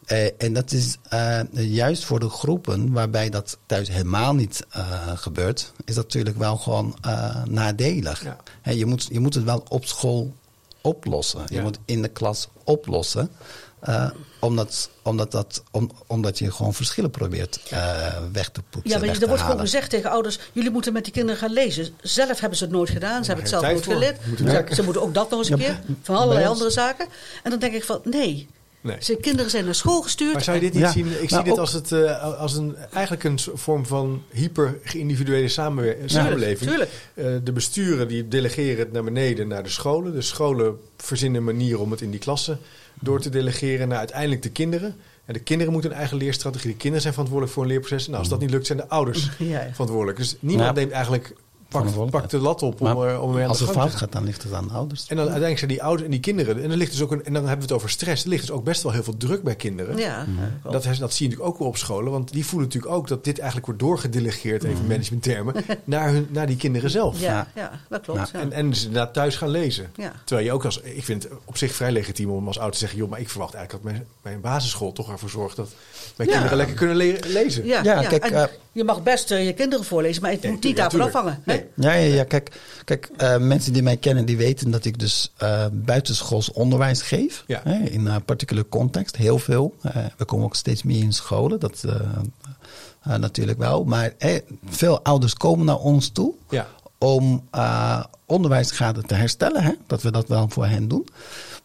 Eh, 0.08 0.42
en 0.42 0.52
dat 0.52 0.72
is 0.72 0.96
eh, 1.08 1.40
juist 1.52 2.04
voor 2.04 2.20
de 2.20 2.28
groepen 2.28 2.92
waarbij 2.92 3.30
dat 3.30 3.58
thuis 3.66 3.88
helemaal 3.88 4.34
niet 4.34 4.66
eh, 4.70 5.10
gebeurt, 5.14 5.72
is 5.84 5.94
dat 5.94 6.04
natuurlijk 6.04 6.38
wel 6.38 6.56
gewoon 6.56 6.96
eh, 7.02 7.44
nadelig. 7.44 8.24
Ja. 8.24 8.36
Hè, 8.62 8.70
je, 8.72 8.86
moet, 8.86 9.08
je 9.10 9.20
moet 9.20 9.34
het 9.34 9.44
wel 9.44 9.64
op 9.68 9.84
school 9.86 10.32
oplossen. 10.82 11.40
Ja. 11.40 11.56
Je 11.56 11.60
moet 11.62 11.78
in 11.84 12.02
de 12.02 12.08
klas 12.08 12.48
oplossen. 12.64 13.30
eh, 13.80 14.10
omdat, 14.40 14.90
omdat, 15.02 15.30
dat, 15.32 15.62
om, 15.70 15.90
omdat 16.06 16.38
je 16.38 16.50
gewoon 16.52 16.74
verschillen 16.74 17.10
probeert 17.10 17.60
eh, 17.70 18.06
weg 18.32 18.48
te 18.48 18.62
poetsen. 18.70 19.00
Ja, 19.00 19.06
maar 19.06 19.20
er 19.22 19.28
wordt 19.28 19.42
gewoon 19.42 19.58
gezegd 19.60 19.90
tegen 19.90 20.10
ouders: 20.10 20.38
jullie 20.52 20.70
moeten 20.70 20.92
met 20.92 21.04
die 21.04 21.12
kinderen 21.12 21.40
gaan 21.40 21.52
lezen. 21.52 21.88
Zelf 22.02 22.40
hebben 22.40 22.58
ze 22.58 22.64
het 22.64 22.72
nooit 22.72 22.90
gedaan, 22.90 23.24
ze 23.24 23.32
hebben 23.32 23.50
het 23.50 23.60
zelf 23.60 23.72
nooit 23.72 23.84
geleerd. 23.84 24.18
Ze, 24.68 24.74
ze 24.74 24.82
moeten 24.82 25.02
ook 25.02 25.14
dat 25.14 25.30
nog 25.30 25.38
eens 25.38 25.50
een 25.50 25.58
Ja, 25.58 25.64
keer, 25.64 25.80
van 26.02 26.16
allerlei 26.16 26.46
andere 26.46 26.70
zaken. 26.70 27.06
En 27.42 27.50
dan 27.50 27.58
denk 27.58 27.74
ik 27.74 27.84
van: 27.84 28.00
nee, 28.04 28.48
Nee. 28.80 28.96
Ze 29.00 29.16
kinderen 29.16 29.50
zijn 29.50 29.64
naar 29.64 29.74
school 29.74 30.02
gestuurd. 30.02 30.32
Maar 30.32 30.42
zou 30.42 30.56
je 30.56 30.62
dit 30.62 30.72
niet 30.72 30.82
Ja, 30.82 30.90
zien? 30.92 31.06
Ik 31.06 31.18
zie 31.18 31.28
nou, 31.28 31.44
dit 31.44 31.58
als, 31.58 31.72
het, 31.72 31.92
eh, 31.92 32.38
als 32.40 32.54
een, 32.56 32.76
eigenlijk 32.92 33.24
een 33.24 33.38
vorm 33.54 33.86
van 33.86 34.22
hyper 34.32 34.78
geïndividuele 34.82 35.48
samenwer- 35.48 35.96
samenleving. 36.06 36.70
tuurlijk. 36.70 36.90
Eh, 37.14 37.24
de 37.44 37.52
besturen 37.52 38.08
die 38.08 38.28
delegeren 38.28 38.78
het 38.78 38.92
naar 38.92 39.04
beneden 39.04 39.48
naar 39.48 39.62
de 39.62 39.68
scholen. 39.68 40.12
De 40.14 40.20
scholen 40.22 40.76
verzinnen 40.96 41.44
manieren 41.44 41.80
om 41.80 41.90
het 41.90 42.00
in 42.00 42.10
die 42.10 42.20
klassen 42.20 42.58
door 43.00 43.20
te 43.20 43.28
delegeren 43.30 43.88
naar 43.88 43.98
uiteindelijk 43.98 44.42
de 44.42 44.50
kinderen. 44.50 44.96
En 45.24 45.34
de 45.34 45.40
kinderen 45.40 45.72
moeten 45.72 45.90
een 45.90 45.96
eigen 45.96 46.16
leerstrategie. 46.16 46.70
De 46.70 46.76
kinderen 46.76 47.00
zijn 47.02 47.12
verantwoordelijk 47.12 47.56
voor 47.56 47.64
een 47.66 47.70
leerproces. 47.72 48.06
Nou, 48.06 48.18
als 48.18 48.28
dat 48.28 48.40
niet 48.40 48.50
lukt, 48.50 48.66
zijn 48.66 48.78
de 48.78 48.88
ouders 48.88 49.28
Ja, 49.38 49.46
ja. 49.64 49.68
verantwoordelijk. 49.72 50.18
Dus 50.18 50.36
niemand 50.40 50.68
Ja. 50.68 50.74
neemt 50.74 50.92
eigenlijk 50.92 51.32
pakt, 51.68 52.10
pakt 52.10 52.30
de 52.30 52.38
lat 52.38 52.62
op 52.62 52.80
om, 52.80 52.86
er- 52.86 53.20
om 53.20 53.28
ermee 53.28 53.42
aan 53.42 53.48
als 53.48 53.60
het 53.60 53.70
fout 53.70 53.94
gaat, 53.94 54.12
dan 54.12 54.24
ligt 54.24 54.42
het 54.42 54.52
aan 54.52 54.68
de 54.68 54.74
ouders. 54.74 55.00
En 55.00 55.06
dan 55.16 55.18
uiteindelijk 55.18 55.58
zijn 55.58 55.70
die 55.70 55.82
ouders 55.82 56.04
en 56.04 56.10
die 56.10 56.20
kinderen. 56.20 56.62
En 56.62 56.68
dan, 56.68 56.78
ligt 56.78 56.90
dus 56.90 57.02
ook 57.02 57.12
een, 57.12 57.24
en 57.24 57.32
dan 57.32 57.42
hebben 57.42 57.56
we 57.56 57.62
het 57.62 57.72
over 57.72 57.90
stress. 57.90 58.22
Er 58.22 58.28
ligt 58.28 58.46
dus 58.46 58.50
ook 58.50 58.64
best 58.64 58.82
wel 58.82 58.92
heel 58.92 59.02
veel 59.02 59.16
druk 59.16 59.42
bij 59.42 59.54
kinderen. 59.54 59.96
Ja, 59.96 60.26
Dat, 60.62 60.72
dat 60.72 60.82
zie 60.82 60.92
je 60.98 61.00
natuurlijk 61.02 61.40
ook 61.42 61.58
wel 61.58 61.68
op 61.68 61.76
scholen. 61.76 62.12
Want 62.12 62.32
die 62.32 62.46
voelen 62.46 62.68
natuurlijk 62.68 62.94
ook 62.94 63.08
dat 63.08 63.24
dit 63.24 63.36
eigenlijk 63.38 63.66
wordt 63.66 63.82
doorgedelegeerd, 63.82 64.64
even 64.64 64.86
managementtermen, 64.86 65.54
naar, 65.84 66.08
hun, 66.10 66.26
naar 66.30 66.46
die 66.46 66.56
kinderen 66.56 66.90
zelf. 66.90 67.20
ja, 67.20 67.26
Ja. 67.26 67.46
ja, 67.54 67.70
dat 67.88 68.00
klopt. 68.00 68.30
Ja. 68.32 68.40
En, 68.40 68.52
en 68.52 68.74
ze 68.74 68.86
inderdaad 68.86 69.14
thuis 69.14 69.36
gaan 69.36 69.48
lezen. 69.48 69.90
Ja. 69.96 70.12
Terwijl 70.24 70.46
je 70.46 70.52
ook 70.52 70.64
als, 70.64 70.80
ik 70.80 71.04
vind 71.04 71.22
het 71.22 71.32
op 71.44 71.56
zich 71.56 71.72
vrij 71.74 71.92
legitiem 71.92 72.30
om 72.30 72.46
als 72.46 72.56
ouder 72.56 72.72
te 72.74 72.80
zeggen, 72.80 72.98
joh, 72.98 73.10
maar 73.10 73.20
ik 73.20 73.28
verwacht 73.28 73.54
eigenlijk 73.54 73.84
dat 73.84 73.92
mijn, 73.94 74.06
mijn 74.22 74.40
basisschool 74.40 74.92
toch 74.92 75.10
ervoor 75.10 75.30
zorgt 75.30 75.56
dat 75.56 75.68
mijn 76.16 76.28
Ja. 76.28 76.34
kinderen 76.34 76.56
lekker 76.58 76.76
kunnen 76.76 76.96
le- 76.96 77.18
lezen. 77.26 77.66
Ja, 77.66 77.82
Ja, 77.82 78.00
ja, 78.00 78.08
kijk, 78.08 78.24
en 78.24 78.34
eh, 78.42 78.44
je 78.72 78.84
mag 78.84 79.02
best 79.02 79.30
eh, 79.30 79.46
je 79.46 79.52
kinderen 79.52 79.84
voorlezen, 79.84 80.22
maar 80.22 80.30
het 80.30 80.42
Nee, 80.42 80.52
moet 80.52 80.62
niet 80.62 80.76
ja, 80.76 80.80
daarvan 80.88 81.00
afhangen. 81.00 81.42
Nee. 81.74 82.00
Ja, 82.00 82.06
ja, 82.06 82.14
ja. 82.14 82.24
Kijk, 82.24 82.60
kijk 82.84 83.10
eh, 83.16 83.38
mensen 83.38 83.72
die 83.72 83.82
mij 83.82 83.96
kennen, 83.96 84.24
die 84.24 84.36
weten 84.36 84.70
dat 84.70 84.84
ik 84.84 84.98
dus 84.98 85.32
eh 85.36 85.66
buitenschools 85.72 86.52
onderwijs 86.52 87.02
geef. 87.02 87.44
Ja. 87.46 87.60
Hè, 87.64 87.84
in 87.88 88.06
een 88.06 88.24
particular 88.24 88.68
context, 88.68 89.16
heel 89.16 89.38
veel. 89.38 89.74
Eh, 89.82 89.96
we 90.16 90.24
komen 90.24 90.44
ook 90.44 90.56
steeds 90.56 90.82
meer 90.82 91.02
in 91.02 91.12
scholen, 91.12 91.60
dat 91.60 91.84
natuurlijk 93.02 93.58
wel. 93.58 93.84
Maar 93.84 94.12
veel 94.68 95.02
ouders 95.02 95.34
komen 95.34 95.66
naar 95.66 95.78
ons 95.78 96.08
toe 96.08 96.34
Ja. 96.48 96.66
om 96.98 97.48
onderwijsschade 98.26 99.02
te 99.02 99.14
herstellen. 99.14 99.62
Hè? 99.62 99.72
Dat 99.86 100.02
we 100.02 100.10
dat 100.10 100.28
wel 100.28 100.48
voor 100.48 100.66
hen 100.66 100.88
doen. 100.88 101.06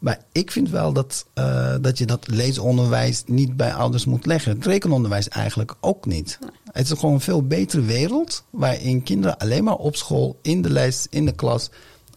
Maar 0.03 0.19
ik 0.31 0.51
vind 0.51 0.69
wel 0.69 0.93
dat, 0.93 1.25
eh, 1.33 1.75
dat 1.81 1.97
je 1.97 2.05
dat 2.05 2.27
leesonderwijs 2.27 3.23
niet 3.25 3.57
bij 3.57 3.73
ouders 3.73 4.05
moet 4.05 4.25
leggen. 4.25 4.55
Het 4.55 4.65
rekenonderwijs 4.65 5.27
eigenlijk 5.29 5.75
ook 5.81 6.05
niet. 6.05 6.39
Het 6.71 6.89
is 6.91 6.99
gewoon 6.99 7.13
een 7.15 7.21
veel 7.21 7.47
betere 7.47 7.81
wereld 7.81 8.43
waarin 8.49 9.03
kinderen 9.03 9.37
alleen 9.37 9.63
maar 9.63 9.75
op 9.75 9.95
school, 9.95 10.39
in 10.41 10.61
de 10.61 10.69
les, 10.69 11.07
in 11.09 11.25
de 11.25 11.31
klas, 11.31 11.69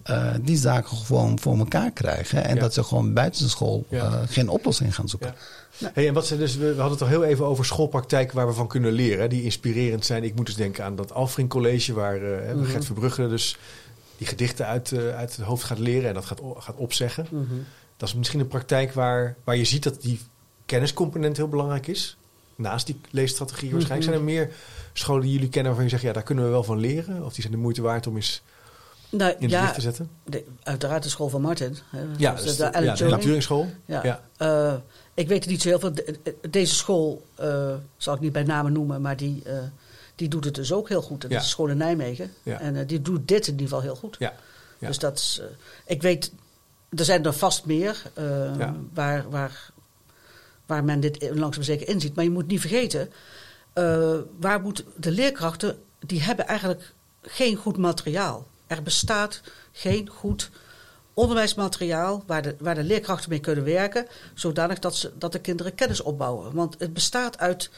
eh, 0.02 0.28
die 0.42 0.56
zaken 0.56 0.96
gewoon 0.96 1.38
voor 1.38 1.58
elkaar 1.58 1.90
krijgen. 1.90 2.44
En 2.44 2.54
Ja. 2.54 2.60
dat 2.60 2.74
ze 2.74 2.82
gewoon 2.82 3.12
buiten 3.12 3.42
de 3.42 3.48
school 3.48 3.84
Ja. 3.88 4.04
eh, 4.04 4.14
geen 4.26 4.48
oplossing 4.48 4.94
gaan 4.94 5.08
zoeken. 5.08 5.34
Ja. 5.78 5.90
Hey, 5.94 6.08
en 6.08 6.14
wat 6.14 6.26
ze 6.26 6.36
dus, 6.38 6.56
we 6.56 6.66
hadden 6.66 6.90
het 6.90 7.02
al 7.02 7.08
heel 7.08 7.24
even 7.24 7.46
over 7.46 7.64
schoolpraktijken 7.64 8.36
waar 8.36 8.46
we 8.46 8.52
van 8.52 8.68
kunnen 8.68 8.92
leren. 8.92 9.20
hè, 9.20 9.28
Die 9.28 9.42
inspirerend 9.42 10.04
zijn. 10.04 10.24
Ik 10.24 10.34
moet 10.34 10.46
dus 10.46 10.54
denken 10.54 10.84
aan 10.84 10.96
dat 10.96 11.12
Alfring 11.12 11.48
College, 11.48 11.92
waar 11.92 12.16
eh 12.22 12.54
Mhm. 12.54 12.64
Gert 12.64 12.84
Verbrugge 12.84 13.28
dus 13.28 13.56
die 14.18 14.26
gedichten 14.26 14.66
uit, 14.66 14.92
eh, 14.92 15.16
uit 15.16 15.36
het 15.36 15.44
hoofd 15.46 15.64
gaat 15.64 15.78
leren 15.78 16.08
en 16.08 16.14
dat 16.14 16.24
gaat, 16.24 16.40
gaat 16.56 16.76
opzeggen. 16.76 17.26
Mhm. 17.30 17.44
Dat 17.96 18.08
is 18.08 18.14
misschien 18.14 18.40
een 18.40 18.48
praktijk 18.48 18.92
waar, 18.92 19.36
waar 19.44 19.56
je 19.56 19.64
ziet 19.64 19.82
dat 19.82 20.02
die 20.02 20.20
kenniscomponent 20.66 21.36
heel 21.36 21.48
belangrijk 21.48 21.86
is. 21.86 22.16
Naast 22.56 22.86
die 22.86 23.00
leesstrategie. 23.10 23.70
Waarschijnlijk 23.72 24.10
zijn 24.10 24.20
er 24.20 24.24
meer 24.32 24.50
scholen 24.92 25.22
die 25.22 25.32
jullie 25.32 25.48
kennen 25.48 25.66
waarvan 25.66 25.84
je 25.84 25.90
zegt, 25.90 26.02
ja, 26.02 26.12
daar 26.12 26.22
kunnen 26.22 26.44
we 26.44 26.50
wel 26.50 26.64
van 26.64 26.78
leren. 26.78 27.24
Of 27.24 27.32
die 27.32 27.40
zijn 27.42 27.52
de 27.54 27.60
moeite 27.60 27.82
waard 27.82 28.06
om 28.06 28.16
eens 28.16 28.42
Nou, 29.10 29.30
in 29.30 29.36
het 29.42 29.50
ja, 29.50 29.60
licht 29.62 29.74
te 29.74 29.80
zetten. 29.80 30.10
de- 30.24 30.44
uiteraard 30.62 31.02
de 31.02 31.08
school 31.08 31.28
van 31.28 31.40
Martin. 31.40 31.76
hè, 31.90 32.00
Ja, 32.16 32.34
dus 32.34 32.56
de 32.56 32.70
de, 32.70 32.84
ja, 32.84 32.92
de 32.92 32.98
Turing. 32.98 33.20
Turing-school. 33.20 33.66
Ja. 33.84 34.00
Ja. 34.04 34.20
Eh, 34.36 34.74
ik 35.14 35.28
weet 35.28 35.44
er 35.44 35.50
niet 35.50 35.62
zo 35.62 35.68
heel 35.68 35.78
veel. 35.78 35.94
De- 35.94 36.18
de- 36.22 36.36
Deze 36.50 36.74
school, 36.74 37.26
eh, 37.34 37.74
zal 37.96 38.14
ik 38.14 38.20
niet 38.20 38.32
bij 38.32 38.42
namen 38.44 38.72
noemen, 38.72 39.00
maar 39.00 39.16
die, 39.16 39.42
die 40.16 40.28
doet 40.28 40.44
het 40.44 40.54
dus 40.54 40.72
ook 40.72 40.88
heel 40.88 41.02
goed. 41.02 41.20
Dat 41.20 41.30
Ja. 41.30 41.38
is 41.38 41.48
school 41.48 41.68
in 41.68 41.76
Nijmegen. 41.76 42.32
Ja. 42.42 42.60
En 42.60 42.76
eh, 42.76 42.86
die 42.88 43.02
doet 43.02 43.28
dit 43.28 43.46
in 43.46 43.52
ieder 43.52 43.66
geval 43.66 43.82
heel 43.82 43.96
goed. 43.96 44.16
Ja. 44.18 44.34
Ja. 44.78 44.86
Dus 44.86 44.98
dat 44.98 45.18
is, 45.18 45.40
eh, 45.42 45.46
ik 45.86 46.02
weet, 46.02 46.32
er 46.88 47.04
zijn 47.04 47.24
er 47.24 47.32
vast 47.32 47.64
meer 47.64 48.02
eh, 48.14 48.70
waar, 48.94 49.30
waar, 49.30 49.70
waar 50.66 50.84
men 50.84 51.00
dit 51.00 51.30
langzaam 51.34 51.62
zeker 51.62 51.88
inziet. 51.88 52.14
Maar 52.14 52.24
je 52.24 52.30
moet 52.30 52.46
niet 52.46 52.60
vergeten, 52.60 53.12
waar 54.40 54.60
moet 54.62 54.84
de 54.96 55.10
leerkrachten, 55.10 55.78
die 56.06 56.22
hebben 56.22 56.46
eigenlijk 56.46 56.92
geen 57.22 57.56
goed 57.56 57.76
materiaal. 57.76 58.46
Er 58.66 58.82
bestaat 58.82 59.40
geen 59.72 60.08
goed 60.08 60.50
onderwijsmateriaal 61.14 62.22
waar 62.26 62.42
de, 62.42 62.56
waar 62.58 62.74
de 62.74 62.82
leerkrachten 62.82 63.30
mee 63.30 63.40
kunnen 63.40 63.64
werken, 63.64 64.06
zodanig 64.34 64.78
dat, 64.78 64.96
ze, 64.96 65.12
dat 65.18 65.32
de 65.32 65.38
kinderen 65.40 65.74
kennis 65.74 66.00
opbouwen. 66.00 66.54
Want 66.54 66.74
het 66.78 66.92
bestaat 66.92 67.38
uit 67.38 67.70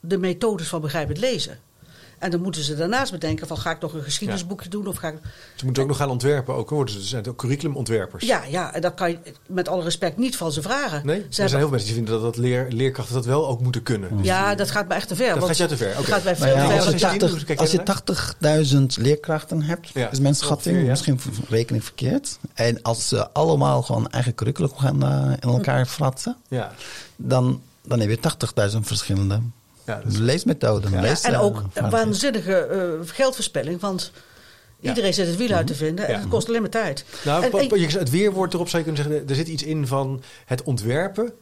de 0.00 0.18
methodes 0.18 0.68
van 0.68 0.80
begrijpend 0.80 1.18
lezen. 1.18 1.58
En 2.26 2.32
dan 2.32 2.40
moeten 2.40 2.62
ze 2.62 2.74
daarnaast 2.76 3.12
bedenken 3.12 3.46
van 3.46 3.58
ga 3.58 3.70
ik 3.70 3.80
nog 3.80 3.92
een 3.92 4.02
geschiedenisboekje 4.02 4.68
doen 4.68 4.86
of 4.86 4.96
ga 4.96 5.08
ik... 5.08 5.14
Ze 5.54 5.64
moeten 5.64 5.82
ook 5.82 5.88
nog 5.88 5.96
gaan 5.96 6.10
ontwerpen. 6.10 6.54
Ook, 6.54 6.70
hoor. 6.70 6.86
Dus 6.86 6.94
er 6.94 7.00
zijn 7.02 7.28
ook 7.28 7.36
curriculumontwerpers. 7.36 8.24
Ja, 8.26 8.42
ja, 8.44 8.74
en 8.74 8.80
dat 8.80 8.94
kan 8.94 9.10
je 9.10 9.18
met 9.46 9.68
alle 9.68 9.82
respect 9.82 10.16
niet 10.16 10.36
van 10.36 10.52
ze 10.52 10.62
vragen. 10.62 11.06
Nee, 11.06 11.16
Ze 11.18 11.24
er 11.26 11.32
zijn 11.34 11.48
heel 11.50 11.58
veel 11.58 11.68
mensen 11.68 11.86
die 11.86 11.94
vinden 11.96 12.14
dat, 12.14 12.22
dat 12.22 12.36
leer, 12.44 12.66
leerkrachten 12.70 13.14
dat 13.14 13.24
wel 13.24 13.48
ook 13.48 13.60
moeten 13.60 13.82
kunnen. 13.82 14.10
Ja, 14.22 14.54
dat 14.54 14.70
gaat 14.70 14.88
me 14.88 14.94
echt 14.94 15.08
te 15.08 15.16
ver. 15.16 15.28
Dat 15.28 15.34
want 15.38 15.46
gaat 15.48 15.56
jou 15.56 15.68
te 15.70 15.76
ver, 15.76 15.98
oké. 15.98 16.04
Gaat 16.04 16.24
mij 16.24 16.36
veel 16.36 16.46
ja, 16.46 16.52
te 16.52 16.66
ver. 16.68 16.76
als 16.76 16.84
je 16.84 16.90
Wat 16.90 17.00
ja, 17.00 17.08
is 17.64 17.72
het 17.72 17.84
80 17.86 18.18
zien? 18.26 18.36
Hoe 18.42 18.64
als 18.64 18.76
je 18.90 18.96
80.000 18.98 19.02
leerkrachten 19.04 19.62
hebt, 19.62 19.88
Ja, 19.94 20.10
is 20.10 20.20
mijn 20.20 20.34
schatting, 20.34 20.80
ja. 20.82 20.88
misschien 20.88 21.20
v- 21.20 21.26
reken 21.48 21.76
ik 21.76 21.82
verkeerd. 21.82 22.38
En 22.54 22.82
als 22.82 23.08
ze 23.08 23.30
allemaal 23.32 23.82
gewoon 23.82 24.08
eigen 24.10 24.34
curriculum 24.34 24.70
gaan 24.76 25.02
in 25.40 25.48
elkaar 25.48 25.86
fratsen, 25.86 26.36
Ja. 26.48 26.72
dan, 27.16 27.60
dan 27.84 28.00
heb 28.00 28.08
je 28.10 28.18
80.000 28.72 28.78
verschillende 28.80 29.40
Ja, 29.86 30.00
dat 30.04 30.12
is- 30.12 30.18
leesmethoden. 30.18 30.90
Ja. 30.90 31.00
lees- 31.00 31.20
en 31.22 31.32
eh, 31.34 31.42
ook 31.44 31.62
waanzinnige 31.90 32.54
eh, 32.56 32.90
geldverspilling. 33.04 33.80
Want 33.80 34.10
Ja. 34.80 34.88
iedereen 34.88 35.14
zit 35.14 35.26
het 35.26 35.36
wiel 35.36 35.50
uit 35.52 35.66
te 35.66 35.74
vinden 35.74 36.06
en 36.08 36.20
het 36.20 36.28
kost 36.28 36.48
alleen 36.48 36.60
maar 36.60 36.70
tijd. 36.70 37.04
Nou, 37.24 37.44
En 37.44 37.70
het 37.98 38.10
weerwoord 38.10 38.54
erop 38.54 38.68
zou 38.68 38.84
je 38.84 38.92
kunnen 38.92 39.10
zeggen, 39.10 39.28
er 39.28 39.34
zit 39.34 39.48
iets 39.48 39.62
in 39.62 39.86
van 39.86 40.22
het 40.44 40.62
ontwerpen. 40.62 41.32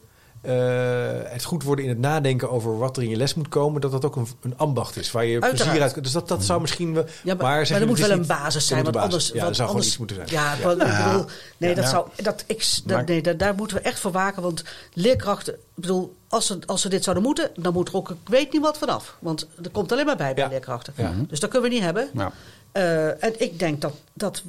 Eh, 0.45 1.31
het 1.31 1.43
goed 1.43 1.63
worden 1.63 1.83
in 1.85 1.89
het 1.89 1.99
nadenken 1.99 2.49
over 2.51 2.77
wat 2.77 2.97
er 2.97 3.03
in 3.03 3.09
je 3.09 3.15
les 3.15 3.33
moet 3.33 3.47
komen, 3.49 3.81
dat 3.81 3.91
dat 3.91 4.05
ook 4.05 4.15
een, 4.15 4.27
een 4.41 4.57
ambacht 4.57 4.95
is 4.97 5.11
waar 5.11 5.25
je 5.25 5.31
Uiteraard. 5.31 5.61
plezier 5.63 5.81
uit 5.81 5.91
kunt. 5.91 6.03
Dus 6.03 6.13
dat, 6.13 6.27
dat 6.27 6.43
zou 6.43 6.61
misschien 6.61 6.93
wel. 6.93 7.03
Ja, 7.03 7.09
maar, 7.23 7.35
maar, 7.37 7.67
maar, 7.71 7.81
er 7.81 7.87
moet 7.87 7.97
het 7.97 8.07
wel 8.07 8.17
een 8.17 8.25
basis 8.25 8.67
zijn. 8.67 8.83
Want 8.83 8.95
anders, 8.95 9.27
Ja, 9.27 9.33
er 9.35 9.41
want 9.41 9.55
zou 9.55 9.69
gewoon 9.69 9.69
anders, 9.69 9.87
iets 9.87 9.97
moeten 9.97 10.15
zijn. 10.15 10.29
Ja, 10.29 10.53
ik 10.53 10.77
bedoel, 10.77 11.25
nee, 11.57 11.69
Ja. 11.69 11.75
dat 11.75 11.85
zou, 11.89 12.07
dat, 12.15 12.43
ik, 12.47 12.65
dat, 12.85 12.95
Maar- 12.97 13.05
nee, 13.05 13.21
daar, 13.21 13.37
daar 13.37 13.55
moeten 13.55 13.77
we 13.77 13.83
echt 13.83 13.99
voor 13.99 14.11
waken. 14.11 14.41
Want 14.41 14.63
leerkrachten, 14.93 15.53
ik 15.53 15.59
bedoel, 15.75 16.15
als 16.27 16.45
ze, 16.45 16.59
als 16.65 16.81
ze 16.81 16.89
dit 16.89 17.03
zouden 17.03 17.23
moeten, 17.25 17.51
dan 17.55 17.73
moet 17.73 17.87
er 17.87 17.95
ook, 17.95 18.09
ik 18.09 18.15
weet 18.25 18.51
niet 18.53 18.61
wat 18.61 18.77
vanaf. 18.77 19.15
Want 19.19 19.47
er 19.63 19.69
komt 19.71 19.91
alleen 19.91 20.05
maar 20.05 20.17
bij 20.17 20.33
bij 20.33 20.43
Ja. 20.43 20.49
leerkrachten. 20.49 20.93
Ja. 20.97 21.11
Dus 21.27 21.39
dat 21.39 21.49
kunnen 21.49 21.69
we 21.69 21.75
niet 21.75 21.83
hebben. 21.83 22.09
Ja. 22.13 22.31
Eh, 22.71 23.23
en 23.23 23.41
ik 23.41 23.59
denk 23.59 23.81
dat, 23.81 23.93
dat, 24.13 24.43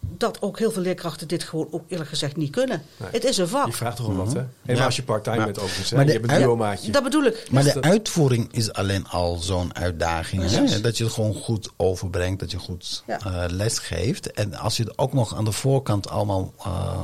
dat 0.00 0.42
ook 0.42 0.58
heel 0.58 0.70
veel 0.70 0.82
leerkrachten 0.82 1.28
dit 1.28 1.42
gewoon 1.42 1.68
ook 1.70 1.84
eerlijk 1.88 2.08
gezegd 2.08 2.36
niet 2.36 2.50
kunnen. 2.50 2.82
Nee. 2.96 3.08
Het 3.12 3.24
is 3.24 3.36
een 3.36 3.48
vak. 3.48 3.66
Je 3.66 3.72
vraagt 3.72 3.96
toch 3.96 4.06
wel 4.06 4.16
wat, 4.16 4.32
hè? 4.32 4.40
Mhm. 4.62 4.76
Ja. 4.76 4.84
als 4.84 4.96
je 4.96 5.02
part-time 5.02 5.36
Ja. 5.38 5.44
bent 5.44 5.58
overigens. 5.58 5.90
hè? 5.90 5.96
Maar 5.96 6.06
je 6.06 6.12
hebt 6.12 6.30
een 6.30 6.38
duo-maatje. 6.38 6.92
Dat 6.92 7.02
bedoel 7.02 7.24
ik. 7.24 7.46
Maar 7.50 7.62
de 7.64 7.72
dat- 7.74 7.84
uitvoering 7.84 8.48
is 8.52 8.72
alleen 8.72 9.06
al 9.08 9.36
zo'n 9.36 9.74
uitdaging. 9.76 10.50
Hè? 10.50 10.80
Dat 10.80 10.98
je 10.98 11.04
het 11.04 11.12
gewoon 11.12 11.34
goed 11.34 11.68
overbrengt, 11.76 12.40
dat 12.40 12.50
je 12.50 12.58
goed 12.58 13.02
Ja. 13.06 13.18
eh, 13.20 13.44
les 13.48 13.78
geeft. 13.78 14.32
En 14.32 14.54
als 14.54 14.76
je 14.76 14.82
het 14.82 14.98
ook 14.98 15.12
nog 15.12 15.36
aan 15.36 15.44
de 15.44 15.52
voorkant 15.52 16.08
allemaal 16.08 16.52
eh, 16.64 17.00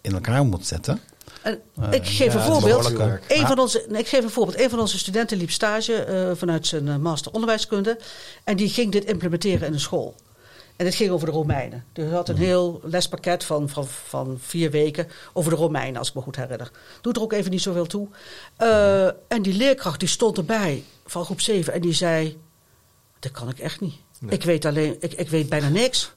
in- 0.00 0.12
elkaar 0.12 0.44
moet 0.44 0.66
zetten. 0.66 1.00
En 1.42 1.60
Eh, 1.80 1.92
ik 1.92 2.06
geef 2.06 2.32
ja, 2.32 2.38
een 2.38 2.52
voorbeeld. 2.52 2.92
Een 3.28 3.46
van 3.46 3.58
onze, 3.58 3.86
ik 3.88 4.08
geef 4.08 4.24
een 4.24 4.30
voorbeeld. 4.30 4.60
Een 4.60 4.70
van 4.70 4.80
onze 4.80 4.98
studenten 4.98 5.36
liep 5.38 5.50
stage 5.50 5.94
eh, 5.94 6.30
vanuit 6.34 6.66
zijn 6.66 7.00
master 7.02 7.32
onderwijskunde. 7.32 7.98
En 8.44 8.56
die 8.56 8.68
ging 8.68 8.92
dit 8.92 9.04
implementeren 9.04 9.66
in 9.66 9.72
een 9.72 9.80
school. 9.80 10.14
En 10.76 10.84
het 10.84 10.94
ging 10.94 11.10
over 11.10 11.26
de 11.26 11.32
Romeinen. 11.32 11.84
Dus 11.92 12.04
hij 12.04 12.14
had 12.14 12.28
een 12.28 12.36
heel 12.36 12.80
lespakket 12.84 13.44
van, 13.44 13.68
van, 13.68 13.86
van 13.86 14.38
vier 14.40 14.70
weken 14.70 15.08
over 15.32 15.50
de 15.50 15.56
Romeinen, 15.56 15.98
als 15.98 16.08
ik 16.08 16.14
me 16.14 16.20
goed 16.20 16.36
herinner. 16.36 16.70
Doet 17.00 17.16
er 17.16 17.22
ook 17.22 17.32
even 17.32 17.50
niet 17.50 17.62
zoveel 17.62 17.86
toe. 17.86 18.08
Eh, 18.56 19.06
en 19.06 19.42
die 19.42 19.54
leerkracht 19.54 20.00
die 20.00 20.08
stond 20.08 20.38
erbij 20.38 20.82
van 21.06 21.24
groep 21.24 21.40
7 21.40 21.72
en 21.72 21.80
die 21.80 21.92
zei: 21.92 22.38
Dat 23.18 23.32
kan 23.32 23.48
ik 23.48 23.58
echt 23.58 23.80
niet. 23.80 23.94
Nee. 24.18 24.34
Ik 24.34 24.44
weet 24.44 24.64
alleen, 24.64 24.96
ik, 25.00 25.12
ik 25.12 25.28
weet 25.28 25.48
bijna 25.48 25.68
niks. 25.68 26.12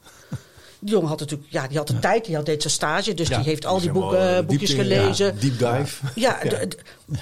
Die 0.81 0.89
jongen 0.89 1.09
had 1.09 1.19
natuurlijk, 1.19 1.51
ja, 1.51 1.67
die 1.67 1.77
had 1.77 1.87
de 1.87 1.99
tijd, 1.99 2.25
die 2.25 2.35
had 2.35 2.45
deed 2.45 2.61
zijn 2.61 2.73
stage, 2.73 3.13
dus 3.13 3.27
Ja, 3.27 3.37
die 3.37 3.45
heeft 3.45 3.65
al 3.65 3.79
die 3.79 3.91
boeken, 3.91 4.37
eh, 4.37 4.45
boekjes 4.45 4.69
in, 4.71 4.75
ja. 4.75 4.83
gelezen. 4.83 5.39
Deep 5.39 5.59
dive. 5.59 6.05
Ja, 6.15 6.41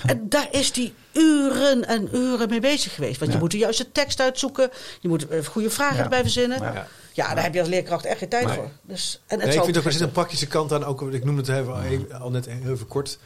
en 0.06 0.26
daar 0.30 0.48
is 0.52 0.72
hij 0.76 0.94
uren 1.14 1.88
en 1.88 2.16
uren 2.16 2.50
mee 2.50 2.60
bezig 2.60 2.94
geweest. 2.94 3.20
Want 3.20 3.32
je 3.32 3.38
moet 3.38 3.52
de 3.52 3.58
juiste 3.58 3.92
tekst 3.92 4.20
uitzoeken. 4.20 4.70
Je 5.00 5.08
moet 5.08 5.28
eh, 5.28 5.46
goede 5.46 5.70
vragen 5.70 6.04
erbij 6.04 6.22
verzinnen. 6.22 6.88
Ja. 7.18 7.34
Daar 7.34 7.44
heb 7.44 7.54
je 7.54 7.60
als 7.60 7.70
leerkracht 7.70 8.06
echt 8.06 8.18
geen 8.18 8.30
tijd 8.30 8.46
Nee. 8.46 8.56
voor. 8.56 8.70
Dus, 8.82 9.14
en 9.14 9.22
het 9.28 9.38
Nee, 9.38 9.48
ik 9.48 9.54
zou- 9.54 9.66
vind 9.66 9.78
ook, 9.78 9.84
er 9.86 9.92
zit 9.92 10.02
een 10.02 10.12
praktische 10.12 10.48
kant 10.48 10.74
aan. 10.74 10.84
Ook, 10.84 11.02
ik 11.12 11.24
noemde 11.26 11.42
het 11.42 11.50
even, 11.62 11.84
even- 11.84 12.20
al 12.22 12.30
net 12.32 12.46
heel 12.46 12.72
even 12.74 12.88
kort. 12.88 13.20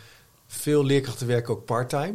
Veel 0.47 0.85
leerkrachten 0.85 1.27
werken 1.27 1.53
ook 1.53 1.65
part-time. 1.65 2.13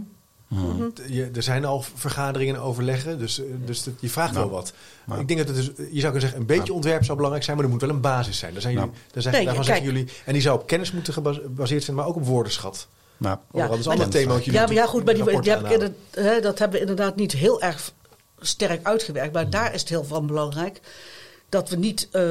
Mhm. 0.49 0.89
Je, 1.09 1.31
er 1.35 1.43
zijn 1.43 1.65
al 1.65 1.85
vergaderingen 1.95 2.55
en 2.55 2.61
overleggen, 2.61 3.19
dus, 3.19 3.39
eh, 3.41 3.47
dus 3.65 3.83
dat- 3.85 3.95
je 4.01 4.09
vraagt 4.09 4.35
Ja. 4.35 4.41
wel 4.41 4.51
wat. 4.51 4.73
Ja. 5.07 5.17
Ik 5.17 5.29
denk 5.29 5.47
dat 5.47 5.57
het 5.57 5.57
dus, 5.57 5.67
je 5.77 5.83
zou 6.01 6.03
kunnen 6.03 6.21
zeggen, 6.21 6.41
een 6.41 6.47
beetje 6.47 6.73
ontwerp 6.73 7.05
zou 7.05 7.15
belangrijk 7.17 7.45
zijn, 7.45 7.57
maar 7.57 7.65
er 7.67 7.73
moet 7.73 7.81
wel 7.81 7.91
een 7.91 8.01
basis 8.01 8.39
zijn. 8.39 8.53
Daar 8.53 8.63
zijn 8.63 8.75
jullie, 8.75 8.91
daar 9.13 9.23
zijn, 9.23 9.35
Nee, 9.35 9.45
daarvan 9.45 9.65
kijk. 9.65 9.77
zeggen 9.77 9.95
jullie, 9.97 10.13
en 10.25 10.33
die 10.33 10.43
zou 10.43 10.59
op 10.61 10.67
kennis 10.67 10.93
moeten 10.93 11.13
gebas- 11.13 11.37
gebaseerd 11.43 11.83
zijn, 11.85 11.97
maar 11.97 12.07
ook 12.07 12.17
op 12.17 12.25
woordenschat. 12.27 12.87
Nou, 13.17 13.39
Ja, 13.53 13.67
dat 13.69 13.79
is 13.79 13.85
een 13.85 13.91
ander 13.91 14.07
dat- 14.11 14.15
thema. 14.15 14.35
jullie 14.37 14.53
Ja, 14.53 14.65
maar 14.65 14.73
ja, 14.75 14.87
goed, 14.87 15.05
maar 15.05 15.15
die, 15.15 15.23
rapport 15.23 15.45
die 15.45 15.53
heb 15.53 15.63
ik 15.63 15.67
aanhalen. 15.67 15.95
inderdaad- 16.15 16.35
hè, 16.35 16.41
dat 16.41 16.59
hebben 16.59 16.77
we 16.81 16.87
inderdaad 16.87 17.17
niet 17.17 17.33
heel 17.33 17.63
erg 17.63 17.93
sterk 18.41 18.85
uitgewerkt. 18.87 19.33
Maar 19.33 19.51
daar 19.51 19.75
is 19.75 19.81
het 19.81 19.89
heel 19.89 20.05
van 20.05 20.27
belangrijk 20.27 20.81
dat 21.49 21.69
we 21.69 21.77
niet 21.77 22.09
eh, 22.13 22.23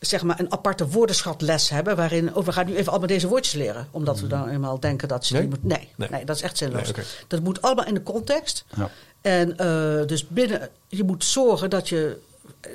zeg 0.00 0.22
maar 0.22 0.40
een 0.40 0.52
aparte 0.52 0.88
woordenschatles 0.88 1.68
hebben. 1.68 1.96
waarin 1.96 2.34
oh, 2.34 2.44
we 2.44 2.52
gaan 2.52 2.66
nu 2.66 2.76
even 2.76 2.88
allemaal 2.90 3.08
deze 3.08 3.28
woordjes 3.28 3.54
leren. 3.54 3.88
Omdat 3.90 4.20
we 4.20 4.26
dan 4.26 4.48
eenmaal 4.48 4.80
denken 4.80 5.08
dat 5.08 5.24
ze. 5.26 5.32
Nee? 5.32 5.42
die 5.42 5.50
moet- 5.50 5.64
nee, 5.64 5.88
Nee. 5.96 6.08
nee. 6.10 6.24
dat 6.24 6.36
is 6.36 6.42
echt 6.42 6.56
zinloos. 6.58 6.92
Nee. 6.92 7.04
Dat 7.28 7.40
moet 7.42 7.62
allemaal 7.62 7.86
in 7.86 7.94
de 7.94 8.02
context. 8.02 8.64
Ja. 8.76 8.90
En 9.20 9.56
eh, 9.58 10.06
dus 10.06 10.28
binnen, 10.28 10.68
je 10.88 11.04
moet 11.04 11.24
zorgen 11.24 11.70
dat 11.70 11.88
je. 11.88 12.18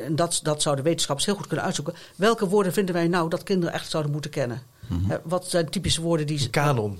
En 0.01 0.15
dat, 0.15 0.39
dat 0.43 0.61
zouden 0.61 0.83
wetenschappers 0.85 1.25
heel 1.27 1.35
goed 1.35 1.47
kunnen 1.47 1.65
uitzoeken. 1.65 1.93
Welke 2.15 2.47
woorden 2.47 2.73
vinden 2.73 2.95
wij 2.95 3.07
nou 3.07 3.29
dat 3.29 3.43
kinderen 3.43 3.73
echt 3.73 3.89
zouden 3.89 4.11
moeten 4.11 4.31
kennen? 4.31 4.61
Eh, 5.09 5.15
wat 5.23 5.49
zijn 5.49 5.69
typische 5.69 6.01
woorden 6.01 6.27
die 6.27 6.37
ze. 6.39 6.49
Kanon. 6.49 6.99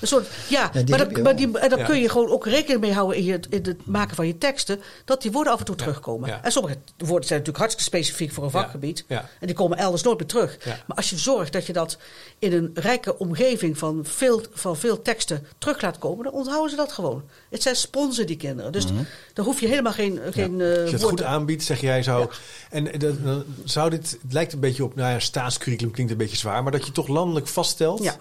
Een 0.00 0.08
soort, 0.08 0.26
ja, 0.48 0.68
die 0.68 0.88
maar, 0.88 0.98
dat, 0.98 1.22
maar 1.22 1.36
die, 1.36 1.58
en 1.58 1.68
daar 1.68 1.78
Ja. 1.78 1.84
kun 1.84 2.00
je 2.00 2.08
gewoon 2.08 2.28
ook 2.30 2.46
rekening 2.46 2.80
mee 2.80 2.92
houden 2.92 3.16
in, 3.16 3.24
je, 3.24 3.40
in 3.48 3.62
het 3.62 3.86
maken 3.86 4.16
van 4.16 4.26
je 4.26 4.38
teksten. 4.38 4.80
Dat 5.04 5.22
die 5.22 5.32
woorden 5.32 5.52
af 5.52 5.58
en 5.58 5.64
toe 5.64 5.74
terugkomen. 5.74 6.28
ja. 6.28 6.40
En 6.42 6.52
sommige 6.52 6.76
woorden 6.96 7.28
zijn 7.28 7.38
natuurlijk 7.38 7.56
hartstikke 7.58 7.84
specifiek 7.96 8.32
voor 8.32 8.44
een 8.44 8.50
vakgebied. 8.50 9.04
ja. 9.08 9.28
En 9.40 9.46
die 9.46 9.56
komen 9.56 9.78
elders 9.78 10.02
nooit 10.02 10.18
meer 10.18 10.28
terug. 10.28 10.56
Ja. 10.64 10.78
Maar 10.86 10.96
als 10.96 11.10
je 11.10 11.16
zorgt 11.18 11.52
dat 11.52 11.66
je 11.66 11.72
dat 11.72 11.98
in 12.38 12.52
een 12.52 12.70
rijke 12.74 13.18
omgeving 13.18 13.78
van 13.78 14.00
veel, 14.04 14.42
van 14.52 14.76
veel 14.76 15.02
teksten 15.02 15.46
terug 15.58 15.80
laat 15.82 15.98
komen, 15.98 16.24
dan 16.24 16.32
onthouden 16.32 16.70
ze 16.70 16.76
dat 16.76 16.92
gewoon. 16.92 17.22
Het 17.50 17.62
zijn 17.62 17.76
sponsen, 17.76 18.26
die 18.26 18.36
kinderen. 18.36 18.72
Dus 18.72 18.84
daar 19.32 19.44
hoef 19.44 19.60
je 19.60 19.66
helemaal 19.68 19.92
geen, 19.92 20.20
geen 20.30 20.60
eh, 20.60 20.80
Als 20.80 20.90
je 20.90 20.96
het 20.96 21.04
goed 21.04 21.22
aanbiedt, 21.22 21.62
zeg 21.62 21.80
jij 21.80 22.02
zo. 22.02 22.18
Ja. 22.18 22.28
En 22.70 22.92
eh, 22.92 22.98
dat- 23.00 23.24
dan 23.24 23.44
zou 23.64 23.90
dit, 23.90 24.10
het 24.22 24.32
lijkt 24.32 24.52
een 24.52 24.60
beetje 24.60 24.84
op, 24.84 24.94
nou 24.94 25.12
ja, 25.12 25.18
staatscurriculum 25.18 25.92
klinkt 25.92 26.12
een 26.12 26.18
beetje 26.18 26.36
zwaar, 26.36 26.62
maar 26.62 26.72
dat 26.72 26.86
je 26.86 26.92
toch 26.92 27.08
landelijk 27.08 27.48
vaststelt. 27.48 28.02
Ja. 28.02 28.16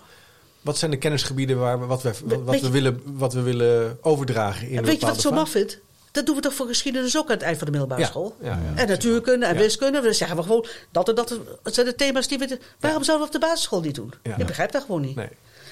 Wat 0.67 0.77
zijn 0.77 0.91
de 0.91 0.97
kennisgebieden 0.97 1.59
waar 1.59 1.79
we, 1.79 1.85
wat, 1.85 2.01
we, 2.01 2.11
wat, 2.43 2.59
we 2.59 2.65
je- 2.65 2.71
willen, 2.71 3.01
wat 3.05 3.33
we 3.33 3.41
willen 3.41 3.97
overdragen 4.01 4.69
in 4.69 4.83
weet 4.83 4.99
je 4.99 5.05
wat 5.05 5.15
ik 5.15 5.21
zo 5.21 5.31
maf 5.31 5.49
vind? 5.49 5.79
Dat 6.11 6.25
doen 6.25 6.35
we 6.35 6.41
toch 6.41 6.53
voor 6.53 6.67
geschiedenis 6.67 7.17
ook 7.17 7.25
aan 7.29 7.33
het 7.35 7.41
eind 7.41 7.57
van 7.57 7.65
de 7.65 7.71
middelbare 7.71 8.01
Ja, 8.01 8.07
school. 8.07 8.35
ja, 8.41 8.47
ja. 8.47 8.81
en 8.81 8.87
natuurkunde 8.87 9.45
en 9.45 9.53
Ja. 9.53 9.59
wiskunde. 9.59 10.01
Dan 10.01 10.13
zeggen 10.13 10.37
we 10.37 10.43
gewoon 10.43 10.65
dat 10.91 11.09
en 11.09 11.15
dat 11.15 11.39
het 11.63 11.73
zijn 11.73 11.85
de 11.85 11.95
thema's 11.95 12.27
die 12.27 12.37
we. 12.37 12.59
waarom 12.79 13.03
zouden 13.03 13.27
we 13.27 13.33
op 13.35 13.41
de 13.41 13.47
basisschool 13.47 13.81
niet 13.81 13.95
doen? 13.95 14.13
Ja. 14.23 14.35
Je 14.37 14.45
begrijpt 14.45 14.73
dat 14.73 14.81
gewoon 14.83 15.01
niet. 15.01 15.15
Nee. 15.15 15.27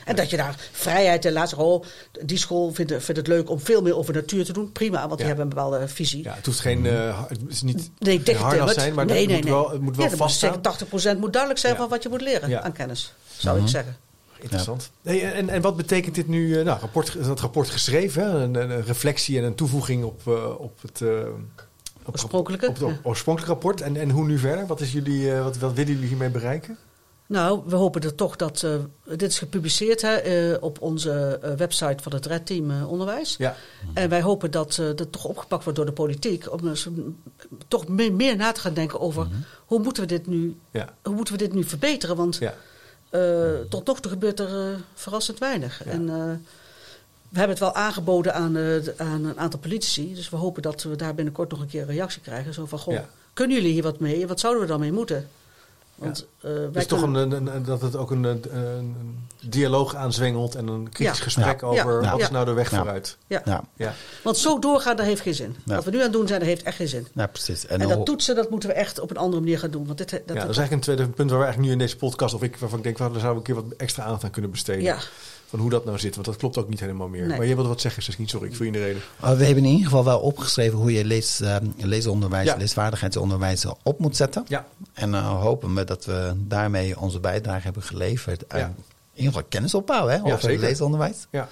En 0.06 0.16
dat 0.16 0.30
je 0.30 0.38
daar 0.38 0.56
vrijheid 0.72 1.26
en 1.26 1.34
laat 1.34 1.50
zeggen, 1.50 1.68
oh, 1.68 1.84
die 2.26 2.38
school 2.38 2.74
vindt, 2.74 2.92
het- 2.92 3.04
vindt 3.04 3.20
het 3.20 3.30
leuk 3.30 3.50
om 3.50 3.60
veel 3.60 3.82
meer 3.82 3.98
over 3.98 4.14
natuur 4.14 4.46
te 4.46 4.54
doen. 4.54 4.72
Prima, 4.72 5.06
want 5.06 5.18
die 5.18 5.26
hebben 5.28 5.44
een 5.44 5.50
bepaalde 5.50 5.88
visie. 5.88 6.24
Ja, 6.24 6.34
het 6.34 6.46
hoeft 6.46 6.60
geen, 6.60 6.86
eh, 6.86 7.24
het 7.28 7.40
is 7.48 7.62
niet 7.62 7.90
Nee, 8.00 8.22
geen 8.24 8.36
harnas 8.36 8.74
zijn, 8.74 8.94
maar 8.94 9.06
nee, 9.06 9.18
het, 9.18 9.28
nee, 9.28 9.36
moet 9.36 9.44
nee. 9.46 9.54
Wel, 9.54 9.70
het 9.70 9.82
moet 9.82 9.96
wel 9.96 10.06
ja, 10.06 10.10
dan 10.12 10.20
moet 10.20 10.30
je 10.30 10.38
vaststaan. 10.38 10.50
zeggen, 10.50 10.62
80% 10.62 11.20
moet 11.20 11.32
duidelijk 11.34 11.62
zijn 11.62 11.74
Ja. 11.74 11.80
van 11.80 11.90
wat 11.90 12.04
je 12.04 12.10
moet 12.10 12.22
leren 12.22 12.50
Ja. 12.50 12.62
aan 12.62 12.72
kennis. 12.72 13.14
Zou 13.38 13.62
ik 13.62 13.68
zeggen. 13.68 13.98
Interessant. 14.40 14.92
En, 15.04 15.50
en 15.50 15.62
wat 15.62 15.76
betekent 15.78 16.16
dit 16.16 16.28
nu? 16.28 16.58
eh, 16.60 16.66
Nou, 16.66 16.80
rapport, 16.80 17.26
dat 17.26 17.40
rapport 17.40 17.70
geschreven, 17.70 18.24
hè? 18.24 18.30
Een, 18.44 18.56
een 18.56 18.84
reflectie 18.84 19.38
en 19.38 19.44
een 19.44 19.56
toevoeging 19.56 20.04
op, 20.04 20.22
eh, 20.28 20.60
op 20.60 20.82
het 20.82 21.02
eh, 21.02 21.10
op, 22.06 22.14
Oorspronkelijke, 22.14 22.68
op 22.68 22.78
het 22.80 22.88
ja. 22.90 23.00
oorspronkelijke 23.04 23.54
rapport. 23.54 23.82
En, 23.82 23.96
en 23.98 24.10
hoe 24.10 24.26
nu 24.26 24.38
verder? 24.38 24.66
Wat, 24.68 24.82
is 24.82 24.92
jullie, 24.92 25.32
eh, 25.34 25.44
wat, 25.44 25.58
wat 25.58 25.74
willen 25.74 25.94
jullie 25.94 26.08
hiermee 26.08 26.30
bereiken? 26.30 26.78
Nou, 27.28 27.62
we 27.66 27.76
hopen 27.76 28.02
er 28.02 28.16
toch 28.16 28.36
dat. 28.36 28.64
eh, 28.64 28.76
dit 29.18 29.32
is 29.32 29.38
gepubliceerd 29.40 30.02
hè, 30.02 30.14
eh, 30.16 30.58
op 30.64 30.82
onze 30.82 31.40
eh, 31.42 31.54
website 31.54 32.04
van 32.04 32.14
het 32.14 32.26
Red 32.26 32.46
Team 32.46 32.72
eh, 32.72 32.92
Onderwijs. 32.92 33.36
Ja, 33.38 33.56
En 33.94 34.10
wij 34.10 34.22
hopen 34.22 34.52
dat 34.52 34.78
eh, 34.78 34.86
dat 34.96 35.12
toch 35.12 35.26
opgepakt 35.26 35.64
wordt 35.64 35.78
door 35.78 35.88
de 35.88 35.94
politiek. 35.94 36.52
Om 36.52 36.60
toch 37.68 37.88
meer, 37.88 38.14
meer 38.14 38.36
na 38.36 38.52
te 38.52 38.60
gaan 38.62 38.74
denken 38.74 39.00
over 39.00 39.28
hoe, 39.66 39.80
moeten 39.80 40.04
we 40.04 40.10
dit 40.10 40.28
nu, 40.28 40.56
ja, 40.72 40.94
hoe 41.04 41.16
moeten 41.16 41.34
we 41.34 41.40
dit 41.40 41.54
nu 41.54 41.64
verbeteren. 41.64 42.16
Want 42.16 42.36
ja. 42.36 42.54
Eh, 43.10 43.60
tot 43.70 43.86
nog 43.86 44.00
toe 44.00 44.12
gebeurt 44.12 44.40
er 44.40 44.72
eh, 44.72 44.78
verrassend 44.94 45.38
weinig. 45.38 45.82
Ja. 45.86 45.92
En 45.92 46.10
eh, 46.10 46.16
we 47.30 47.38
hebben 47.42 47.58
het 47.58 47.60
wel 47.60 47.74
aangeboden 47.76 48.34
aan, 48.34 48.58
aan 48.98 49.26
een 49.26 49.40
aantal 49.40 49.60
politici. 49.60 50.16
Dus 50.16 50.30
we 50.30 50.36
hopen 50.36 50.62
dat 50.62 50.84
we 50.84 50.96
daar 50.96 51.16
binnenkort 51.16 51.52
nog 51.52 51.60
een 51.60 51.68
keer 51.68 51.82
een 51.82 51.88
reactie 51.88 52.22
krijgen. 52.22 52.54
Zo 52.54 52.66
van, 52.66 52.80
goh, 52.80 52.94
Ja. 52.94 53.10
kunnen 53.34 53.58
jullie 53.58 53.72
hier 53.72 53.84
wat 53.84 54.00
mee? 54.00 54.28
Wat 54.28 54.40
zouden 54.40 54.62
we 54.62 54.68
dan 54.68 54.80
mee 54.80 54.92
moeten? 54.92 55.30
Want 55.96 56.28
eh, 56.42 56.52
wij 56.52 56.62
Het 56.64 56.76
is 56.76 56.86
toch 56.86 57.00
kunnen- 57.00 57.32
een, 57.32 57.48
een- 57.48 57.56
een- 57.56 57.64
dat 57.64 57.82
het 57.82 57.96
ook 57.96 58.12
een, 58.12 58.24
een, 58.24 58.44
een 58.56 58.96
dialoog 59.42 59.96
aanzwengelt 59.96 60.56
en 60.56 60.68
een 60.68 60.90
kritisch 60.90 61.18
Ja. 61.18 61.24
gesprek 61.24 61.62
Ja. 61.62 61.68
over 61.68 62.02
Ja. 62.04 62.12
wat 62.12 62.20
is 62.20 62.26
Ja. 62.26 62.32
nou 62.32 62.46
de 62.46 62.54
weg 62.54 62.72
Ja. 62.72 62.78
vooruit. 62.78 63.18
ja. 63.28 63.42
Ja, 63.46 63.64
Ja. 63.76 63.94
Want 64.24 64.38
zo 64.38 64.60
doorgaan, 64.60 64.96
dat 64.96 65.06
heeft 65.06 65.22
geen 65.22 65.34
zin. 65.36 65.56
Ja. 65.66 65.76
Wat 65.76 65.84
we 65.84 65.90
nu 65.92 65.98
aan 65.98 66.04
het 66.04 66.14
doen 66.14 66.28
zijn, 66.28 66.40
dat 66.40 66.48
heeft 66.48 66.64
echt 66.64 66.76
geen 66.76 66.88
zin. 66.88 67.08
ja 67.14 67.28
precies. 67.28 67.66
En, 67.66 67.80
dat 67.80 68.06
toetsen, 68.06 68.36
dat 68.36 68.50
moeten 68.50 68.70
we 68.70 68.76
echt 68.76 69.00
op 69.00 69.10
een 69.10 69.18
andere 69.18 69.42
manier 69.42 69.60
gaan 69.60 69.72
doen. 69.72 69.86
Want 69.86 69.98
dit, 69.98 70.10
dat, 70.10 70.22
ja, 70.26 70.34
dat 70.34 70.50
is 70.50 70.58
eigenlijk 70.58 70.72
een 70.72 70.80
tweede 70.96 71.08
punt 71.08 71.30
waar 71.30 71.40
we 71.40 71.46
eigenlijk 71.46 71.74
nu 71.76 71.80
in 71.82 71.86
deze 71.88 71.98
podcast, 71.98 72.34
of 72.36 72.44
ik 72.44 72.58
waarvan 72.58 72.78
ik 72.78 72.84
denk, 72.84 72.98
daar 72.98 73.08
zouden 73.10 73.32
we 73.32 73.38
een 73.38 73.56
keer 73.56 73.56
wat 73.70 73.78
extra 73.78 74.04
aandacht 74.04 74.24
aan 74.24 74.32
kunnen 74.32 74.52
besteden. 74.52 74.98
Van 75.56 75.64
hoe 75.64 75.74
dat 75.74 75.86
nou 75.86 76.00
zit, 76.00 76.14
want 76.16 76.26
dat 76.28 76.36
klopt 76.36 76.58
ook 76.58 76.70
niet 76.70 76.80
helemaal 76.80 77.08
meer. 77.08 77.26
Nee. 77.28 77.38
Maar 77.38 77.46
je 77.46 77.54
wilde 77.56 77.70
wat 77.70 77.82
zeggen, 77.82 78.04
Saskin, 78.04 78.28
sorry, 78.28 78.48
ik 78.48 78.56
viel 78.56 78.66
je 78.66 78.72
in 78.72 78.78
de 78.80 78.86
reden. 78.86 79.02
Uh, 79.24 79.30
we 79.38 79.46
hebben 79.46 79.64
in 79.64 79.70
ieder 79.70 79.86
geval 79.86 80.04
wel 80.04 80.20
opgeschreven 80.20 80.78
hoe 80.78 80.94
je 80.94 81.06
lees, 81.06 81.42
uh, 81.42 81.56
leesonderwijs, 81.78 82.46
Ja. 82.48 82.56
leesvaardigheidsonderwijs 82.56 83.66
op 83.84 84.00
moet 84.00 84.16
zetten. 84.16 84.44
Ja. 84.48 84.66
En 84.94 85.10
uh, 85.10 85.42
hopen 85.42 85.76
we 85.76 85.84
dat 85.84 86.06
we 86.06 86.34
daarmee 86.38 87.00
onze 87.00 87.20
bijdrage 87.20 87.64
hebben 87.64 87.84
geleverd. 87.84 88.44
aan 88.48 88.60
Ja. 88.60 88.66
In 88.66 88.74
ieder 89.14 89.34
geval 89.34 89.48
kennis 89.50 89.74
opbouwen 89.74 90.14
hè, 90.14 90.34
over 90.34 90.60
leesonderwijs. 90.60 91.28
Ja. 91.30 91.50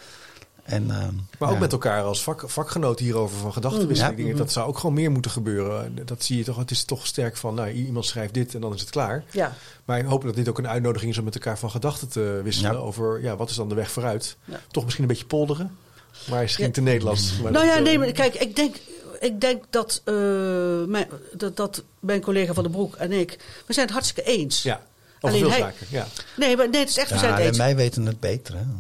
En, 0.64 0.84
uh, 0.84 0.98
Maar 1.40 1.50
ook 1.50 1.54
ja. 1.54 1.60
met 1.60 1.72
elkaar 1.72 2.04
als 2.04 2.24
vak, 2.24 2.44
vakgenoten 2.46 3.06
hierover 3.06 3.38
van. 3.38 3.74
Ik 3.74 4.18
denk, 4.18 4.38
dat 4.38 4.52
zou 4.52 4.68
ook 4.68 4.78
gewoon 4.78 4.96
meer 4.96 5.12
moeten 5.12 5.32
gebeuren. 5.32 5.96
Dat 6.06 6.24
zie 6.24 6.38
je 6.38 6.44
toch. 6.44 6.58
Het 6.58 6.72
is 6.72 6.84
toch 6.84 7.08
sterk 7.08 7.38
van, 7.38 7.54
nou, 7.56 7.72
iemand 7.72 8.06
schrijft 8.06 8.34
dit 8.34 8.56
en 8.56 8.62
dan 8.62 8.74
is 8.74 8.82
het 8.82 8.90
klaar. 8.90 9.24
ja. 9.32 9.54
Maar 9.86 10.00
ik 10.00 10.06
hoop 10.06 10.24
dat 10.24 10.36
dit 10.36 10.50
ook 10.50 10.58
een 10.58 10.68
uitnodiging 10.68 11.12
is 11.12 11.18
om 11.18 11.24
met 11.24 11.36
elkaar 11.36 11.58
van 11.58 11.70
gedachten 11.72 12.10
te 12.10 12.42
wisselen. 12.44 12.72
Ja. 12.72 12.78
Over, 12.78 13.22
ja, 13.22 13.36
wat 13.36 13.50
is 13.50 13.56
dan 13.56 13.70
de 13.70 13.76
weg 13.76 13.92
vooruit? 13.92 14.38
Ja. 14.46 14.60
Toch 14.72 14.84
misschien 14.84 15.04
een 15.04 15.10
beetje 15.10 15.26
polderen. 15.26 15.78
Maar 16.28 16.38
hij 16.38 16.48
schijnt 16.48 16.76
Ja. 16.76 16.82
te 16.82 16.90
Nederlands. 16.90 17.32
Maar 17.42 17.52
Nou 17.52 17.66
dat, 17.66 17.74
ja, 17.74 17.80
eh, 17.80 17.84
nee, 17.84 18.00
maar 18.00 18.12
kijk, 18.12 18.36
ik 18.36 18.56
denk, 18.56 18.76
ik 19.20 19.42
denk 19.42 19.64
dat, 19.70 20.02
eh, 20.04 20.14
mijn, 20.88 21.08
dat, 21.34 21.56
dat 21.58 21.84
mijn 22.00 22.22
collega 22.22 22.54
Van 22.54 22.64
den 22.64 22.72
Broek 22.72 22.96
en 22.96 23.12
ik, 23.12 23.38
we 23.66 23.74
zijn 23.74 23.86
het 23.86 23.96
hartstikke 23.96 24.30
eens. 24.30 24.64
Ja, 24.64 24.84
over 25.24 25.38
Alleen 25.40 25.42
veel 25.42 25.50
hij- 25.50 25.60
zaken. 25.60 25.88
Ja. 25.90 26.06
Nee, 26.36 26.58
maar 26.58 26.70
nee, 26.70 26.80
het 26.80 26.90
is 26.90 26.98
echt, 26.98 27.10
we 27.12 27.18
zijn 27.18 27.30
Ja, 27.32 27.36
het 27.36 27.42
en 27.46 27.50
eens. 27.50 27.58
wij 27.58 27.76
weten 27.76 28.06
het 28.06 28.20
beter. 28.20 28.56
Hè? 28.56 28.62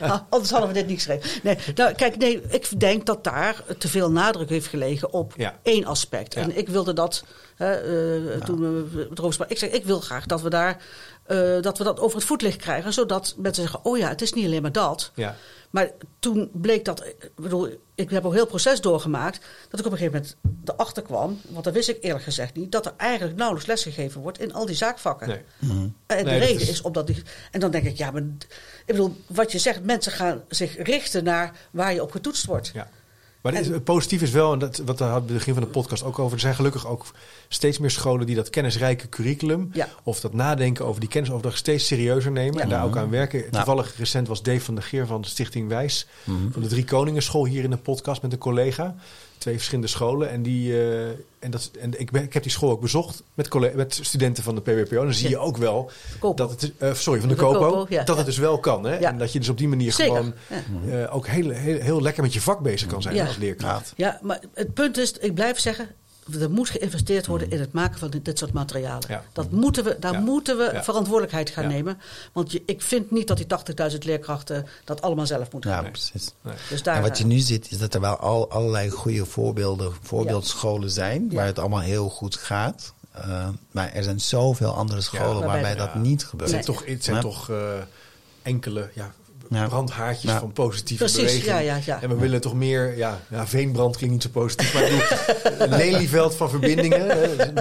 Ah, 0.00 0.20
anders 0.28 0.50
hadden 0.50 0.68
we 0.68 0.74
dit 0.74 0.86
niet 0.86 0.96
geschreven. 0.96 1.30
Nee, 1.42 1.58
nou, 1.74 1.94
kijk, 1.94 2.16
nee, 2.16 2.42
ik 2.48 2.80
denk 2.80 3.06
dat 3.06 3.24
daar 3.24 3.62
te 3.78 3.88
veel 3.88 4.10
nadruk 4.10 4.48
heeft 4.48 4.66
gelegen 4.66 5.12
op 5.12 5.32
Ja. 5.36 5.54
één 5.62 5.84
aspect. 5.84 6.34
Ja. 6.34 6.40
En 6.42 6.56
ik 6.58 6.68
wilde 6.68 6.92
dat, 6.92 7.24
hè, 7.56 7.72
eh, 7.74 8.40
toen 8.42 8.60
we 8.60 9.06
erover 9.14 9.32
spraken, 9.32 9.54
ik 9.54 9.60
zeg, 9.60 9.70
ik 9.70 9.84
wil 9.84 10.00
graag 10.00 10.26
dat 10.26 10.42
we 10.42 10.50
daar, 10.50 10.76
eh, 11.26 11.38
dat 11.60 11.78
we 11.78 11.84
dat 11.84 12.00
over 12.00 12.16
het 12.18 12.26
voetlicht 12.26 12.56
krijgen, 12.56 12.92
zodat 12.92 13.34
mensen 13.38 13.62
zeggen, 13.62 13.84
oh 13.84 13.98
ja, 13.98 14.08
het 14.08 14.22
is 14.22 14.32
niet 14.32 14.44
alleen 14.46 14.62
maar 14.62 14.72
dat. 14.72 15.10
Ja. 15.14 15.36
Maar 15.74 15.90
toen 16.18 16.50
bleek 16.52 16.84
dat, 16.84 17.06
ik 17.06 17.30
bedoel, 17.34 17.68
ik 17.94 18.10
heb 18.10 18.24
ook 18.24 18.30
een 18.30 18.36
heel 18.36 18.46
proces 18.46 18.80
doorgemaakt, 18.80 19.40
dat 19.68 19.80
ik 19.80 19.86
op 19.86 19.92
een 19.92 19.98
gegeven 19.98 20.20
moment 20.20 20.36
erachter 20.64 21.02
kwam, 21.02 21.40
want 21.48 21.64
dat 21.64 21.72
wist 21.72 21.88
ik 21.88 21.98
eerlijk 22.00 22.24
gezegd 22.24 22.54
niet, 22.54 22.72
dat 22.72 22.86
er 22.86 22.92
eigenlijk 22.96 23.36
nauwelijks 23.36 23.68
lesgegeven 23.68 24.20
wordt 24.20 24.40
in 24.40 24.52
al 24.54 24.66
die 24.66 24.74
zaakvakken. 24.76 25.28
Nee. 25.28 25.40
En 25.58 25.92
Nee, 26.06 26.24
de 26.24 26.30
reden 26.46 26.60
is- 26.62 26.68
is... 26.68 26.82
omdat 26.82 27.06
die. 27.06 27.22
En 27.50 27.60
dan 27.60 27.70
denk 27.70 27.84
ik, 27.84 27.96
ja, 27.96 28.10
maar. 28.10 28.22
Ik 28.22 28.86
bedoel, 28.86 29.16
wat 29.26 29.52
je 29.52 29.58
zegt, 29.58 29.84
mensen 29.84 30.12
gaan 30.12 30.42
zich 30.48 30.76
richten 30.82 31.24
naar 31.24 31.56
waar 31.70 31.94
je 31.94 32.02
op 32.02 32.10
getoetst 32.10 32.46
wordt. 32.46 32.70
Ja. 32.74 32.88
Maar 33.44 33.54
het, 33.54 33.84
positief 33.84 34.22
is 34.22 34.30
wel, 34.30 34.52
en 34.52 34.58
dat, 34.58 34.82
wat 34.84 34.98
daar 34.98 35.10
hadden 35.10 35.26
we 35.26 35.34
het 35.34 35.44
begin 35.44 35.54
van 35.54 35.62
de 35.62 35.78
podcast 35.78 36.02
ook 36.02 36.18
over. 36.18 36.34
Er 36.34 36.40
zijn 36.40 36.54
gelukkig 36.54 36.86
ook 36.86 37.06
steeds 37.48 37.78
meer 37.78 37.90
scholen 37.90 38.26
die 38.26 38.36
dat 38.36 38.50
kennisrijke 38.50 39.08
curriculum. 39.08 39.70
Ja. 39.72 39.88
of 40.02 40.20
dat 40.20 40.32
nadenken 40.32 40.86
over 40.86 41.00
die 41.00 41.08
kennisoverdracht 41.08 41.58
steeds 41.58 41.86
serieuzer 41.86 42.32
nemen. 42.32 42.60
En 42.60 42.68
daar 42.68 42.84
ook 42.84 42.96
aan 42.96 43.10
werken. 43.10 43.50
Toevallig 43.50 43.96
recent 43.96 44.28
was 44.28 44.42
Dave 44.42 44.60
van 44.60 44.74
der 44.74 44.84
Geer 44.84 45.06
van 45.06 45.20
de 45.20 45.28
Stichting 45.28 45.68
Wijs. 45.68 46.06
van 46.50 46.62
de 46.62 46.68
Drie 46.68 46.84
Koningen 46.84 47.22
School 47.22 47.46
hier 47.46 47.64
in 47.64 47.72
een 47.72 47.82
podcast 47.82 48.22
met 48.22 48.32
een 48.32 48.38
collega. 48.38 48.94
Twee 49.44 49.56
verschillende 49.56 49.90
scholen. 49.90 50.30
En, 50.30 50.42
die, 50.42 50.72
eh, 50.72 51.08
en, 51.38 51.50
dat, 51.50 51.70
en 51.80 52.00
ik, 52.00 52.10
ben, 52.10 52.22
ik 52.22 52.32
heb 52.32 52.42
die 52.42 52.52
school 52.52 52.70
ook 52.70 52.80
bezocht 52.80 53.22
met, 53.34 53.48
collega, 53.48 53.76
met 53.76 53.98
studenten 54.02 54.42
van 54.42 54.54
de 54.54 54.60
PWPO. 54.60 54.98
En 54.98 55.04
dan 55.04 55.14
zie 55.14 55.28
je 55.28 55.38
ook 55.38 55.56
wel 55.56 55.90
Kopo. 56.18 56.34
dat 56.46 56.60
het. 56.60 56.72
eh, 56.78 56.94
sorry, 56.94 57.20
van 57.20 57.28
de, 57.28 57.34
De 57.34 57.40
Kopo. 57.40 57.58
Kopo, 57.58 57.86
ja. 57.88 58.04
dat 58.04 58.16
het 58.16 58.26
dus 58.26 58.38
wel 58.38 58.58
kan. 58.58 58.84
Hè? 58.84 58.98
Ja. 58.98 59.10
En 59.10 59.18
dat 59.18 59.32
je 59.32 59.38
dus 59.38 59.48
op 59.48 59.58
die 59.58 59.68
manier 59.68 59.92
Zeker, 59.92 60.16
gewoon 60.16 60.34
eh, 60.90 61.14
ook 61.14 61.26
heel, 61.26 61.50
heel, 61.50 61.80
heel 61.80 62.02
lekker 62.02 62.22
met 62.22 62.32
je 62.32 62.40
vak 62.40 62.60
bezig 62.60 62.88
kan 62.88 63.02
zijn 63.02 63.14
Ja. 63.14 63.26
als 63.26 63.36
leerkracht. 63.36 63.92
Ja, 63.96 64.18
maar 64.22 64.40
het 64.54 64.74
punt 64.74 64.96
is, 64.98 65.12
ik 65.12 65.34
blijf 65.34 65.58
zeggen. 65.58 65.88
Er 66.40 66.50
moet 66.50 66.68
geïnvesteerd 66.70 67.26
worden 67.26 67.50
in 67.50 67.60
het 67.60 67.72
maken 67.72 67.98
van 67.98 68.10
dit, 68.22 68.38
soort 68.38 68.52
materialen. 68.52 69.04
Ja. 69.08 69.24
Dat 69.32 69.50
moeten 69.50 69.84
we, 69.84 69.96
daar 70.00 70.12
Ja. 70.12 70.20
moeten 70.20 70.56
we 70.56 70.70
Ja. 70.72 70.82
verantwoordelijkheid 70.84 71.50
gaan 71.50 71.64
Ja. 71.64 71.70
nemen. 71.70 71.98
Want 72.32 72.52
je, 72.52 72.62
ik 72.66 72.82
vind 72.82 73.10
niet 73.10 73.28
dat 73.28 73.36
die 73.36 73.46
80.000 73.46 74.04
leerkrachten 74.04 74.66
dat 74.84 75.02
allemaal 75.02 75.26
zelf 75.26 75.52
moeten 75.52 75.70
Ja, 75.70 75.80
doen. 75.82 75.90
precies. 75.90 76.32
Nee. 76.40 76.54
Dus 76.68 76.82
daar, 76.82 76.96
En 76.96 77.02
wat 77.02 77.18
je 77.18 77.26
nu 77.26 77.38
ziet, 77.38 77.70
is 77.70 77.78
dat 77.78 77.94
er 77.94 78.00
wel 78.00 78.16
al, 78.16 78.50
allerlei 78.50 78.90
goede 78.90 79.26
voorbeelden, 79.26 79.92
voorbeeldscholen 80.02 80.90
zijn, 80.90 81.26
Ja. 81.30 81.36
waar 81.36 81.46
het 81.46 81.58
allemaal 81.58 81.80
heel 81.80 82.08
goed 82.08 82.36
gaat. 82.36 82.92
Uh, 83.16 83.48
maar 83.70 83.92
er 83.92 84.02
zijn 84.02 84.20
zoveel 84.20 84.74
andere 84.74 85.00
scholen 85.00 85.32
waarbij 85.44 85.62
waarbij 85.62 85.74
dat- 85.74 85.94
niet 85.94 86.20
Het 86.20 86.30
gebeurt. 86.30 86.50
zijn 86.50 86.64
toch, 86.64 86.86
het 86.86 87.04
zijn 87.04 87.16
Ja. 87.16 87.22
toch 87.22 87.50
eh, 87.50 87.56
enkele 88.42 88.80
ja, 88.94 89.04
Ja. 89.04 89.12
Brandhaartjes 89.48 90.30
Ja. 90.30 90.38
van 90.38 90.52
positieve 90.52 91.04
Precies, 91.04 91.20
beweging. 91.22 91.44
ja, 91.44 91.58
ja, 91.58 91.78
ja. 91.84 92.02
En 92.02 92.08
we 92.08 92.14
willen 92.16 92.40
toch 92.40 92.54
meer, 92.54 92.96
ja, 92.96 93.20
ja, 93.30 93.46
veenbrand 93.46 93.96
klinkt 93.96 94.14
niet 94.14 94.22
zo 94.22 94.28
positief, 94.40 94.74
maar 94.74 94.82
een 95.58 95.76
lelieveld 95.76 96.34
van 96.34 96.50
verbindingen. 96.50 97.06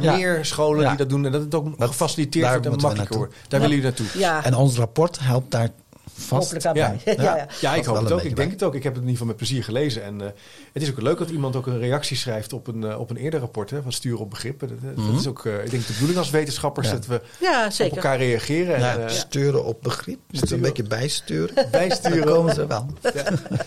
Ja. 0.01 0.15
Meer 0.15 0.45
scholen 0.45 0.81
Ja. 0.81 0.88
die 0.89 0.97
dat 0.97 1.09
doen 1.09 1.25
en 1.25 1.31
dat 1.31 1.41
het 1.41 1.55
ook 1.55 1.67
gefaciliteerd 1.79 2.45
daar 2.45 2.53
wordt 2.61 2.75
en 2.75 2.81
makkelijker 2.81 3.17
wordt. 3.17 3.34
Daar 3.34 3.59
Ja. 3.61 3.67
willen 3.67 3.84
jullie 3.84 3.84
naartoe. 3.84 4.19
ja, 4.21 4.43
En 4.43 4.55
ons 4.55 4.77
rapport 4.77 5.19
helpt 5.19 5.51
daar 5.51 5.69
vast. 6.18 6.30
hopelijk 6.30 6.64
daarbij. 6.64 6.99
Ja. 7.05 7.11
Ja. 7.16 7.24
Ja, 7.24 7.36
ja. 7.38 7.47
Ja, 7.61 7.76
ik 7.76 7.86
hoop 7.86 7.99
het 8.03 8.11
ook. 8.11 8.22
Ik 8.24 8.36
denk 8.36 8.51
het 8.51 8.64
ook. 8.64 8.76
Ik 8.76 8.84
heb 8.84 8.93
het 8.93 9.01
in 9.03 9.09
ieder 9.09 9.11
geval 9.11 9.28
met 9.28 9.36
plezier 9.36 9.64
gelezen. 9.64 10.03
En 10.03 10.22
eh, 10.22 10.28
het 10.74 10.82
is 10.84 10.89
ook 10.89 11.01
leuk 11.01 11.18
dat 11.18 11.30
iemand 11.30 11.55
ook 11.55 11.68
een 11.68 11.80
reactie 11.80 12.18
schrijft 12.18 12.53
op 12.53 12.68
een, 12.68 12.84
eh, 12.84 12.99
op 12.99 13.09
een 13.09 13.18
eerder 13.18 13.39
rapport 13.39 13.70
hè, 13.70 13.82
van 13.82 13.91
sturen 13.91 14.20
op 14.20 14.30
begrip. 14.30 14.59
Dat, 14.59 14.70
dat 14.70 14.95
Mhm. 15.05 15.16
is 15.18 15.28
ook, 15.28 15.45
eh, 15.45 15.64
ik 15.64 15.72
denk 15.72 15.86
de 15.88 15.91
bedoeling 15.93 16.18
als 16.20 16.30
wetenschappers 16.30 16.88
Ja. 16.88 16.93
dat 16.93 17.05
we 17.05 17.22
Ja, 17.39 17.70
op 17.86 17.91
elkaar 17.95 18.18
reageren. 18.18 18.76
En, 18.76 18.82
Ja, 18.82 18.97
eh, 18.97 19.09
sturen 19.09 19.64
op 19.66 19.82
begrip. 19.82 20.20
Moet 20.28 20.38
Sturen. 20.38 20.55
een 20.55 20.61
beetje 20.61 20.84
bijsturen. 20.84 21.68
bijsturen. 21.72 22.26
Dan 22.26 22.36
komen 22.36 22.53
ze 22.53 22.68
wel. 22.68 22.86
Ja. 23.14 23.24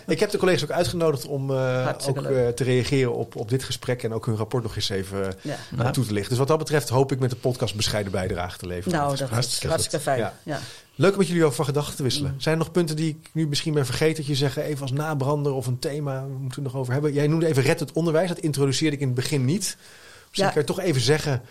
Ik 0.07 0.20
heb 0.20 0.30
de 0.30 0.38
collega's 0.38 0.62
ook 0.62 0.70
uitgenodigd 0.70 1.26
om 1.26 1.51
eh, 1.51 1.88
ook 2.09 2.22
eh, 2.22 2.49
te 2.49 2.64
reageren 2.64 3.14
op, 3.14 3.36
op 3.36 3.49
dit 3.49 3.64
gesprek 3.64 4.03
en 4.03 4.12
ook 4.12 4.26
hun 4.26 4.36
rapport 4.36 4.62
nog 4.62 4.76
eens 4.76 4.88
even 4.88 5.34
eh, 5.78 5.88
toe 5.90 6.05
te 6.07 6.12
lichten. 6.12 6.28
Dus 6.28 6.38
wat 6.38 6.49
dat 6.49 6.59
betreft 6.59 6.88
hoop 6.88 7.12
ik 7.12 7.18
met 7.18 7.30
de 7.30 7.36
podcast 7.36 7.70
een 7.70 7.76
bescheiden 7.76 8.12
bijdrage 8.12 8.59
te 8.59 8.66
leveren. 8.66 8.99
Nou, 8.99 9.11
dat 9.11 9.20
is 9.20 9.28
Hartstikke 9.34 9.68
hartstikke 9.68 10.01
fijn. 10.05 10.18
Ja. 10.42 10.59
Leuk 10.99 11.12
om 11.12 11.18
met 11.18 11.26
jullie 11.26 11.42
over 11.44 11.57
van 11.57 11.64
gedachten 11.64 11.97
te 11.97 12.03
wisselen. 12.03 12.34
Zijn 12.38 12.55
er 12.59 12.61
nog 12.64 12.72
punten 12.72 12.97
die 12.97 13.09
ik 13.09 13.28
nu 13.32 13.47
misschien 13.49 13.74
ben 13.74 13.86
vergeten 13.86 14.16
dat 14.16 14.26
je 14.26 14.34
zeggen, 14.34 14.62
even 14.62 14.82
als 14.82 14.92
nabrander 14.92 15.53
of 15.53 15.66
een 15.66 15.78
thema, 15.78 16.20
moeten 16.20 16.40
we 16.49 16.55
het 16.55 16.62
nog 16.62 16.76
over 16.76 16.92
hebben? 16.92 17.12
Jij 17.12 17.26
noemde 17.26 17.47
even 17.47 17.62
red 17.62 17.80
het 17.80 17.92
onderwijs, 17.92 18.28
dat 18.28 18.38
introduceerde 18.38 18.94
ik 18.97 19.01
in 19.03 19.07
het 19.07 19.16
begin 19.16 19.44
niet. 19.44 19.76
Misschien 20.20 20.44
Ja. 20.44 20.51
kan 20.51 20.61
je 20.61 20.64
toch 20.66 20.80
even 20.80 21.01
zeggen, 21.01 21.42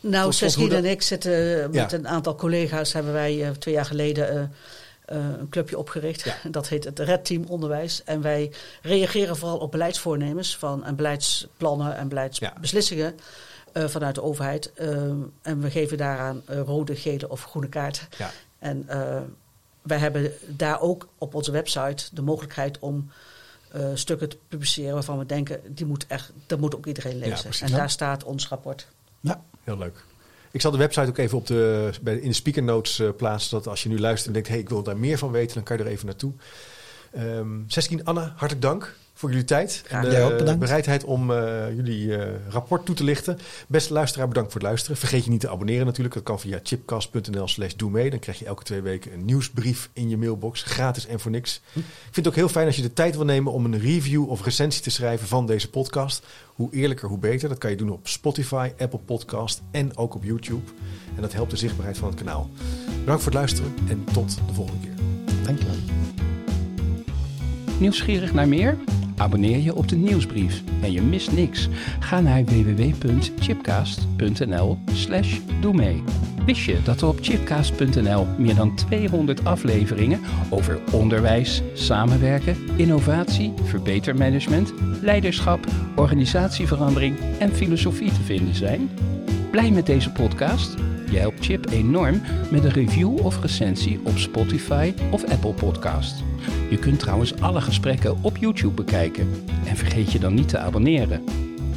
Nou, 0.00 0.32
dat- 0.38 0.56
en 0.72 0.84
ik 0.84 1.02
zitten 1.02 1.62
eh, 1.62 1.68
met 1.68 1.90
Ja. 1.90 1.98
een 1.98 2.08
aantal 2.08 2.34
collega's 2.34 2.92
hebben 2.92 3.12
wij 3.12 3.44
eh, 3.44 3.50
twee 3.50 3.74
jaar 3.74 3.84
geleden 3.84 4.28
eh, 5.04 5.16
een 5.38 5.48
clubje 5.48 5.78
opgericht. 5.78 6.22
Ja. 6.22 6.34
Dat 6.50 6.68
heet 6.68 6.84
het 6.84 6.98
Red 6.98 7.24
Team 7.24 7.44
Onderwijs. 7.44 8.02
En 8.04 8.20
wij 8.22 8.52
reageren 8.82 9.36
vooral 9.36 9.58
op 9.58 9.70
beleidsvoornemens 9.70 10.56
van, 10.56 10.84
en 10.84 10.96
beleidsplannen 10.96 11.96
en 11.96 12.08
beleidsbeslissingen 12.08 13.14
vanuit 13.72 14.14
de 14.14 14.22
overheid. 14.22 14.72
Eh, 14.72 14.88
en 15.42 15.60
we 15.60 15.70
geven 15.70 15.96
daaraan 15.96 16.42
rode, 16.46 16.96
gele 16.96 17.28
of 17.28 17.44
groene 17.44 17.68
kaarten. 17.68 18.06
ja, 18.18 18.30
En 18.66 18.84
eh, 18.88 19.20
wij 19.82 19.98
hebben 19.98 20.32
daar 20.46 20.80
ook 20.80 21.08
op 21.18 21.34
onze 21.34 21.50
website 21.50 22.14
de 22.14 22.22
mogelijkheid 22.22 22.78
om 22.78 23.10
eh, 23.70 23.88
stukken 23.94 24.28
te 24.28 24.38
publiceren 24.48 24.92
waarvan 24.92 25.18
we 25.18 25.26
denken, 25.26 25.60
die 25.74 25.86
moet 25.86 26.06
echt, 26.06 26.32
dat 26.46 26.60
moet 26.60 26.76
ook 26.76 26.86
iedereen 26.86 27.18
lezen. 27.18 27.50
en 27.66 27.72
daar 27.72 27.90
staat 27.90 28.24
ons 28.24 28.48
rapport. 28.48 28.88
Ja. 29.20 29.42
heel 29.64 29.78
leuk. 29.78 30.04
Ik 30.50 30.60
zal 30.60 30.70
de 30.70 30.78
website 30.78 31.08
ook 31.08 31.18
even 31.18 31.38
op 31.38 31.46
de, 31.46 31.92
in 32.04 32.28
de 32.28 32.32
speaker 32.32 32.62
notes 32.62 32.98
eh, 32.98 33.08
plaatsen, 33.16 33.50
zodat 33.50 33.66
als 33.66 33.82
je 33.82 33.88
nu 33.88 33.98
luistert 33.98 34.26
en 34.26 34.32
denkt, 34.32 34.48
hey, 34.48 34.58
ik 34.58 34.68
wil 34.68 34.82
daar 34.82 34.96
meer 34.96 35.18
van 35.18 35.30
weten, 35.30 35.54
dan 35.54 35.62
kan 35.62 35.76
je 35.76 35.82
er 35.82 35.90
even 35.90 36.06
naartoe. 36.06 36.32
Ehm 37.12 37.48
Seskin, 37.66 38.04
Anna, 38.04 38.32
hartelijk 38.36 38.62
dank 38.62 38.96
voor 39.16 39.30
jullie 39.30 39.44
tijd 39.44 39.82
Graag 39.86 40.04
en 40.04 40.10
Jij 40.10 40.24
ook 40.24 40.46
de 40.46 40.56
bereidheid 40.56 41.04
om 41.04 41.30
eh, 41.30 41.74
jullie 41.74 42.16
eh, 42.16 42.34
rapport 42.48 42.84
toe 42.86 42.94
te 42.94 43.04
lichten. 43.04 43.38
Beste 43.68 43.92
luisteraar, 43.92 44.28
bedankt 44.28 44.52
voor 44.52 44.60
het 44.60 44.68
luisteren. 44.68 44.96
Vergeet 44.96 45.24
je 45.24 45.30
niet 45.30 45.40
te 45.40 45.48
abonneren 45.48 45.86
natuurlijk. 45.86 46.14
Dat 46.14 46.22
kan 46.22 46.40
via 46.40 46.60
chipcast.nl 46.62 47.48
slash 47.48 47.74
doe 47.74 47.90
mee. 47.90 48.10
Dan 48.10 48.18
krijg 48.18 48.38
je 48.38 48.44
elke 48.44 48.62
twee 48.62 48.80
weken 48.80 49.12
een 49.12 49.24
nieuwsbrief 49.24 49.90
in 49.92 50.08
je 50.08 50.16
mailbox. 50.16 50.62
Gratis 50.62 51.06
en 51.06 51.20
voor 51.20 51.30
niks. 51.30 51.60
Ik 51.74 51.82
vind 52.02 52.16
het 52.16 52.26
ook 52.26 52.34
heel 52.34 52.48
fijn 52.48 52.66
als 52.66 52.76
je 52.76 52.82
de 52.82 52.92
tijd 52.92 53.16
wil 53.16 53.24
nemen 53.24 53.52
om 53.52 53.64
een 53.64 53.78
review 53.78 54.30
of 54.30 54.44
recensie 54.44 54.82
te 54.82 54.90
schrijven 54.90 55.26
van 55.26 55.46
deze 55.46 55.70
podcast. 55.70 56.26
Hoe 56.46 56.72
eerlijker, 56.72 57.08
hoe 57.08 57.18
beter. 57.18 57.48
Dat 57.48 57.58
kan 57.58 57.70
je 57.70 57.76
doen 57.76 57.90
op 57.90 58.08
Spotify, 58.08 58.70
Apple 58.78 58.98
Podcast 58.98 59.62
en 59.70 59.96
ook 59.96 60.14
op 60.14 60.24
YouTube. 60.24 60.70
En 61.14 61.22
dat 61.22 61.32
helpt 61.32 61.50
de 61.50 61.56
zichtbaarheid 61.56 61.98
van 61.98 62.08
het 62.08 62.18
kanaal. 62.18 62.50
Bedankt 63.00 63.22
voor 63.22 63.32
het 63.32 63.40
luisteren 63.40 63.74
en 63.88 64.04
tot 64.12 64.36
de 64.46 64.54
volgende 64.54 64.80
keer. 64.80 64.94
Dankjewel. 65.44 65.74
Nieuwsgierig 67.78 68.32
naar 68.32 68.48
meer? 68.48 68.76
Abonneer 69.16 69.58
je 69.58 69.74
op 69.74 69.88
de 69.88 69.96
nieuwsbrief 69.96 70.62
en 70.82 70.92
je 70.92 71.02
mist 71.02 71.32
niks. 71.32 71.68
Ga 72.00 72.20
naar 72.20 72.44
www.chipcast.nl 72.44 74.78
slash 74.92 75.38
doe 75.60 75.74
mee. 75.74 76.02
Wist 76.46 76.64
je 76.64 76.82
dat 76.84 77.00
er 77.00 77.08
op 77.08 77.18
chipcast.nl 77.20 78.26
meer 78.38 78.54
dan 78.54 78.74
200 78.74 79.44
afleveringen 79.44 80.20
over 80.50 80.80
onderwijs, 80.92 81.62
samenwerken, 81.74 82.56
innovatie, 82.76 83.52
verbetermanagement, 83.62 84.72
leiderschap, 85.02 85.66
organisatieverandering 85.96 87.16
en 87.38 87.54
filosofie 87.54 88.12
te 88.12 88.22
vinden 88.22 88.54
zijn? 88.54 88.90
Blij 89.50 89.70
met 89.70 89.86
deze 89.86 90.10
podcast? 90.10 90.74
Je 91.10 91.18
helpt 91.18 91.44
Chip 91.44 91.70
enorm 91.70 92.20
met 92.50 92.64
een 92.64 92.70
review 92.70 93.24
of 93.24 93.40
recensie 93.40 94.00
op 94.04 94.18
Spotify 94.18 94.94
of 95.10 95.24
Apple 95.24 95.52
Podcast. 95.52 96.22
Je 96.70 96.78
kunt 96.78 96.98
trouwens 96.98 97.40
alle 97.40 97.60
gesprekken 97.60 98.22
op 98.22 98.36
YouTube 98.36 98.74
bekijken. 98.74 99.28
En 99.66 99.76
vergeet 99.76 100.12
je 100.12 100.18
dan 100.18 100.34
niet 100.34 100.48
te 100.48 100.58
abonneren. 100.58 101.24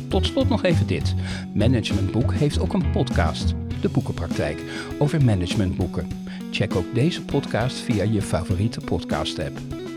Tot 0.07 0.25
slot 0.25 0.49
nog 0.49 0.63
even 0.63 0.87
dit. 0.87 1.15
Managementboek 1.53 2.33
heeft 2.33 2.59
ook 2.59 2.73
een 2.73 2.91
podcast, 2.91 3.53
De 3.81 3.89
Boekenpraktijk, 3.89 4.63
over 4.99 5.23
managementboeken. 5.23 6.07
Check 6.51 6.75
ook 6.75 6.93
deze 6.93 7.21
podcast 7.21 7.77
via 7.77 8.03
je 8.03 8.21
favoriete 8.21 8.79
podcast 8.79 9.39
app. 9.39 9.88